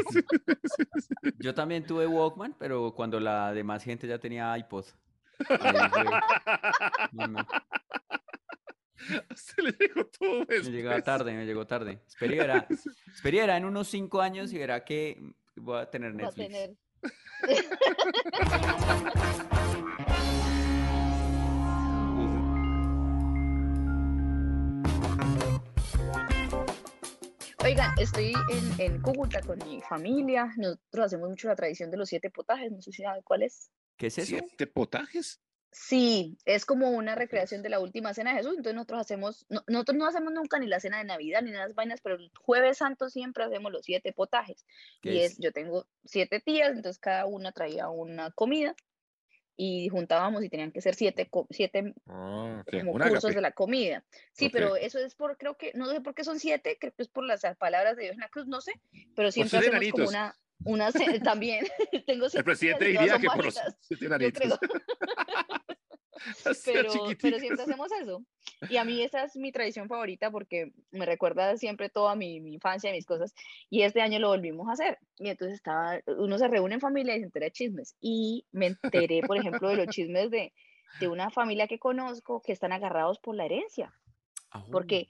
Yo 1.39 1.54
también 1.54 1.86
tuve 1.86 2.08
Walkman, 2.08 2.56
pero 2.58 2.93
cuando 2.93 3.19
la 3.19 3.54
demás 3.54 3.84
gente 3.84 4.08
ya 4.08 4.19
tenía 4.19 4.58
iPod. 4.58 4.86
No, 7.12 7.28
no, 7.28 7.45
Se 9.36 9.62
le 9.62 9.71
llegó 9.71 10.06
todo 10.06 10.45
me 10.48 10.60
llegaba 10.71 11.02
tarde, 11.02 11.34
me 11.34 11.45
llegó 11.45 11.67
tarde. 11.67 12.02
Esperé, 12.08 12.38
era, 12.38 12.67
esperé, 13.13 13.39
era 13.39 13.58
en 13.58 13.65
unos 13.65 13.88
cinco 13.88 14.21
años 14.21 14.52
y 14.54 14.58
verá 14.58 14.84
que 14.84 15.21
voy 15.56 15.80
a 15.80 15.89
tener 15.89 16.12
va 16.12 16.15
a 16.15 16.32
Netflix. 16.32 16.48
tener. 16.48 16.76
Oigan, 27.63 27.91
estoy 27.98 28.34
en, 28.52 28.80
en 28.80 29.02
Cúcuta 29.02 29.41
con 29.41 29.58
mi 29.67 29.82
familia. 29.82 30.54
Nosotros 30.58 31.06
hacemos 31.06 31.30
mucho 31.30 31.48
la 31.48 31.56
tradición 31.56 31.89
de 31.89 31.98
los 31.98 32.10
siete 32.10 32.30
potajes. 32.30 32.71
No 32.71 32.82
sé 32.82 32.91
si 32.91 33.02
saben 33.02 33.24
cuál 33.24 33.43
es. 33.43 33.71
¿Qué 33.97 34.08
es 34.08 34.17
eso? 34.17 34.38
¿Siete 34.38 34.67
potajes? 34.67 35.41
Sí, 35.71 36.38
es 36.45 36.65
como 36.65 36.89
una 36.91 37.15
recreación 37.15 37.62
de 37.62 37.67
la 37.69 37.81
última 37.81 38.13
cena 38.13 38.31
de 38.31 38.38
Jesús. 38.38 38.51
Entonces 38.55 38.75
nosotros 38.75 39.01
hacemos, 39.01 39.45
no- 39.49 39.63
nosotros 39.67 39.97
no 39.97 40.08
hacemos 40.08 40.31
nunca 40.31 40.58
ni 40.58 40.67
la 40.67 40.79
cena 40.79 40.99
de 40.99 41.03
Navidad 41.03 41.41
ni 41.41 41.51
las 41.51 41.75
vainas, 41.75 41.99
pero 42.01 42.15
el 42.15 42.31
jueves 42.39 42.77
santo 42.77 43.10
siempre 43.10 43.43
hacemos 43.43 43.71
los 43.73 43.84
siete 43.84 44.13
potajes. 44.13 44.65
¿Qué 45.01 45.13
Y 45.13 45.19
es? 45.19 45.34
es, 45.34 45.38
yo 45.39 45.51
tengo 45.51 45.86
siete 46.05 46.39
tías, 46.39 46.69
entonces 46.69 46.97
cada 46.99 47.25
una 47.25 47.51
traía 47.51 47.89
una 47.89 48.31
comida 48.31 48.73
y 49.58 49.89
juntábamos 49.89 50.43
y 50.43 50.49
tenían 50.49 50.71
que 50.71 50.81
ser 50.81 50.95
siete, 50.95 51.29
siete 51.49 51.93
Ah, 52.08 52.62
ok, 52.65 52.79
como 52.79 52.91
un 52.93 52.99
cursos 52.99 53.23
ágape. 53.25 53.36
de 53.36 53.41
la 53.41 53.51
comida. 53.51 54.05
Sí, 54.34 54.45
Ok. 54.45 54.51
pero 54.53 54.75
eso 54.77 54.99
es 54.99 55.15
por, 55.15 55.38
creo 55.38 55.58
que, 55.58 55.71
no 55.75 55.88
sé 55.89 55.99
por 56.01 56.13
qué 56.15 56.23
son 56.23 56.39
siete, 56.39 56.77
creo 56.79 56.93
que 56.93 57.01
es 57.03 57.10
por 57.10 57.25
las 57.25 57.41
palabras 57.58 57.95
de 57.97 58.03
Dios 58.03 58.13
en 58.15 58.19
la 58.21 58.29
cruz, 58.29 58.47
no 58.47 58.62
sé, 58.62 58.73
pero 59.15 59.31
siempre 59.31 59.60
hacemos 59.60 59.89
como 59.91 60.08
una, 60.08 60.36
una 60.63 60.91
ce- 60.91 61.20
también, 61.20 61.65
tengo 62.08 62.26
El 62.34 62.44
presidente 62.44 62.86
diría 62.86 63.20
que 63.20 63.28
por 63.28 63.46
los 63.46 63.60
pero, 66.65 66.89
pero 67.22 67.39
siempre 67.39 67.63
hacemos 67.63 67.91
eso. 68.02 68.24
Y 68.70 68.78
a 68.78 68.86
mí 68.86 69.02
esa 69.02 69.24
es 69.24 69.36
mi 69.36 69.52
tradición 69.52 69.88
favorita 69.88 70.32
porque 70.32 70.72
me 70.91 71.06
recuerda 71.06 71.58
siempre 71.58 71.89
toda 71.89 72.15
mi, 72.15 72.39
mi 72.39 72.54
infancia 72.54 72.89
y 72.89 72.94
mis 72.94 73.06
cosas. 73.06 73.34
Y 73.70 73.82
este 73.82 74.02
año 74.02 74.20
lo 74.20 74.30
volvimos 74.30 74.68
a 74.70 74.74
hacer. 74.74 74.98
Y 75.18 75.30
entonces 75.30 75.56
estaba, 75.56 76.00
uno 76.08 76.38
se 76.38 76.48
reúne 76.48 76.76
en 76.76 76.82
familia 76.82 77.15
y 77.15 77.20
se 77.20 77.26
entera 77.26 77.46
de 77.46 77.52
chismes. 77.52 77.96
Y 78.00 78.46
me 78.52 78.68
enteré, 78.68 79.22
por 79.22 79.38
ejemplo, 79.38 79.70
de 79.70 79.76
los 79.76 79.88
chismes 79.88 80.32
de, 80.32 80.54
de 81.00 81.08
una 81.08 81.30
familia 81.30 81.68
que 81.68 81.80
conozco 81.80 82.41
que 82.41 82.54
están 82.54 82.72
agarrados 82.72 83.20
por 83.20 83.36
la 83.36 83.46
herencia. 83.46 83.94
Ajú. 84.52 84.72
Porque 84.72 85.10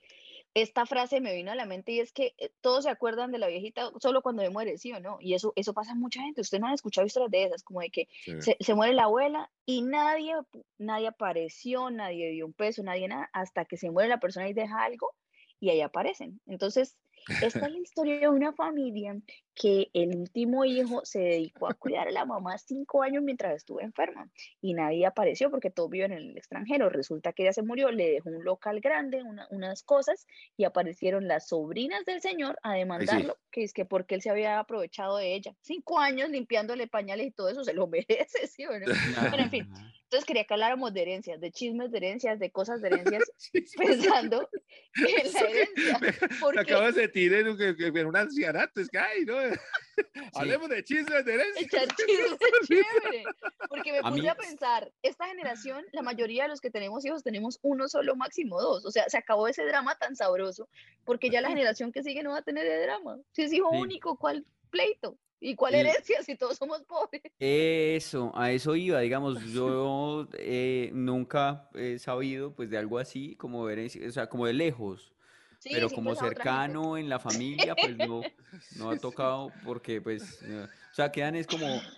esta 0.56 0.86
frase 0.86 1.20
me 1.20 1.34
vino 1.34 1.52
a 1.52 1.54
la 1.54 1.66
mente 1.66 1.92
y 1.92 2.00
es 2.00 2.12
que 2.12 2.34
eh, 2.38 2.50
todos 2.62 2.84
se 2.84 2.90
acuerdan 2.90 3.30
de 3.30 3.38
la 3.38 3.46
viejita 3.46 3.90
solo 4.00 4.22
cuando 4.22 4.42
se 4.42 4.48
muere, 4.48 4.78
¿sí 4.78 4.90
o 4.90 5.00
no? 5.00 5.18
Y 5.20 5.34
eso, 5.34 5.52
eso 5.54 5.74
pasa 5.74 5.92
a 5.92 5.94
mucha 5.94 6.22
gente. 6.22 6.40
Usted 6.40 6.58
no 6.60 6.66
ha 6.68 6.72
escuchado 6.74 7.06
historias 7.06 7.30
de 7.30 7.44
esas, 7.44 7.62
como 7.62 7.80
de 7.80 7.90
que 7.90 8.08
Sí. 8.24 8.32
se, 8.40 8.56
se 8.58 8.74
muere 8.74 8.94
la 8.94 9.04
abuela 9.04 9.52
y 9.66 9.82
nadie, 9.82 10.34
nadie 10.78 11.08
apareció, 11.08 11.90
nadie 11.90 12.30
dio 12.30 12.46
un 12.46 12.54
peso, 12.54 12.82
nadie 12.82 13.06
nada, 13.06 13.28
hasta 13.34 13.66
que 13.66 13.76
se 13.76 13.90
muere 13.90 14.08
la 14.08 14.18
persona 14.18 14.48
y 14.48 14.54
deja 14.54 14.82
algo 14.82 15.12
y 15.60 15.68
ahí 15.70 15.82
aparecen. 15.82 16.40
Entonces, 16.46 16.96
esta 17.42 17.66
es 17.66 17.72
la 17.72 17.78
historia 17.78 18.18
de 18.20 18.28
una 18.28 18.52
familia 18.52 19.16
que 19.54 19.88
el 19.94 20.14
último 20.16 20.64
hijo 20.64 21.00
se 21.04 21.18
dedicó 21.20 21.68
a 21.68 21.74
cuidar 21.74 22.08
a 22.08 22.10
la 22.10 22.24
mamá 22.26 22.58
cinco 22.58 23.02
años 23.02 23.22
mientras 23.22 23.54
estuvo 23.56 23.80
enferma 23.80 24.30
y 24.60 24.74
nadie 24.74 25.06
apareció 25.06 25.50
porque 25.50 25.70
todos 25.70 25.88
viven 25.90 26.12
en 26.12 26.18
el 26.18 26.36
extranjero. 26.36 26.90
Resulta 26.90 27.32
que 27.32 27.42
ella 27.44 27.52
se 27.54 27.62
murió, 27.62 27.90
le 27.90 28.10
dejó 28.10 28.28
un 28.28 28.44
local 28.44 28.80
grande, 28.80 29.22
una- 29.22 29.46
unas 29.50 29.82
cosas 29.82 30.26
y 30.56 30.64
aparecieron 30.64 31.26
las 31.26 31.48
sobrinas 31.48 32.04
del 32.04 32.20
señor 32.20 32.58
a 32.62 32.74
demandarlo, 32.74 33.38
que 33.50 33.62
es 33.62 33.72
que 33.72 33.84
porque 33.86 34.14
él 34.14 34.22
se 34.22 34.30
había 34.30 34.58
aprovechado 34.58 35.16
de 35.16 35.34
ella. 35.34 35.56
Cinco 35.62 35.98
años 35.98 36.28
limpiándole 36.30 36.86
pañales 36.86 37.26
y 37.28 37.30
todo 37.30 37.48
eso 37.48 37.64
se 37.64 37.72
lo 37.72 37.86
merece, 37.88 38.46
¿sí 38.46 38.66
o 38.66 38.78
no? 38.78 38.86
Bueno, 39.30 39.44
en 39.44 39.50
fin. 39.50 39.66
Entonces 40.06 40.24
quería 40.24 40.44
que 40.44 40.54
habláramos 40.54 40.94
de 40.94 41.02
herencias, 41.02 41.40
de 41.40 41.50
chismes 41.50 41.90
de 41.90 41.98
herencias, 41.98 42.38
de 42.38 42.50
cosas 42.52 42.80
de 42.80 42.88
herencias, 42.88 43.24
pensando 43.76 44.48
en 44.94 45.32
la 45.32 45.40
herencia. 45.40 46.00
Porque 46.40 46.60
acabo 46.60 46.86
de 46.86 46.92
sentir 46.92 47.34
en 47.34 47.48
un, 47.48 47.60
en 47.60 48.06
un 48.06 48.16
ancianato, 48.16 48.80
es 48.80 48.88
que, 48.88 48.98
ay, 48.98 49.24
no. 49.24 49.34
Hablemos 50.34 50.68
de 50.68 50.84
chismes 50.84 51.24
de 51.24 51.34
herencia. 51.34 51.60
echar 51.66 51.88
chismes 51.96 52.32
es 52.40 52.68
chévere. 52.68 53.24
Porque 53.68 53.90
me 53.92 53.98
A 53.98 54.02
puse 54.02 54.22
mí- 54.22 54.28
a 54.28 54.34
pensar, 54.36 54.92
esta 55.02 55.26
generación, 55.26 55.84
la 55.90 56.02
mayoría 56.02 56.44
de 56.44 56.50
los 56.50 56.60
que 56.60 56.70
tenemos 56.70 57.04
hijos 57.04 57.24
tenemos 57.24 57.58
uno 57.62 57.88
solo, 57.88 58.14
máximo 58.14 58.60
dos. 58.62 58.84
O 58.86 58.92
sea, 58.92 59.08
se 59.08 59.18
acabó 59.18 59.48
ese 59.48 59.64
drama 59.64 59.96
tan 59.98 60.14
sabroso, 60.14 60.68
porque 61.04 61.30
ya 61.30 61.40
la 61.40 61.48
generación 61.48 61.90
que 61.90 62.04
sigue 62.04 62.22
no 62.22 62.30
va 62.30 62.38
a 62.38 62.42
tener 62.42 62.64
de 62.64 62.80
drama. 62.80 63.18
Si 63.32 63.42
es 63.42 63.52
hijo 63.52 63.70
Sí. 63.72 63.76
único, 63.78 64.16
¿cuál 64.16 64.46
pleito? 64.70 65.18
¿Y 65.40 65.54
cuál 65.54 65.74
herencia 65.74 66.22
si 66.22 66.36
todos 66.36 66.56
somos 66.56 66.82
pobres? 66.84 67.22
Eso, 67.38 68.32
a 68.34 68.50
eso 68.52 68.74
iba, 68.76 69.00
digamos, 69.00 69.40
yo 69.52 70.28
eh, 70.38 70.90
nunca 70.94 71.68
he 71.74 71.98
sabido 71.98 72.54
pues 72.54 72.70
de 72.70 72.78
algo 72.78 72.98
así, 72.98 73.36
como 73.36 73.68
herencia, 73.68 74.06
o 74.08 74.10
sea, 74.10 74.28
como 74.28 74.46
de 74.46 74.54
lejos, 74.54 75.12
Sí, 75.58 75.70
pero 75.70 75.88
sí, 75.88 75.94
como 75.94 76.10
pues, 76.10 76.20
gente. 76.20 76.34
cercano 76.34 76.96
en 76.96 77.08
la 77.10 77.18
familia, 77.18 77.78
pues 77.78 77.96
no, 77.98 78.32
no 78.70 78.90
ha 78.90 78.96
tocado 79.00 79.60
porque 79.62 80.00
pues, 80.00 80.42
o 80.42 80.68
sea, 80.94 81.12
quedan 81.12 81.34
es 81.36 81.46
como, 81.46 81.92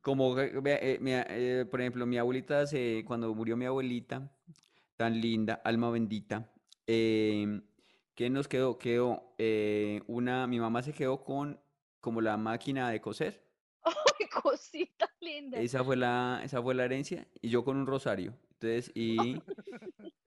como, 0.00 0.38
eh, 0.40 0.52
eh, 0.64 1.66
por 1.70 1.80
ejemplo, 1.80 2.06
mi 2.06 2.18
abuelita, 2.18 2.66
se, 2.66 3.04
cuando 3.06 3.34
murió 3.34 3.56
mi 3.56 3.66
abuelita, 3.66 4.30
tan 4.96 5.20
linda, 5.20 5.60
alma 5.64 5.90
bendita, 5.90 6.52
em, 6.86 7.62
¿qué 8.14 8.30
nos 8.30 8.48
quedó? 8.48 8.78
Quedó 8.78 9.34
una, 10.06 10.46
mi 10.46 10.60
mamá 10.60 10.82
se 10.82 10.92
quedó 10.92 11.24
con 11.24 11.60
como 12.00 12.20
la 12.20 12.36
máquina 12.36 12.90
de 12.90 13.00
coser. 13.00 13.42
Ay, 13.84 14.28
cosita 14.42 15.10
linda. 15.20 15.58
Esa 15.58 15.82
fue 15.84 15.96
la, 15.96 16.40
esa 16.44 16.62
fue 16.62 16.74
la 16.74 16.84
herencia 16.84 17.26
y 17.40 17.48
yo 17.48 17.64
con 17.64 17.76
un 17.76 17.86
rosario. 17.86 18.34
Entonces, 18.52 18.90
y, 18.94 19.36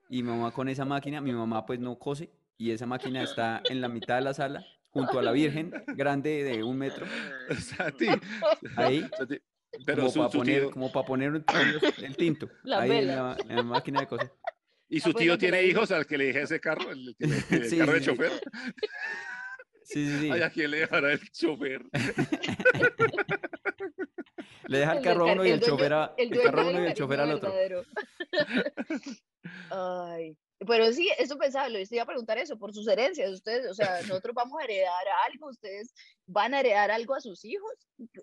y 0.09 0.23
mi 0.23 0.23
mamá 0.23 0.51
con 0.51 0.69
esa 0.69 0.85
máquina, 0.85 1.19
mi 1.21 1.33
mamá 1.33 1.65
pues 1.65 1.79
no 1.79 1.97
cose 1.99 2.29
y 2.57 2.71
esa 2.71 2.85
máquina 2.85 3.23
está 3.23 3.61
en 3.69 3.81
la 3.81 3.89
mitad 3.89 4.15
de 4.15 4.21
la 4.21 4.33
sala 4.33 4.65
junto 4.89 5.19
a 5.19 5.23
la 5.23 5.31
Virgen 5.31 5.71
grande 5.95 6.43
de 6.43 6.63
un 6.63 6.77
metro, 6.77 7.05
Santi, 7.59 8.07
ahí, 8.75 9.09
pero 9.85 10.01
como 10.01 10.09
su, 10.11 10.19
para 10.19 10.31
su 10.31 10.37
poner, 10.37 10.61
tío, 10.63 10.71
como 10.71 10.91
para 10.91 11.05
poner 11.05 11.43
el, 12.03 12.15
tinto, 12.17 12.49
Las 12.63 12.81
ahí 12.81 12.91
en 12.91 13.07
la, 13.07 13.37
en 13.47 13.55
la 13.55 13.63
máquina 13.63 14.01
de 14.01 14.07
coser. 14.07 14.31
y 14.89 14.99
su 14.99 15.09
Ah, 15.09 15.11
bueno, 15.13 15.19
tío 15.19 15.31
la 15.33 15.37
tiene 15.37 15.63
hijos 15.63 15.91
al 15.91 16.05
que 16.05 16.17
le 16.17 16.25
dije 16.25 16.41
ese 16.41 16.59
carro, 16.59 16.91
el, 16.91 17.15
Sí, 17.69 17.77
carro 17.77 17.93
de 17.93 17.99
sí. 17.99 18.05
chofer. 18.05 18.31
Sí, 19.91 20.07
sí, 20.07 20.19
sí. 20.21 20.31
Ay, 20.31 20.41
¿a 20.41 20.49
quién 20.49 20.71
le 20.71 20.79
dejará 20.79 21.11
el 21.11 21.31
chofer? 21.31 21.83
Le 24.67 24.77
deja 24.77 24.93
el 24.93 25.01
carro 25.01 25.27
a 25.27 25.33
uno 25.33 25.45
y 25.45 25.49
el 25.49 25.59
chofer 25.59 25.91
a, 25.91 26.13
el 26.17 26.29
carro 26.41 26.69
uno 26.69 26.81
y 26.81 26.87
el 26.87 26.93
chofer 26.93 27.19
al 27.19 27.31
otro. 27.31 27.53
Ay, 29.69 30.37
pero 30.67 30.91
sí, 30.93 31.09
eso 31.17 31.37
pensaba, 31.37 31.67
le 31.69 31.87
iba 31.89 32.03
a 32.03 32.05
preguntar 32.05 32.37
eso, 32.37 32.57
por 32.57 32.73
sus 32.73 32.87
herencias, 32.87 33.31
ustedes, 33.31 33.67
o 33.69 33.73
sea, 33.73 33.99
nosotros 34.01 34.33
vamos 34.35 34.59
a 34.61 34.63
heredar 34.63 34.91
algo, 35.31 35.49
ustedes 35.49 35.93
van 36.27 36.53
a 36.53 36.59
heredar 36.59 36.91
algo 36.91 37.15
a 37.15 37.19
sus 37.21 37.43
hijos. 37.45 37.71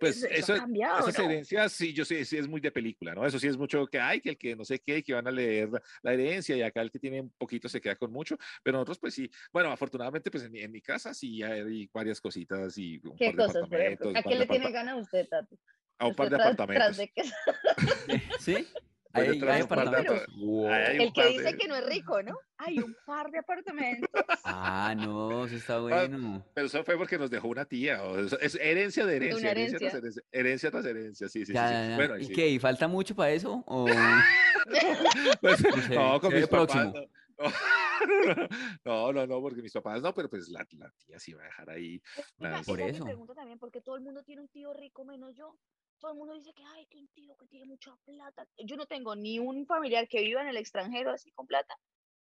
Pues 0.01 0.19
Eso- 0.23 0.29
eso 0.29 0.55
ha 0.55 0.59
cambiado, 0.59 1.09
esas 1.09 1.19
¿no? 1.19 1.31
herencias, 1.31 1.73
sí, 1.73 1.93
yo 1.93 2.05
sé, 2.05 2.25
sí 2.25 2.37
es 2.39 2.49
muy 2.49 2.61
de 2.61 2.71
película, 2.73 3.15
¿no? 3.15 3.27
Eso 3.27 3.39
sí 3.39 3.47
es 3.49 3.57
mucho 3.57 3.87
que 3.87 3.99
hay, 4.01 4.21
que 4.21 4.31
el 4.31 4.39
que 4.39 4.57
no 4.57 4.65
sé 4.65 4.79
qué, 4.81 5.03
que 5.03 5.15
van 5.15 5.27
a 5.27 5.31
leer 5.31 5.69
la, 6.03 6.13
herencia 6.13 6.57
y 6.57 6.63
acá 6.63 6.81
el 6.81 6.91
que 6.91 6.99
tiene 6.99 7.21
un 7.21 7.31
poquito 7.31 7.69
se 7.69 7.81
queda 7.81 7.97
con 7.97 8.11
mucho, 8.13 8.37
pero 8.63 8.77
nosotros 8.77 8.99
pues 8.99 9.15
sí, 9.15 9.31
bueno, 9.53 9.71
afortunadamente 9.71 10.31
pues 10.31 10.43
en, 10.45 10.53
mi- 10.53 10.61
en 10.61 10.73
mi 10.73 10.81
casa 10.81 11.15
sí 11.15 11.43
hay 11.43 11.89
varias 11.93 12.21
cositas 12.21 12.77
y 12.79 13.01
un 13.05 13.17
¿Qué 13.17 13.27
par 13.33 13.37
de 13.37 13.47
cosas, 13.47 13.63
¿A 13.65 14.23
qué 14.23 14.35
le 14.37 14.47
tiene 14.47 14.67
aparta- 14.67 14.71
gana 14.71 14.97
usted, 14.97 15.29
Tati? 15.29 15.59
a 16.01 16.07
un 16.07 16.15
par 16.15 16.31
de 16.31 16.37
tras- 16.37 16.53
apartamentos. 16.53 16.97
de 16.97 17.09
que- 17.09 17.23
¿Sí? 18.41 18.67
Hay, 19.15 19.23
hay 19.23 19.29
de 19.29 19.35
un 19.35 19.41
par 19.41 19.57
de 19.57 19.63
apartamentos. 19.63 20.17
apart- 20.17 20.37
Wow. 20.39 20.69
hay 20.73 20.97
El 20.99 21.13
que 21.13 21.21
par 21.23 21.29
dice 21.31 21.43
de- 21.43 21.57
que 21.57 21.69
no 21.69 21.77
es 21.77 21.87
rico, 21.87 22.23
¿no? 22.23 22.39
Hay 22.59 22.79
un 22.79 22.97
par 23.07 23.31
de 23.31 23.39
apartamentos. 23.39 24.09
Ah, 24.45 24.95
no, 24.97 25.45
eso 25.47 25.57
está 25.57 25.79
bueno. 25.81 26.45
Pero 26.55 26.67
eso 26.67 26.83
fue 26.85 26.97
porque 26.97 27.19
nos 27.19 27.31
dejó 27.31 27.49
una 27.49 27.65
tía, 27.65 28.03
o 28.03 28.19
es, 28.19 28.33
es 28.41 28.55
herencia 28.57 29.05
de 29.07 29.17
herencia, 29.17 29.39
Una 29.41 29.51
herencia 29.51 29.79
tras 29.79 29.95
herencia. 29.95 30.23
herencia, 30.23 30.23
herencia 30.33 30.71
tras 30.71 30.85
herencia, 30.87 31.29
sí, 31.29 31.41
sí, 31.41 31.47
sí, 31.47 31.53
Ya, 31.53 31.69
sí. 31.69 31.89
ya. 31.91 31.97
Bueno, 31.97 32.19
¿Y 32.19 32.25
sí. 32.25 32.33
qué? 32.33 32.49
¿Y 32.49 32.59
falta 32.59 32.89
mucho 32.89 33.15
para 33.15 33.31
eso? 33.31 33.63
¿O... 33.67 33.87
Pues, 35.41 35.63
No 35.65 35.83
sé, 35.83 35.95
no, 35.95 36.21
con 36.21 36.35
mis 36.35 36.47
papás, 36.47 36.67
próximo. 36.73 36.93
no. 37.39 37.53
No, 38.85 39.13
no, 39.13 39.27
no, 39.27 39.41
porque 39.41 39.63
mis 39.63 39.73
papás 39.73 40.03
no, 40.03 40.15
pero 40.15 40.29
pues 40.29 40.49
la, 40.49 40.67
la 40.79 40.91
tía 41.07 41.19
sí 41.19 41.33
va 41.33 41.43
a 41.43 41.47
dejar 41.47 41.71
ahí. 41.71 42.01
Las- 42.39 42.67
Por 42.67 42.81
eso. 42.81 43.05
mi 43.05 43.11
pregunta 43.11 43.35
también, 43.35 43.59
porque 43.59 43.81
todo 43.81 43.97
el 43.97 44.03
mundo 44.03 44.23
tiene 44.23 44.43
un 44.43 44.49
tío 44.49 44.73
rico 44.73 45.05
menos 45.05 45.35
yo. 45.37 45.57
Todo 45.99 46.13
el 46.13 46.19
mundo 46.19 46.35
dice 46.35 46.53
que, 46.55 46.63
ay, 46.65 46.87
que 46.87 46.99
un 46.99 47.09
tío 47.09 47.37
que 47.37 47.47
tiene 47.47 47.67
mucha 47.67 47.95
plata. 48.05 48.47
Yo 48.59 48.77
no 48.77 48.87
tengo 48.87 49.17
ni 49.17 49.39
un 49.39 49.67
familiar 49.67 50.07
que 50.09 50.23
viva 50.23 50.43
en 50.43 50.49
el 50.49 50.57
extranjero 50.57 51.11
así 51.11 51.31
con 51.33 51.47
plata, 51.47 51.75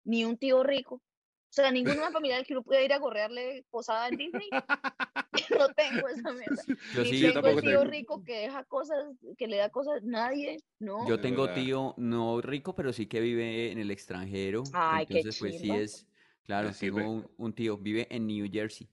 ni 0.04 0.24
un 0.24 0.36
tío 0.36 0.62
rico. 0.62 0.96
O 0.96 1.02
sea, 1.50 1.70
ninguna 1.70 2.10
familiar 2.10 2.44
que 2.44 2.52
uno 2.52 2.62
pueda 2.62 2.82
ir 2.82 2.92
a 2.92 2.98
gorrearle 2.98 3.64
posada 3.70 4.08
en 4.08 4.16
Disney. 4.18 4.48
no 5.58 5.72
tengo 5.72 6.08
esa 6.08 6.32
mierda. 6.32 6.62
Yo 6.94 7.04
Ni 7.04 7.10
sí, 7.10 7.20
tengo 7.20 7.34
tampoco 7.34 7.58
el 7.58 7.64
tío 7.64 7.78
tengo. 7.80 7.90
rico 7.90 8.24
que 8.24 8.36
deja 8.40 8.64
cosas, 8.64 9.04
que 9.36 9.46
le 9.46 9.56
da 9.56 9.70
cosas, 9.70 10.02
nadie, 10.02 10.58
¿no? 10.78 11.08
Yo 11.08 11.20
tengo 11.20 11.48
tío 11.50 11.94
no 11.96 12.40
rico, 12.42 12.74
pero 12.74 12.92
sí 12.92 13.06
que 13.06 13.20
vive 13.20 13.72
en 13.72 13.78
el 13.78 13.90
extranjero. 13.90 14.64
Ay, 14.74 15.06
qué 15.06 15.14
Entonces, 15.20 15.40
pues 15.40 15.58
sí 15.58 15.70
es, 15.70 16.06
claro, 16.44 16.72
sirve. 16.72 17.00
tengo 17.00 17.12
un, 17.12 17.30
un 17.38 17.52
tío, 17.54 17.78
vive 17.78 18.06
en 18.10 18.26
New 18.26 18.46
Jersey. 18.52 18.88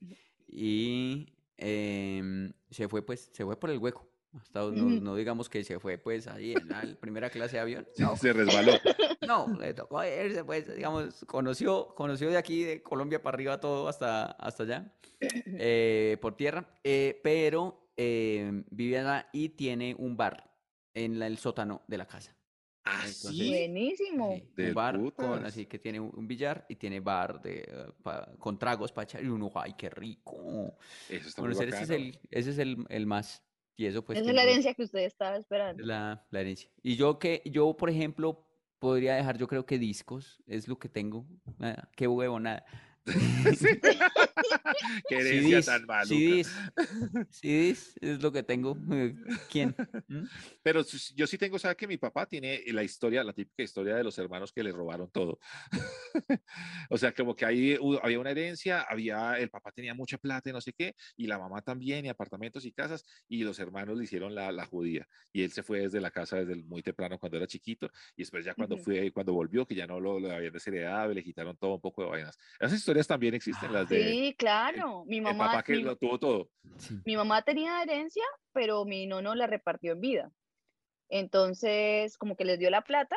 Y 0.47 1.33
em, 1.57 2.53
se 2.69 2.87
fue, 2.87 3.05
pues, 3.05 3.29
se 3.33 3.43
fue 3.43 3.59
por 3.59 3.69
el 3.69 3.79
hueco. 3.79 4.14
Hasta, 4.41 4.59
no, 4.61 4.71
no 4.89 5.15
digamos 5.15 5.49
que 5.49 5.63
se 5.63 5.79
fue, 5.79 5.97
pues, 5.97 6.27
ahí 6.27 6.53
en 6.53 6.67
la 6.67 6.85
primera 6.99 7.29
clase 7.29 7.55
de 7.57 7.61
avión. 7.61 7.87
No, 7.97 8.15
Se 8.15 8.33
resbaló. 8.33 8.73
no, 9.21 9.57
le 9.59 9.73
tocó 9.73 10.03
irse, 10.03 10.43
pues, 10.43 10.75
digamos, 10.75 11.25
conoció, 11.25 11.87
conoció 11.95 12.29
de 12.29 12.37
aquí, 12.37 12.63
de 12.63 12.83
Colombia 12.83 13.21
para 13.21 13.35
arriba 13.35 13.59
todo 13.59 13.87
hasta, 13.87 14.25
hasta 14.25 14.63
allá, 14.63 14.93
eh, 15.19 16.17
por 16.21 16.35
tierra, 16.35 16.67
eh, 16.83 17.19
pero 17.23 17.89
eh, 17.97 18.63
vive 18.71 18.99
allá 18.99 19.29
y 19.31 19.49
tiene 19.49 19.95
un 19.97 20.17
bar 20.17 20.51
en 20.93 21.17
la- 21.19 21.27
el 21.27 21.37
sótano 21.37 21.83
de 21.87 21.97
la 21.97 22.05
casa. 22.05 22.35
¿Ah, 22.83 23.01
Entonces, 23.05 23.31
sí? 23.31 23.47
Buenísimo. 23.49 24.41
Sí, 24.55 24.63
un 24.63 24.73
bar 24.73 24.99
con, 25.15 25.45
así 25.45 25.65
que 25.65 25.79
tiene 25.79 25.99
un, 25.99 26.27
billar 26.27 26.65
y 26.69 26.75
tiene 26.75 26.99
bar 26.99 27.41
de, 27.41 27.61
eh, 27.67 27.87
pa- 28.03 28.31
con 28.37 28.59
tragos 28.59 28.91
para 28.91 29.03
echar 29.03 29.23
y 29.23 29.27
uno, 29.27 29.51
ay, 29.55 29.73
qué 29.77 29.89
rico. 29.89 30.77
Eso 31.09 31.29
está 31.29 31.41
Bueno, 31.41 31.55
muy 31.55 31.65
ese 31.67 31.83
es 31.83 31.89
el, 31.89 32.19
ese 32.29 32.49
es 32.51 32.57
el, 32.59 32.85
el 32.89 33.05
más. 33.07 33.44
Y 33.77 33.85
eso 33.85 34.03
pues 34.05 34.19
Esa 34.19 34.29
es 34.29 34.35
la 34.35 34.43
no 34.43 34.49
herencia 34.49 34.73
que 34.73 34.83
usted 34.83 34.99
estaba 34.99 35.37
esperando. 35.37 35.81
es 35.83 35.87
la, 35.87 36.25
la 36.31 36.41
herencia. 36.41 36.69
Y 36.81 36.95
yo 36.95 37.19
que, 37.19 37.41
yo, 37.45 37.75
por 37.75 37.89
ejemplo, 37.89 38.47
podría 38.79 39.15
dejar, 39.15 39.37
yo 39.37 39.47
creo 39.47 39.65
que 39.65 39.77
discos, 39.77 40.41
es 40.47 40.67
lo 40.67 40.77
que 40.79 40.89
tengo. 40.89 41.25
Nada, 41.57 41.89
qué 41.95 42.07
huevo, 42.07 42.39
nada. 42.39 42.65
Sí. 43.55 43.67
Qué 45.07 45.15
herencia 45.19 45.57
CDs, 45.57 45.65
tan 45.65 45.85
maluca. 45.85 46.15
CDs, 46.15 46.47
CDs 47.29 47.95
es 48.01 48.21
lo 48.21 48.31
que 48.31 48.43
tengo. 48.43 48.77
¿Quién? 49.51 49.75
¿Mm? 50.07 50.25
Pero 50.63 50.83
yo 51.15 51.27
sí 51.27 51.37
tengo, 51.37 51.57
¿sabe 51.59 51.75
que 51.75 51.87
mi 51.87 51.97
papá 51.97 52.25
tiene 52.25 52.61
la 52.67 52.83
historia, 52.83 53.23
la 53.23 53.33
típica 53.33 53.63
historia 53.63 53.95
de 53.95 54.03
los 54.03 54.17
hermanos 54.17 54.51
que 54.51 54.63
le 54.63 54.71
robaron 54.71 55.09
todo? 55.11 55.39
o 56.89 56.97
sea, 56.97 57.13
como 57.13 57.35
que 57.35 57.45
ahí 57.45 57.77
había 58.01 58.19
una 58.19 58.31
herencia, 58.31 58.81
había, 58.81 59.37
el 59.39 59.49
papá 59.49 59.71
tenía 59.71 59.93
mucha 59.93 60.17
plata 60.17 60.49
y 60.49 60.53
no 60.53 60.61
sé 60.61 60.73
qué, 60.73 60.93
y 61.15 61.27
la 61.27 61.37
mamá 61.39 61.61
también, 61.61 62.05
y 62.05 62.09
apartamentos 62.09 62.65
y 62.65 62.71
casas, 62.71 63.03
y 63.27 63.43
los 63.43 63.59
hermanos 63.59 63.97
le 63.97 64.03
hicieron 64.05 64.33
la, 64.35 64.51
la 64.51 64.65
judía. 64.65 65.07
Y 65.31 65.43
él 65.43 65.51
se 65.51 65.63
fue 65.63 65.81
desde 65.81 66.01
la 66.01 66.11
casa 66.11 66.37
desde 66.37 66.53
el- 66.53 66.65
muy 66.65 66.81
temprano 66.81 67.19
cuando 67.19 67.37
era 67.37 67.47
chiquito, 67.47 67.89
y 68.15 68.21
después 68.23 68.45
ya 68.45 68.53
cuando 68.55 68.75
Ujú. 68.75 68.85
fue, 68.85 69.11
cuando 69.11 69.33
volvió, 69.33 69.65
que 69.65 69.75
ya 69.75 69.87
no 69.87 69.99
lo, 69.99 70.19
lo 70.19 70.31
habían 70.31 70.53
desheredado, 70.53 71.11
y 71.11 71.15
le 71.15 71.23
quitaron 71.23 71.57
todo 71.57 71.75
un 71.75 71.81
poco 71.81 72.03
de 72.03 72.09
vainas. 72.09 72.37
Esas 72.59 72.79
historias 72.79 73.07
también 73.07 73.33
existen, 73.33 73.71
las 73.71 73.87
de 73.87 73.99
Sí, 74.11 74.24
claro. 74.33 75.03
Mi 75.05 75.17
el 75.17 75.23
mamá, 75.23 75.47
papá 75.47 75.63
que 75.63 75.73
mi, 75.73 75.83
lo 75.83 75.95
tuvo 75.97 76.17
todo. 76.19 76.49
Sí. 76.77 76.95
mi 77.05 77.15
mamá 77.15 77.43
tenía 77.43 77.81
herencia, 77.83 78.23
pero 78.53 78.85
mi 78.85 79.05
nono 79.05 79.35
la 79.35 79.47
repartió 79.47 79.93
en 79.93 80.01
vida. 80.01 80.31
Entonces, 81.09 82.17
como 82.17 82.35
que 82.35 82.45
les 82.45 82.59
dio 82.59 82.69
la 82.69 82.81
plata 82.81 83.15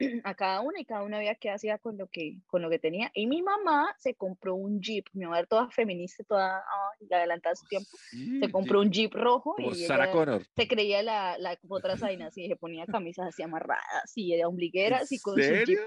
a 0.24 0.34
cada 0.34 0.60
una 0.60 0.80
y 0.80 0.84
cada 0.84 1.02
una 1.02 1.18
veía 1.18 1.34
qué 1.34 1.50
hacía 1.50 1.78
con 1.78 1.98
lo 1.98 2.06
que, 2.08 2.38
con 2.46 2.62
lo 2.62 2.70
que 2.70 2.78
tenía. 2.78 3.10
Y 3.14 3.26
mi 3.26 3.42
mamá 3.42 3.94
se 3.98 4.14
compró 4.14 4.54
un 4.54 4.80
Jeep, 4.80 5.06
mi 5.12 5.24
mamá 5.24 5.40
era 5.40 5.46
toda 5.46 5.70
feminista, 5.70 6.24
toda 6.24 6.58
ay, 7.00 7.08
adelantada 7.10 7.52
a 7.52 7.56
su 7.56 7.66
tiempo, 7.66 7.90
Sí, 8.10 8.40
se 8.40 8.50
compró 8.50 8.80
un 8.80 8.90
Jeep 8.90 9.12
rojo 9.14 9.54
Como 9.54 9.70
y 9.70 9.84
Sarah 9.84 10.10
Connor. 10.10 10.46
se 10.56 10.68
creía 10.68 11.02
la, 11.02 11.36
la 11.38 11.58
otra 11.68 11.96
Zaina, 11.96 12.28
así, 12.28 12.48
se 12.48 12.56
ponía 12.56 12.86
camisas 12.86 13.28
así 13.28 13.42
amarradas 13.42 14.12
y 14.14 14.32
era 14.34 14.48
ombligueras 14.48 15.10
y 15.12 15.18
con 15.20 15.34
su 15.34 15.52
Jeep. 15.64 15.78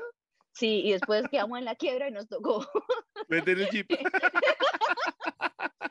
Sí, 0.53 0.81
y 0.85 0.91
después 0.91 1.23
quedamos 1.29 1.57
en 1.59 1.65
la 1.65 1.75
quiebra 1.75 2.09
y 2.09 2.11
nos 2.11 2.27
tocó. 2.27 2.65
Vender 3.29 3.59
el 3.59 3.69
Jeep. 3.69 3.87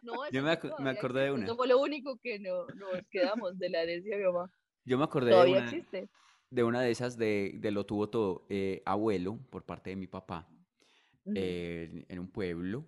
No, 0.03 0.31
Yo 0.31 0.43
me, 0.43 0.51
acu- 0.53 0.65
me 0.65 0.71
todavía 0.71 0.91
acordé 0.93 1.25
de 1.25 1.33
una. 1.33 1.45
Eso 1.45 1.57
fue 1.57 1.69
lo 1.69 1.79
único 1.81 2.19
que 2.19 2.39
no, 2.39 2.67
nos 2.67 3.03
quedamos 3.11 3.59
de 3.59 3.69
la 3.71 3.83
herencia 3.83 4.17
de 4.17 4.25
mi 4.25 4.33
mamá. 4.33 4.53
Yo 4.85 4.99
me 4.99 5.05
acordé 5.05 5.35
de 5.35 5.51
una, 5.51 5.65
existe. 5.65 6.09
de 6.51 6.65
una 6.65 6.81
de 6.81 6.91
esas 6.91 7.17
de, 7.17 7.53
de 7.57 7.71
lo 7.71 7.85
tuvo 7.85 8.09
todo 8.09 8.47
eh, 8.49 8.83
abuelo 8.87 9.39
por 9.51 9.65
parte 9.65 9.91
de 9.91 9.97
mi 9.97 10.07
papá 10.07 10.49
eh, 11.35 12.05
en 12.09 12.19
un 12.19 12.31
pueblo, 12.31 12.87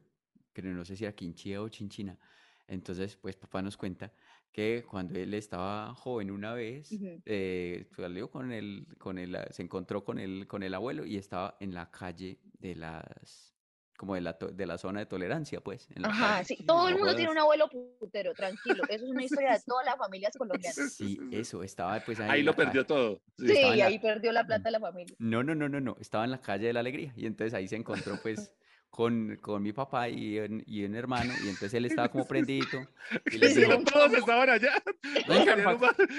que 0.53 0.63
no 0.63 0.85
sé 0.85 0.97
si 0.97 1.05
era 1.05 1.15
Quinchía 1.15 1.63
o 1.63 1.69
Chinchina. 1.69 2.19
Entonces, 2.67 3.17
pues 3.17 3.37
papá 3.37 3.61
nos 3.61 3.77
cuenta 3.77 4.13
que 4.53 4.85
cuando 4.89 5.19
él 5.19 5.33
estaba 5.35 5.95
joven 5.95 6.31
una 6.31 6.53
vez, 6.53 6.91
eh, 7.25 7.87
salió 7.97 8.31
con 8.31 8.53
el, 8.53 8.87
con 8.99 9.19
el, 9.19 9.35
a- 9.35 9.51
se 9.51 9.63
encontró 9.63 10.05
con 10.05 10.19
el, 10.19 10.47
con 10.47 10.63
el 10.63 10.75
abuelo 10.75 11.07
y 11.07 11.17
estaba 11.17 11.57
en 11.61 11.73
la 11.75 11.91
calle 11.91 12.39
de 12.61 12.75
las, 12.77 13.55
como 13.97 14.15
de 14.15 14.21
la, 14.21 14.35
to- 14.37 14.49
de 14.49 14.67
la 14.67 14.77
zona 14.77 15.01
de 15.01 15.07
tolerancia, 15.07 15.63
pues. 15.63 15.89
En 15.95 16.03
la 16.03 16.09
Ajá, 16.09 16.27
calle. 16.37 16.45
sí, 16.45 16.67
todo 16.67 16.89
el 16.89 16.95
No 16.95 16.99
mundo 17.01 17.17
tiene 17.17 17.31
un 17.31 17.39
abuelo 17.39 17.69
putero, 17.99 18.35
tranquilo. 18.35 18.83
Eso 18.91 19.05
es 19.07 19.11
una 19.11 19.25
historia 19.25 19.53
de 19.53 19.61
todas 19.67 19.87
las 19.87 19.97
familias 19.97 20.37
colombianas. 20.37 20.93
Sí, 20.93 21.19
eso, 21.31 21.63
estaba 21.63 21.99
pues 22.01 22.21
ahí 22.21 22.31
Ahí 22.31 22.43
lo 22.43 22.55
calle. 22.55 22.67
perdió 22.67 22.85
todo. 22.87 23.23
Sí. 23.39 23.47
Sí, 23.47 23.53
estaba 23.55 23.73
en 23.73 23.75
y 23.75 23.79
la- 23.81 23.87
ahí 23.87 23.99
perdió 23.99 24.33
la 24.33 24.45
plata 24.47 24.65
de 24.65 24.71
la 24.73 24.81
familia. 24.81 25.17
No, 25.19 25.43
no, 25.43 25.55
no, 25.55 25.69
no, 25.71 25.81
no. 25.81 25.97
Estaba 25.99 26.25
en 26.25 26.31
la 26.31 26.41
calle 26.43 26.67
de 26.67 26.73
la 26.75 26.81
alegría. 26.81 27.15
Y 27.17 27.25
entonces 27.25 27.55
ahí 27.55 27.69
se 27.69 27.77
encontró 27.77 28.19
pues 28.21 28.53
con, 28.93 29.39
con 29.41 29.63
mi 29.63 29.73
papá 29.73 30.11
y 30.11 30.39
un, 30.39 30.63
y 30.67 30.85
un 30.85 30.95
hermano. 30.95 31.33
Y 31.43 31.49
entonces 31.49 31.73
él 31.73 31.87
estaba 31.87 32.11
como 32.11 32.27
prendidito. 32.27 32.87
Y 33.33 33.39
les 33.39 33.57
dijo, 33.57 33.83
Todos 33.85 34.13
estaban 34.13 34.51
allá. 34.51 34.75
vengan. 35.29 35.79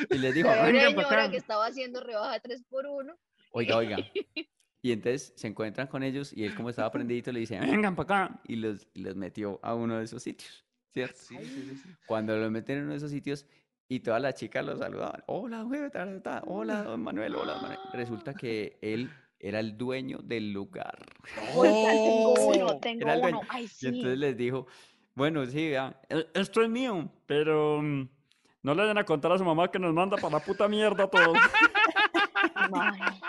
Y 0.09 0.17
les 0.17 0.34
dijo, 0.34 0.49
vengan 0.49 0.95
pa' 0.95 1.03
señora 1.03 1.24
acá. 1.24 1.32
que 1.32 1.38
estaba 1.38 1.67
haciendo 1.67 2.01
rebaja 2.01 2.39
3 2.39 2.63
por 2.67 2.88
1 2.88 3.15
Oiga, 3.51 3.78
oiga. 3.78 3.97
Y 4.86 4.91
entonces 4.91 5.32
se 5.38 5.47
encuentran 5.47 5.88
con 5.88 6.03
ellos 6.03 6.34
y 6.36 6.43
él 6.43 6.55
como 6.55 6.69
estaba 6.69 6.91
prendidito 6.91 7.32
le 7.32 7.39
dice, 7.39 7.57
vengan 7.57 7.95
para 7.95 8.26
acá. 8.26 8.41
Y 8.45 8.57
los, 8.57 8.86
y 8.93 9.01
los 9.03 9.15
metió 9.15 9.57
a 9.63 9.76
uno 9.76 9.97
de 9.99 10.03
esos 10.03 10.21
sitios, 10.21 10.65
¿cierto? 10.91 11.15
Sí, 11.21 11.38
sí, 11.41 11.80
sí. 11.82 11.89
Cuando 12.05 12.36
los 12.36 12.51
meten 12.51 12.80
en 12.80 12.84
uno 12.84 12.91
de 12.91 12.97
esos 12.97 13.11
sitios 13.11 13.45
y 13.88 14.01
todas 14.01 14.21
las 14.21 14.36
chicas 14.36 14.65
lo 14.65 14.76
saludaban. 14.76 15.24
Hola, 15.28 15.61
güey, 15.61 15.80
hola, 16.47 16.84
don 16.84 17.01
Manuel, 17.01 17.34
hola, 17.36 17.53
don 17.53 17.61
Manuel. 17.61 17.80
Resulta 17.93 18.34
que 18.34 18.78
él 18.82 19.09
era 19.44 19.60
el 19.60 19.78
dueño 19.78 20.20
del 20.24 20.54
lugar. 20.54 20.98
Oiga, 21.54 21.91
tengo 21.91 22.34
uno, 22.48 22.72
¡Oh! 22.72 22.80
tengo 22.80 23.02
Era 23.02 23.14
el 23.14 23.20
uno. 23.20 23.30
dueño. 23.30 23.48
Ay, 23.50 23.68
Y 23.82 23.88
entonces 23.88 24.18
les 24.18 24.38
dijo, 24.38 24.68
bueno, 25.16 25.46
sí, 25.46 25.70
vea, 25.70 26.00
e- 26.10 26.28
esto 26.34 26.62
es 26.62 26.70
mío, 26.70 27.12
pero 27.26 27.82
mm, 27.82 28.10
no 28.64 28.74
le 28.74 28.82
vayan 28.82 28.98
a 28.98 29.06
contar 29.06 29.34
a 29.34 29.38
su 29.38 29.44
mamá 29.44 29.70
que 29.70 29.80
nos 29.80 29.94
manda 29.94 30.16
para 30.18 30.38
la 30.38 30.44
puta 30.46 30.68
mierda 30.70 31.08
todo. 31.10 31.34
Mae, 32.70 33.22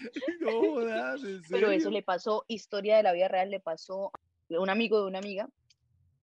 No 0.40 0.50
jodas, 0.50 1.22
¿en 1.24 1.42
Pero 1.50 1.70
eso 1.70 1.90
le 1.90 2.02
pasó, 2.02 2.44
historia 2.48 2.96
de 2.96 3.02
la 3.02 3.12
vida 3.12 3.28
real, 3.28 3.50
le 3.50 3.60
pasó 3.60 4.10
a 4.50 4.58
un 4.60 4.70
amigo 4.70 4.98
de 5.00 5.06
una 5.06 5.18
amiga 5.18 5.48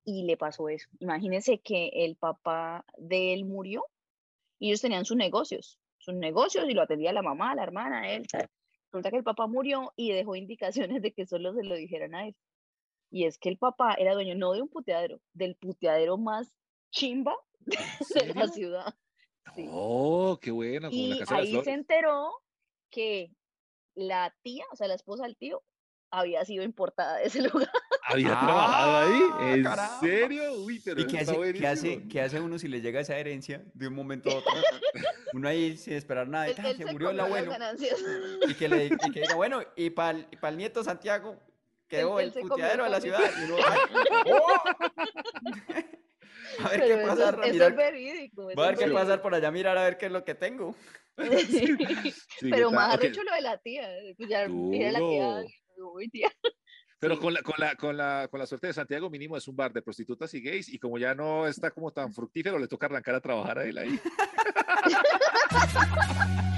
y 0.04 0.24
le 0.24 0.36
pasó 0.36 0.68
eso. 0.70 0.90
Imagínense 1.00 1.60
que 1.60 1.90
el 1.94 2.16
papá 2.16 2.86
de 2.98 3.34
él 3.34 3.46
murió 3.46 3.84
y 4.58 4.70
ellos 4.70 4.82
tenían 4.82 5.06
sus 5.06 5.16
negocios, 5.18 5.78
sus 6.08 6.16
negocios 6.16 6.66
y 6.70 6.74
lo 6.74 6.82
atendía 6.82 7.12
la 7.12 7.22
mamá, 7.22 7.54
la 7.54 7.64
hermana, 7.64 8.10
él. 8.10 8.26
Resulta 8.86 9.12
que 9.12 9.18
el 9.18 9.24
papá 9.24 9.48
murió 9.48 9.92
y 9.98 10.14
dejó 10.14 10.36
indicaciones 10.36 11.02
de 11.02 11.12
que 11.12 11.26
solo 11.26 11.54
se 11.54 11.64
lo 11.64 11.76
dijeran 11.76 12.16
a 12.16 12.28
él. 12.28 12.36
Y 13.12 13.26
es 13.26 13.38
que 13.38 13.50
el 13.50 13.58
papá 13.58 13.94
era 13.94 14.14
dueño 14.14 14.36
no 14.36 14.54
de 14.54 14.62
un 14.62 14.70
puteadero, 14.70 15.20
del 15.34 15.56
puteadero 15.56 16.18
más 16.18 16.54
chimba 16.92 17.36
de 17.60 18.34
la 18.34 18.48
ciudad. 18.48 18.96
Sí. 19.56 19.68
Oh, 19.70 20.40
qué 20.42 20.52
bueno, 20.52 20.90
como 20.90 21.08
la 21.08 21.16
Y 21.16 21.20
casa 21.20 21.36
de 21.36 21.42
las 21.42 21.54
ahí 21.54 21.64
se 21.64 21.72
enteró 21.72 22.32
que 22.90 23.32
la 23.96 24.34
tía, 24.44 24.66
o 24.72 24.76
sea, 24.76 24.88
la 24.88 24.94
esposa 24.94 25.24
del 25.24 25.36
tío, 25.36 25.62
había 26.10 26.46
sido 26.46 26.64
importada 26.64 27.18
de 27.18 27.26
ese 27.26 27.42
lugar. 27.50 27.70
Había 28.10 28.30
Ah, 28.40 28.46
trabajado 28.46 28.98
ahí. 28.98 29.54
¿En 29.58 29.64
caramba. 29.64 30.00
serio? 30.00 30.54
Uy, 30.54 30.80
pero 30.84 31.02
¿Y 31.02 31.08
qué 31.08 31.20
hace, 31.20 31.54
qué, 31.54 31.68
hace, 31.68 32.08
qué 32.08 32.22
hace 32.22 32.40
uno 32.40 32.58
si 32.58 32.68
le 32.70 32.80
llega 32.80 33.02
esa 33.02 33.18
herencia 33.18 33.64
de 33.74 33.88
un 33.88 33.96
momento 33.96 34.30
a 34.30 34.36
otro? 34.36 34.52
Uno 35.34 35.50
ahí 35.50 35.76
sin 35.76 35.94
esperar 35.94 36.26
nada, 36.30 36.48
él 36.48 36.56
se 36.78 36.86
murió 36.86 37.10
el 37.10 37.20
abuelo. 37.20 37.52
Y 38.48 38.54
que, 38.54 38.70
le, 38.70 38.86
y 38.86 39.12
que 39.12 39.22
diga, 39.22 39.36
bueno, 39.36 39.62
y 39.76 39.90
para 39.90 40.18
el, 40.20 40.58
nieto 40.58 40.86
Santiago 40.86 41.38
quedó 41.90 42.20
el 42.22 42.32
puteadero 42.32 42.86
de 42.86 42.90
la 42.90 43.02
ciudad. 43.02 43.20
Y 43.42 43.44
uno, 43.44 43.58
ay, 43.68 43.80
¡oh! 44.32 44.54
A 46.60 46.70
ver 46.70 46.80
Pero 46.80 46.96
qué 46.96 47.02
eso, 47.04 47.08
pasa, 47.10 47.30
es- 47.30 47.36
eso 47.36 47.54
mirar, 47.54 47.72
es 47.72 47.78
verídico. 47.78 48.44
voy 48.44 48.54
a 48.58 48.68
ver 48.70 48.78
qué 48.78 48.88
pasa 48.88 49.22
por 49.22 49.36
allá, 49.36 49.52
mirar 49.52 49.78
a 49.78 49.84
ver 49.84 49.98
qué 49.98 50.06
es 50.06 50.12
lo 50.14 50.24
que 50.24 50.34
tengo. 50.34 50.76
Sí, 51.18 52.50
Pero 52.52 52.70
¿qué 52.70 52.76
más 52.76 52.94
arrecho 52.94 53.24
lo 53.24 53.34
de 53.34 53.42
la 53.42 53.58
tía. 53.58 53.90
Ya 54.20 54.44
era 54.44 54.92
la 54.92 55.00
tía. 55.00 55.44
Uy, 55.78 56.08
tía. 56.10 56.32
Pero 57.00 57.20
con 57.20 57.34
la, 57.34 57.42
con, 57.44 57.56
la, 57.60 57.76
con, 57.76 57.96
la, 57.96 58.28
con 58.30 58.40
la 58.40 58.48
suerte 58.48 58.68
de 58.68 58.74
Santiago, 58.74 59.10
mínimo 59.10 59.38
es 59.38 59.48
un 59.48 59.56
bar 59.56 59.72
de 59.72 59.82
prostitutas 59.82 60.34
y 60.34 60.42
gays. 60.42 60.70
Y 60.70 60.80
como 60.80 60.98
ya 60.98 61.14
no 61.14 61.48
está 61.48 61.72
como 61.72 61.92
tan 61.92 62.14
fructífero, 62.14 62.58
le 62.58 62.68
toca 62.68 62.88
arrancar 62.88 63.16
a 63.16 63.22
trabajar 63.22 63.60
a 63.60 63.66
él 63.66 63.78
ahí. 63.78 64.00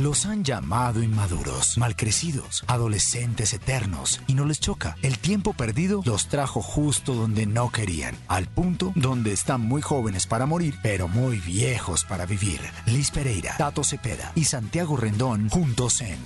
Los 0.00 0.24
han 0.24 0.44
llamado 0.44 1.02
inmaduros, 1.02 1.76
malcrecidos, 1.76 2.64
adolescentes 2.68 3.52
eternos, 3.52 4.22
y 4.26 4.32
no 4.32 4.46
les 4.46 4.58
choca. 4.58 4.96
El 5.02 5.18
tiempo 5.18 5.52
perdido 5.52 6.00
los 6.06 6.28
trajo 6.28 6.62
justo 6.62 7.12
donde 7.12 7.44
no 7.44 7.70
querían, 7.70 8.16
al 8.26 8.46
punto 8.46 8.92
donde 8.94 9.32
están 9.32 9.60
muy 9.60 9.82
jóvenes 9.82 10.26
para 10.26 10.46
morir, 10.46 10.74
pero 10.82 11.06
muy 11.06 11.36
viejos 11.40 12.06
para 12.06 12.24
vivir. 12.24 12.60
Liz 12.86 13.10
Pereira, 13.10 13.56
Tato 13.58 13.84
Cepeda 13.84 14.32
y 14.34 14.44
Santiago 14.44 14.96
Rendón 14.96 15.50
juntos 15.50 16.00
en 16.00 16.18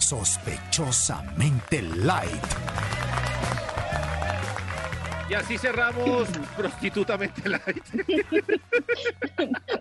Sospechosamente 0.00 1.82
Light. 1.82 3.59
Y 5.30 5.34
así 5.34 5.56
cerramos 5.56 6.28
prostitutamente 6.56 7.48
light. 7.48 7.84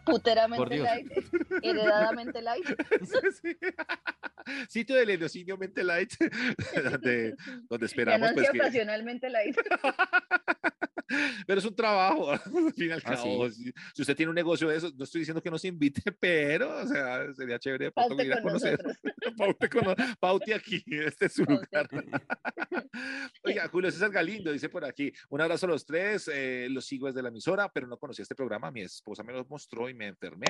Puteramente 0.05 0.75
Dios. 0.75 0.87
light. 0.87 1.11
Heredadamente 1.63 2.41
light. 2.41 2.65
Sí. 3.41 3.57
Sitio 4.67 4.95
de 4.99 5.05
Lenocinio 5.05 5.57
Mente 5.57 5.83
Light, 5.83 6.13
donde, 6.83 7.35
donde 7.67 7.85
esperamos 7.85 8.31
pues 8.33 8.49
que... 8.49 8.59
ocasionalmente 8.59 9.29
light. 9.29 9.55
Pero 11.47 11.59
es 11.59 11.65
un 11.65 11.75
trabajo, 11.75 12.31
al 12.31 12.39
fin 12.73 12.89
y 12.89 12.91
al 12.91 13.01
Ah. 13.03 13.17
Si, 13.95 14.01
usted 14.01 14.15
tiene 14.15 14.29
un 14.29 14.35
negocio 14.35 14.69
de 14.69 14.77
eso, 14.77 14.91
no 14.95 15.03
estoy 15.03 15.19
diciendo 15.19 15.41
que 15.41 15.49
no 15.49 15.57
se 15.57 15.67
invite, 15.67 16.11
pero, 16.19 16.77
o 16.77 16.87
sea, 16.87 17.33
sería 17.33 17.57
chévere 17.57 17.91
Paute 17.91 18.25
ir 18.25 18.33
a 18.33 18.35
con 18.35 18.51
conocer. 18.51 18.79
Paute, 19.35 19.69
con, 19.69 19.95
Paute 20.19 20.53
aquí, 20.53 20.83
este 20.87 21.25
es 21.25 21.33
su 21.33 21.45
Paute 21.45 21.65
lugar. 21.65 21.89
Oiga, 23.43 23.67
Julio 23.69 23.91
César 23.91 24.11
Galindo 24.11 24.51
dice 24.51 24.69
por 24.69 24.85
aquí, 24.85 25.11
un 25.39 25.43
abrazo 25.43 25.67
a 25.67 25.69
los 25.69 25.85
tres, 25.85 26.29
eh, 26.33 26.67
los 26.69 26.85
sigo 26.85 27.07
desde 27.07 27.21
la 27.21 27.29
emisora, 27.29 27.69
pero 27.69 27.87
no 27.87 27.97
conocía 27.97 28.23
este 28.23 28.35
programa, 28.35 28.71
mi 28.71 28.81
esposa 28.81 29.23
me 29.23 29.31
lo 29.31 29.45
mostró 29.45 29.87
y 29.87 29.93
me 29.93 30.07
enfermé. 30.07 30.47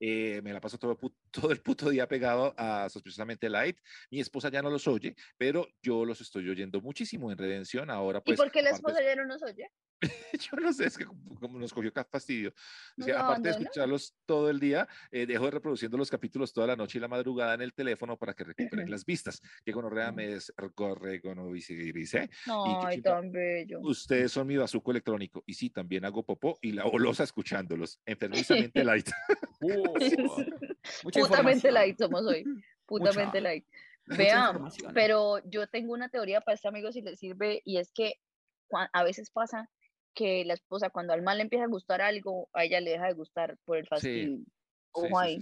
Eh, 0.00 0.40
me 0.42 0.52
la 0.52 0.62
paso 0.62 0.78
todo, 0.78 0.98
todo 1.30 1.52
el 1.52 1.60
puto 1.60 1.90
día 1.90 2.08
pegado 2.08 2.54
a 2.56 2.88
Sospechosamente 2.88 3.50
Light. 3.50 3.78
Mi 4.10 4.20
esposa 4.20 4.50
ya 4.50 4.62
no 4.62 4.70
los 4.70 4.88
oye, 4.88 5.14
pero 5.36 5.68
yo 5.82 6.06
los 6.06 6.22
estoy 6.22 6.48
oyendo 6.48 6.80
muchísimo 6.80 7.30
en 7.30 7.36
Redención. 7.36 7.90
Ahora, 7.90 8.20
¿Y 8.20 8.22
pues. 8.30 8.38
por 8.38 8.50
qué 8.50 8.62
la 8.62 8.70
esposa 8.70 9.02
ya 9.02 9.14
no 9.14 9.26
nos 9.26 9.42
oye? 9.42 9.70
yo 10.32 10.56
no 10.60 10.72
sé, 10.72 10.86
es 10.86 10.96
que 10.98 11.04
como 11.04 11.58
nos 11.58 11.72
cogió 11.72 11.92
fastidio. 12.10 12.52
Decía, 12.96 13.20
aparte 13.20 13.42
de 13.42 13.48
abandonó. 13.50 13.68
escucharlos 13.68 14.16
todo 14.26 14.50
el 14.50 14.60
día, 14.60 14.88
eh, 15.10 15.26
dejo 15.26 15.44
de 15.46 15.50
reproduciendo 15.52 15.96
los 15.96 16.10
capítulos 16.10 16.52
toda 16.52 16.66
la 16.68 16.76
noche 16.76 16.98
y 16.98 17.00
la 17.00 17.08
madrugada 17.08 17.54
en 17.54 17.62
el 17.62 17.72
teléfono 17.74 18.16
para 18.16 18.34
que 18.34 18.44
recuperen 18.44 18.84
Ujú. 18.84 18.90
las 18.92 19.04
vistas. 19.04 19.40
Que 19.64 19.72
gonorrea 19.72 20.12
me 20.12 20.28
descorregonovicirice. 20.28 22.18
Ay, 22.46 22.94
chimba. 22.96 23.10
tan 23.20 23.30
bello. 23.32 23.80
Ustedes 23.80 24.32
son 24.32 24.46
mi 24.46 24.56
bazuco 24.56 24.90
electrónico. 24.90 25.42
Y 25.46 25.54
sí, 25.54 25.70
también 25.70 26.04
hago 26.04 26.22
popó 26.24 26.58
y 26.62 26.72
la 26.72 26.84
olosa 26.86 27.24
escuchándolos. 27.24 28.00
Enfermizamente 28.06 28.82
light. 28.84 29.08
Mucha 31.02 31.20
Putamente 31.20 31.70
light 31.72 31.98
somos 31.98 32.24
hoy. 32.26 32.44
Putamente 32.86 33.38
Mucha- 33.38 33.40
light. 33.40 33.64
Vean, 34.06 34.68
pero 34.92 35.38
yo 35.48 35.66
tengo 35.66 35.94
una 35.94 36.10
teoría 36.10 36.42
para 36.42 36.56
este 36.56 36.68
amigo 36.68 36.92
si 36.92 37.00
le 37.00 37.16
sirve 37.16 37.62
y 37.64 37.78
es 37.78 37.90
que 37.90 38.16
a 38.92 39.02
veces 39.02 39.30
pasa 39.30 39.70
que 40.14 40.44
la 40.44 40.54
esposa 40.54 40.90
cuando 40.90 41.12
al 41.12 41.22
mal 41.22 41.36
le 41.38 41.42
empieza 41.42 41.64
a 41.64 41.68
gustar 41.68 42.00
algo, 42.00 42.48
a 42.52 42.64
ella 42.64 42.80
le 42.80 42.92
deja 42.92 43.06
de 43.06 43.14
gustar 43.14 43.56
por 43.64 43.76
el 43.76 43.86
fastidio. 43.86 44.38
Sí, 44.38 44.44
Ojo 44.92 45.18
ahí. 45.18 45.38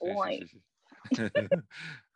Ojo 0.00 0.22
ahí. 0.24 0.40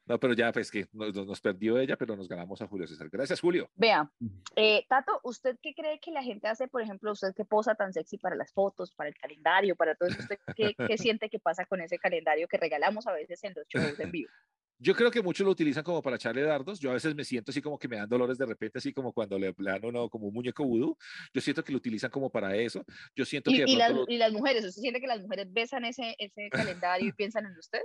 No, 0.08 0.20
pero 0.20 0.34
ya, 0.34 0.52
pues 0.52 0.70
que 0.70 0.86
nos, 0.92 1.12
nos- 1.12 1.26
nos 1.26 1.40
perdió 1.40 1.78
ella, 1.80 1.96
pero 1.96 2.14
nos 2.14 2.28
ganamos 2.28 2.62
a 2.62 2.68
Julio 2.68 2.86
César. 2.86 3.08
Gracias, 3.10 3.40
Julio. 3.40 3.68
Vea, 3.74 4.08
eh, 4.54 4.86
Tato, 4.88 5.18
¿usted 5.24 5.58
qué 5.60 5.74
cree 5.74 5.98
que 5.98 6.12
la 6.12 6.22
gente 6.22 6.46
hace, 6.46 6.68
por 6.68 6.80
ejemplo, 6.80 7.10
usted 7.10 7.34
que 7.34 7.44
posa 7.44 7.74
tan 7.74 7.92
sexy 7.92 8.16
para 8.16 8.36
las 8.36 8.52
fotos, 8.52 8.94
para 8.94 9.08
el 9.08 9.16
calendario, 9.16 9.74
para 9.74 9.96
todo 9.96 10.08
eso, 10.08 10.20
¿usted 10.20 10.38
qué, 10.54 10.76
qué 10.86 10.96
siente 10.96 11.28
que 11.28 11.40
pasa 11.40 11.64
con 11.64 11.80
ese 11.80 11.98
calendario 11.98 12.46
que 12.46 12.56
regalamos 12.56 13.08
a 13.08 13.12
veces 13.14 13.42
en 13.42 13.54
los 13.56 13.66
shows 13.66 13.98
en 13.98 14.12
vivo? 14.12 14.30
Yo 14.78 14.94
creo 14.94 15.10
que 15.10 15.22
muchos 15.22 15.44
lo 15.44 15.52
utilizan 15.52 15.82
como 15.82 16.02
para 16.02 16.16
echarle 16.16 16.42
dardos. 16.42 16.78
Yo 16.78 16.90
a 16.90 16.94
veces 16.94 17.14
me 17.14 17.24
siento 17.24 17.50
así 17.50 17.62
como 17.62 17.78
que 17.78 17.88
me 17.88 17.96
dan 17.96 18.08
dolores 18.08 18.36
de 18.36 18.44
repente, 18.44 18.78
así 18.78 18.92
como 18.92 19.12
cuando 19.12 19.38
le, 19.38 19.54
dan 19.56 19.84
uno 19.84 20.08
como 20.10 20.26
un 20.26 20.34
muñeco 20.34 20.64
vudú. 20.64 20.96
Yo 21.32 21.40
siento 21.40 21.64
que 21.64 21.72
lo 21.72 21.78
utilizan 21.78 22.10
como 22.10 22.30
para 22.30 22.54
eso. 22.56 22.84
Yo 23.14 23.24
siento 23.24 23.50
que 23.50 23.56
Y, 23.56 23.60
de 23.60 23.70
y 23.70 23.76
las, 23.76 23.88
pronto 23.88 24.06
lo- 24.06 24.14
y 24.14 24.18
las 24.18 24.32
mujeres, 24.32 24.64
¿usted 24.64 24.82
siente 24.82 25.00
que 25.00 25.06
las 25.06 25.20
mujeres 25.22 25.50
besan 25.50 25.84
ese, 25.84 26.14
ese 26.18 26.50
calendario 26.50 27.08
y 27.08 27.12
piensan 27.16 27.46
en 27.46 27.56
usted? 27.58 27.80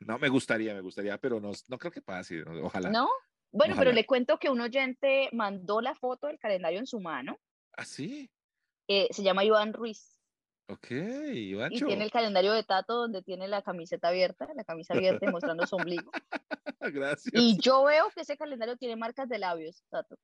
no 0.00 0.18
me 0.18 0.28
gustaría, 0.28 0.74
me 0.74 0.80
gustaría, 0.80 1.16
pero 1.18 1.38
no, 1.38 1.52
no 1.68 1.78
creo 1.78 1.92
que 1.92 2.02
pase. 2.02 2.42
Ojalá. 2.42 2.90
¿No? 2.90 3.08
Bueno, 3.52 3.74
pero 3.78 3.92
le 3.92 4.06
cuento 4.06 4.38
que 4.38 4.48
un 4.50 4.60
oyente 4.60 5.28
mandó 5.32 5.80
la 5.80 5.94
foto 5.94 6.26
del 6.26 6.38
calendario 6.38 6.78
en 6.78 6.86
su 6.86 7.00
mano. 7.00 7.38
¿Ah, 7.76 7.84
sí? 7.84 8.30
eh, 8.88 9.08
se 9.10 9.22
llama 9.22 9.44
Iván 9.44 9.72
Ruiz. 9.72 10.18
Ok, 10.68 10.90
Y 10.90 11.50
Ivancho. 11.50 11.86
tiene 11.86 12.04
el 12.04 12.10
calendario 12.10 12.52
de 12.52 12.62
Tato 12.62 12.94
donde 12.94 13.22
tiene 13.22 13.48
la 13.48 13.62
camiseta 13.62 14.08
abierta, 14.08 14.48
la 14.54 14.64
camisa 14.64 14.94
abierta 14.94 15.26
y 15.26 15.30
mostrando 15.32 15.66
su 15.66 15.76
ombligo. 15.76 16.10
Gracias. 16.80 17.32
Y 17.34 17.58
yo 17.60 17.84
veo 17.84 18.08
que 18.14 18.22
ese 18.22 18.36
calendario 18.36 18.76
tiene 18.76 18.96
marcas 18.96 19.28
de 19.28 19.38
labios, 19.38 19.82
Tato. 19.90 20.16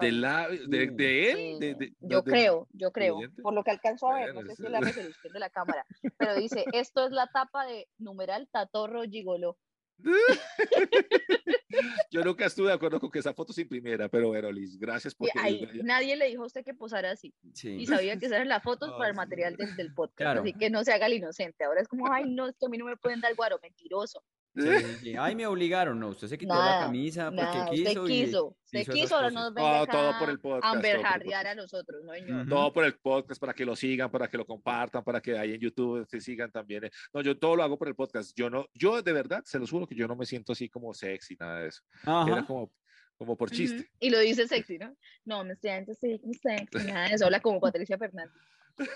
¿De, 0.00 0.10
la, 0.10 0.48
de, 0.48 0.86
de 0.86 1.30
él? 1.30 1.36
Sí, 1.36 1.58
De- 1.60 1.74
de- 1.74 1.92
yo 2.00 2.22
de- 2.22 2.30
creo, 2.30 2.66
yo 2.72 2.90
creo, 2.92 3.18
por 3.42 3.52
lo 3.52 3.62
que 3.62 3.70
alcanzo 3.72 4.08
a 4.10 4.14
ver, 4.20 4.34
no 4.34 4.40
sé 4.40 4.56
si 4.56 4.64
es 4.64 4.70
la 4.70 4.80
resolución 4.80 5.32
de 5.34 5.38
la 5.38 5.50
cámara, 5.80 5.84
pero 6.16 6.34
dice, 6.34 6.64
esto 6.72 7.04
es 7.06 7.12
la 7.12 7.26
tapa 7.26 7.66
de 7.66 7.86
numeral 7.98 8.48
Tatorro 8.50 9.02
Gigolo. 9.02 9.58
Yo 12.10 12.22
nunca 12.22 12.46
estuve 12.46 12.68
de 12.68 12.74
acuerdo 12.74 13.00
con 13.00 13.10
que 13.10 13.18
esa 13.18 13.34
foto 13.34 13.52
se 13.52 13.62
imprimiera, 13.62 14.08
pero 14.08 14.28
bueno, 14.28 14.50
Liz, 14.50 14.78
gracias 14.78 15.16
ahí, 15.36 15.68
nadie 15.82 16.16
le 16.16 16.26
dijo 16.28 16.42
a 16.42 16.46
usted 16.46 16.64
que 16.64 16.74
posara 16.74 17.10
así. 17.10 17.34
Sí. 17.52 17.70
Y 17.70 17.86
sabía 17.86 18.18
que 18.18 18.26
esas 18.26 18.36
eran 18.36 18.48
las 18.48 18.62
fotos 18.62 18.90
para 18.92 19.04
Ay, 19.04 19.10
el 19.10 19.14
sí. 19.14 19.16
material 19.16 19.56
del, 19.56 19.76
del 19.76 19.94
podcast. 19.94 20.18
Claro. 20.18 20.40
Así 20.42 20.52
que 20.52 20.70
no 20.70 20.84
se 20.84 20.92
haga 20.92 21.06
el 21.06 21.14
inocente. 21.14 21.64
Ahora 21.64 21.80
es 21.80 21.88
como, 21.88 22.12
ay, 22.12 22.24
no, 22.28 22.48
es 22.48 22.56
que 22.56 22.66
a 22.66 22.68
mí 22.68 22.78
no 22.78 22.84
me 22.84 22.96
pueden 22.96 23.20
dar 23.20 23.34
guaro, 23.34 23.58
mentiroso. 23.62 24.22
Sí, 24.54 24.62
sí, 24.62 24.96
sí. 25.02 25.14
Ay, 25.18 25.34
me 25.34 25.46
obligaron, 25.46 25.98
no, 25.98 26.08
usted 26.08 26.28
se 26.28 26.36
quitó 26.36 26.54
la 26.54 26.80
camisa 26.80 27.30
porque 27.30 27.42
Nada, 27.42 27.70
quiso. 27.70 28.02
usted 28.02 28.14
y 28.14 28.24
quiso. 28.24 28.56
Usted 28.64 28.80
hizo 28.80 28.92
quiso, 28.92 29.14
ahora 29.16 29.30
nos 29.30 29.54
venga 29.54 29.80
acá 29.82 29.92
todo 29.92 30.18
por 30.18 30.30
el 30.30 30.40
podcast, 30.40 30.74
amberjardear 30.74 31.46
a 31.46 31.54
nosotros, 31.54 32.02
¿no, 32.04 32.12
señor? 32.12 32.48
Todo 32.48 32.72
por 32.72 32.84
el 32.84 32.94
podcast, 32.94 33.40
para 33.40 33.54
que 33.54 33.64
lo 33.64 33.74
sigan, 33.76 34.10
para 34.10 34.28
que 34.28 34.36
lo 34.36 34.44
compartan, 34.46 35.02
para 35.04 35.20
que 35.20 35.38
ahí 35.38 35.54
en 35.54 35.60
YouTube 35.60 36.06
se 36.08 36.20
sigan 36.20 36.50
también. 36.50 36.84
eh. 36.84 36.90
No, 37.12 37.20
yo 37.22 37.38
todo 37.38 37.56
lo 37.56 37.62
hago 37.62 37.78
por 37.78 37.88
el 37.88 37.94
podcast. 37.94 38.32
Yo 38.36 38.50
no, 38.50 38.66
yo 38.74 39.00
de 39.02 39.12
verdad, 39.12 39.42
se 39.44 39.58
los 39.58 39.70
juro 39.70 39.86
que 39.86 39.94
yo 39.94 40.06
no 40.06 40.16
me 40.16 40.26
siento 40.26 40.52
así 40.52 40.68
como 40.68 40.92
sexy, 40.94 41.36
nada 41.38 41.60
de 41.60 41.68
eso. 41.68 41.82
Era 42.04 42.44
como, 42.46 42.72
como 43.16 43.36
por 43.36 43.50
chiste. 43.50 43.90
Y 44.00 44.10
lo 44.10 44.18
dice 44.18 44.46
sexy, 44.48 44.78
¿no? 44.78 44.94
No, 45.24 45.44
me 45.44 45.56
siento 45.56 45.92
así, 45.92 46.18
como 46.18 46.34
sexy. 46.34 46.86
Nada 46.92 47.08
de 47.08 47.14
eso, 47.14 47.24
habla 47.26 47.40
como 47.40 47.60
Patricia 47.60 47.96
Fernández. 47.98 48.32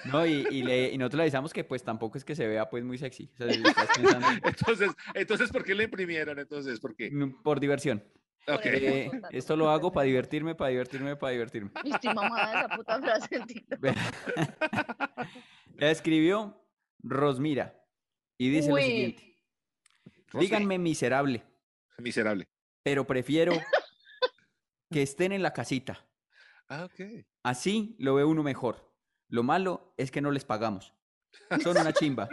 No, 0.06 0.26
y, 0.26 0.46
y, 0.50 0.62
le, 0.62 0.90
y 0.92 0.98
nosotros 0.98 1.18
le 1.18 1.22
avisamos 1.24 1.52
que 1.52 1.62
pues 1.64 1.82
tampoco 1.84 2.18
es 2.18 2.24
que 2.24 2.34
se 2.34 2.46
vea 2.46 2.68
pues 2.68 2.82
muy 2.84 2.98
sexy. 2.98 3.30
O 3.34 3.36
sea, 3.36 3.52
si 3.52 3.62
estás 3.62 3.88
pensando 3.94 4.26
Entonces, 4.44 4.90
entonces, 5.14 5.50
¿por 5.50 5.64
qué 5.64 5.74
le 5.74 5.84
imprimieron? 5.84 6.38
Entonces, 6.38 6.80
¿por 6.80 6.94
qué? 6.96 7.10
mm, 7.10 7.42
por 7.42 7.60
diversión. 7.60 8.02
Eh, 8.62 9.10
esto 9.32 9.56
lo 9.56 9.70
hago 9.70 9.92
para 9.92 10.04
divertirme, 10.06 10.54
para 10.54 10.70
divertirme, 10.70 11.16
para 11.16 11.32
divertirme. 11.32 11.70
Estoy 11.84 12.14
mamada 12.14 12.52
de 12.52 12.58
esa 12.58 12.68
puta 12.76 13.00
frase. 13.00 13.40
La 15.76 15.90
escribió 15.90 16.64
Rosmira 17.02 17.74
y 18.38 18.50
dice 18.50 18.70
lo 18.70 18.76
siguiente. 18.76 19.36
Díganme 20.32 20.78
miserable, 20.78 21.44
Miserable. 21.98 22.46
pero 22.82 23.06
prefiero 23.06 23.52
que 24.90 25.02
estén 25.02 25.32
en 25.32 25.42
la 25.42 25.52
casita. 25.52 26.06
Ah, 26.68 26.84
ok. 26.84 27.24
Así 27.42 27.96
lo 27.98 28.14
ve 28.14 28.24
uno 28.24 28.42
mejor. 28.42 28.85
Lo 29.28 29.42
malo 29.42 29.92
es 29.96 30.10
que 30.10 30.20
no 30.20 30.30
les 30.30 30.44
pagamos. 30.44 30.92
Son 31.62 31.76
una 31.76 31.92
chimba. 31.92 32.28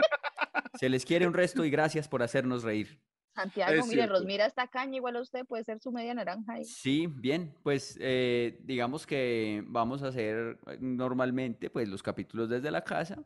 Se 0.79 0.89
les 0.89 1.05
quiere 1.05 1.27
un 1.27 1.33
resto 1.33 1.65
y 1.65 1.69
gracias 1.69 2.07
por 2.07 2.23
hacernos 2.23 2.63
reír. 2.63 2.99
Santiago, 3.35 3.71
Es 3.73 3.87
mire, 3.87 4.01
cierto. 4.01 4.13
Rosmira 4.19 4.45
está 4.45 4.67
caña, 4.67 4.97
igual 4.97 5.15
a 5.15 5.21
usted 5.21 5.45
puede 5.45 5.63
ser 5.63 5.79
su 5.79 5.91
media 5.91 6.13
naranja 6.13 6.53
ahí. 6.53 6.65
Sí, 6.65 7.07
bien, 7.07 7.55
pues 7.63 7.97
eh, 7.99 8.59
digamos 8.63 9.07
que 9.07 9.63
vamos 9.67 10.03
a 10.03 10.09
hacer 10.09 10.59
eh, 10.67 10.77
normalmente 10.79 11.71
pues 11.71 11.87
los 11.89 12.03
capítulos 12.03 12.49
desde 12.49 12.69
la 12.69 12.83
casa 12.83 13.23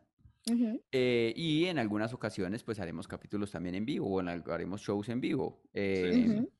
eh, 0.92 1.34
y 1.36 1.66
en 1.66 1.78
algunas 1.78 2.14
ocasiones 2.14 2.62
pues 2.64 2.80
haremos 2.80 3.06
capítulos 3.06 3.50
también 3.50 3.74
en 3.74 3.84
vivo 3.84 4.08
o 4.08 4.20
en 4.20 4.28
haremos 4.28 4.80
shows 4.80 5.10
en 5.10 5.20
vivo. 5.20 5.60
eh, 5.74 6.26
Ujú. 6.26 6.50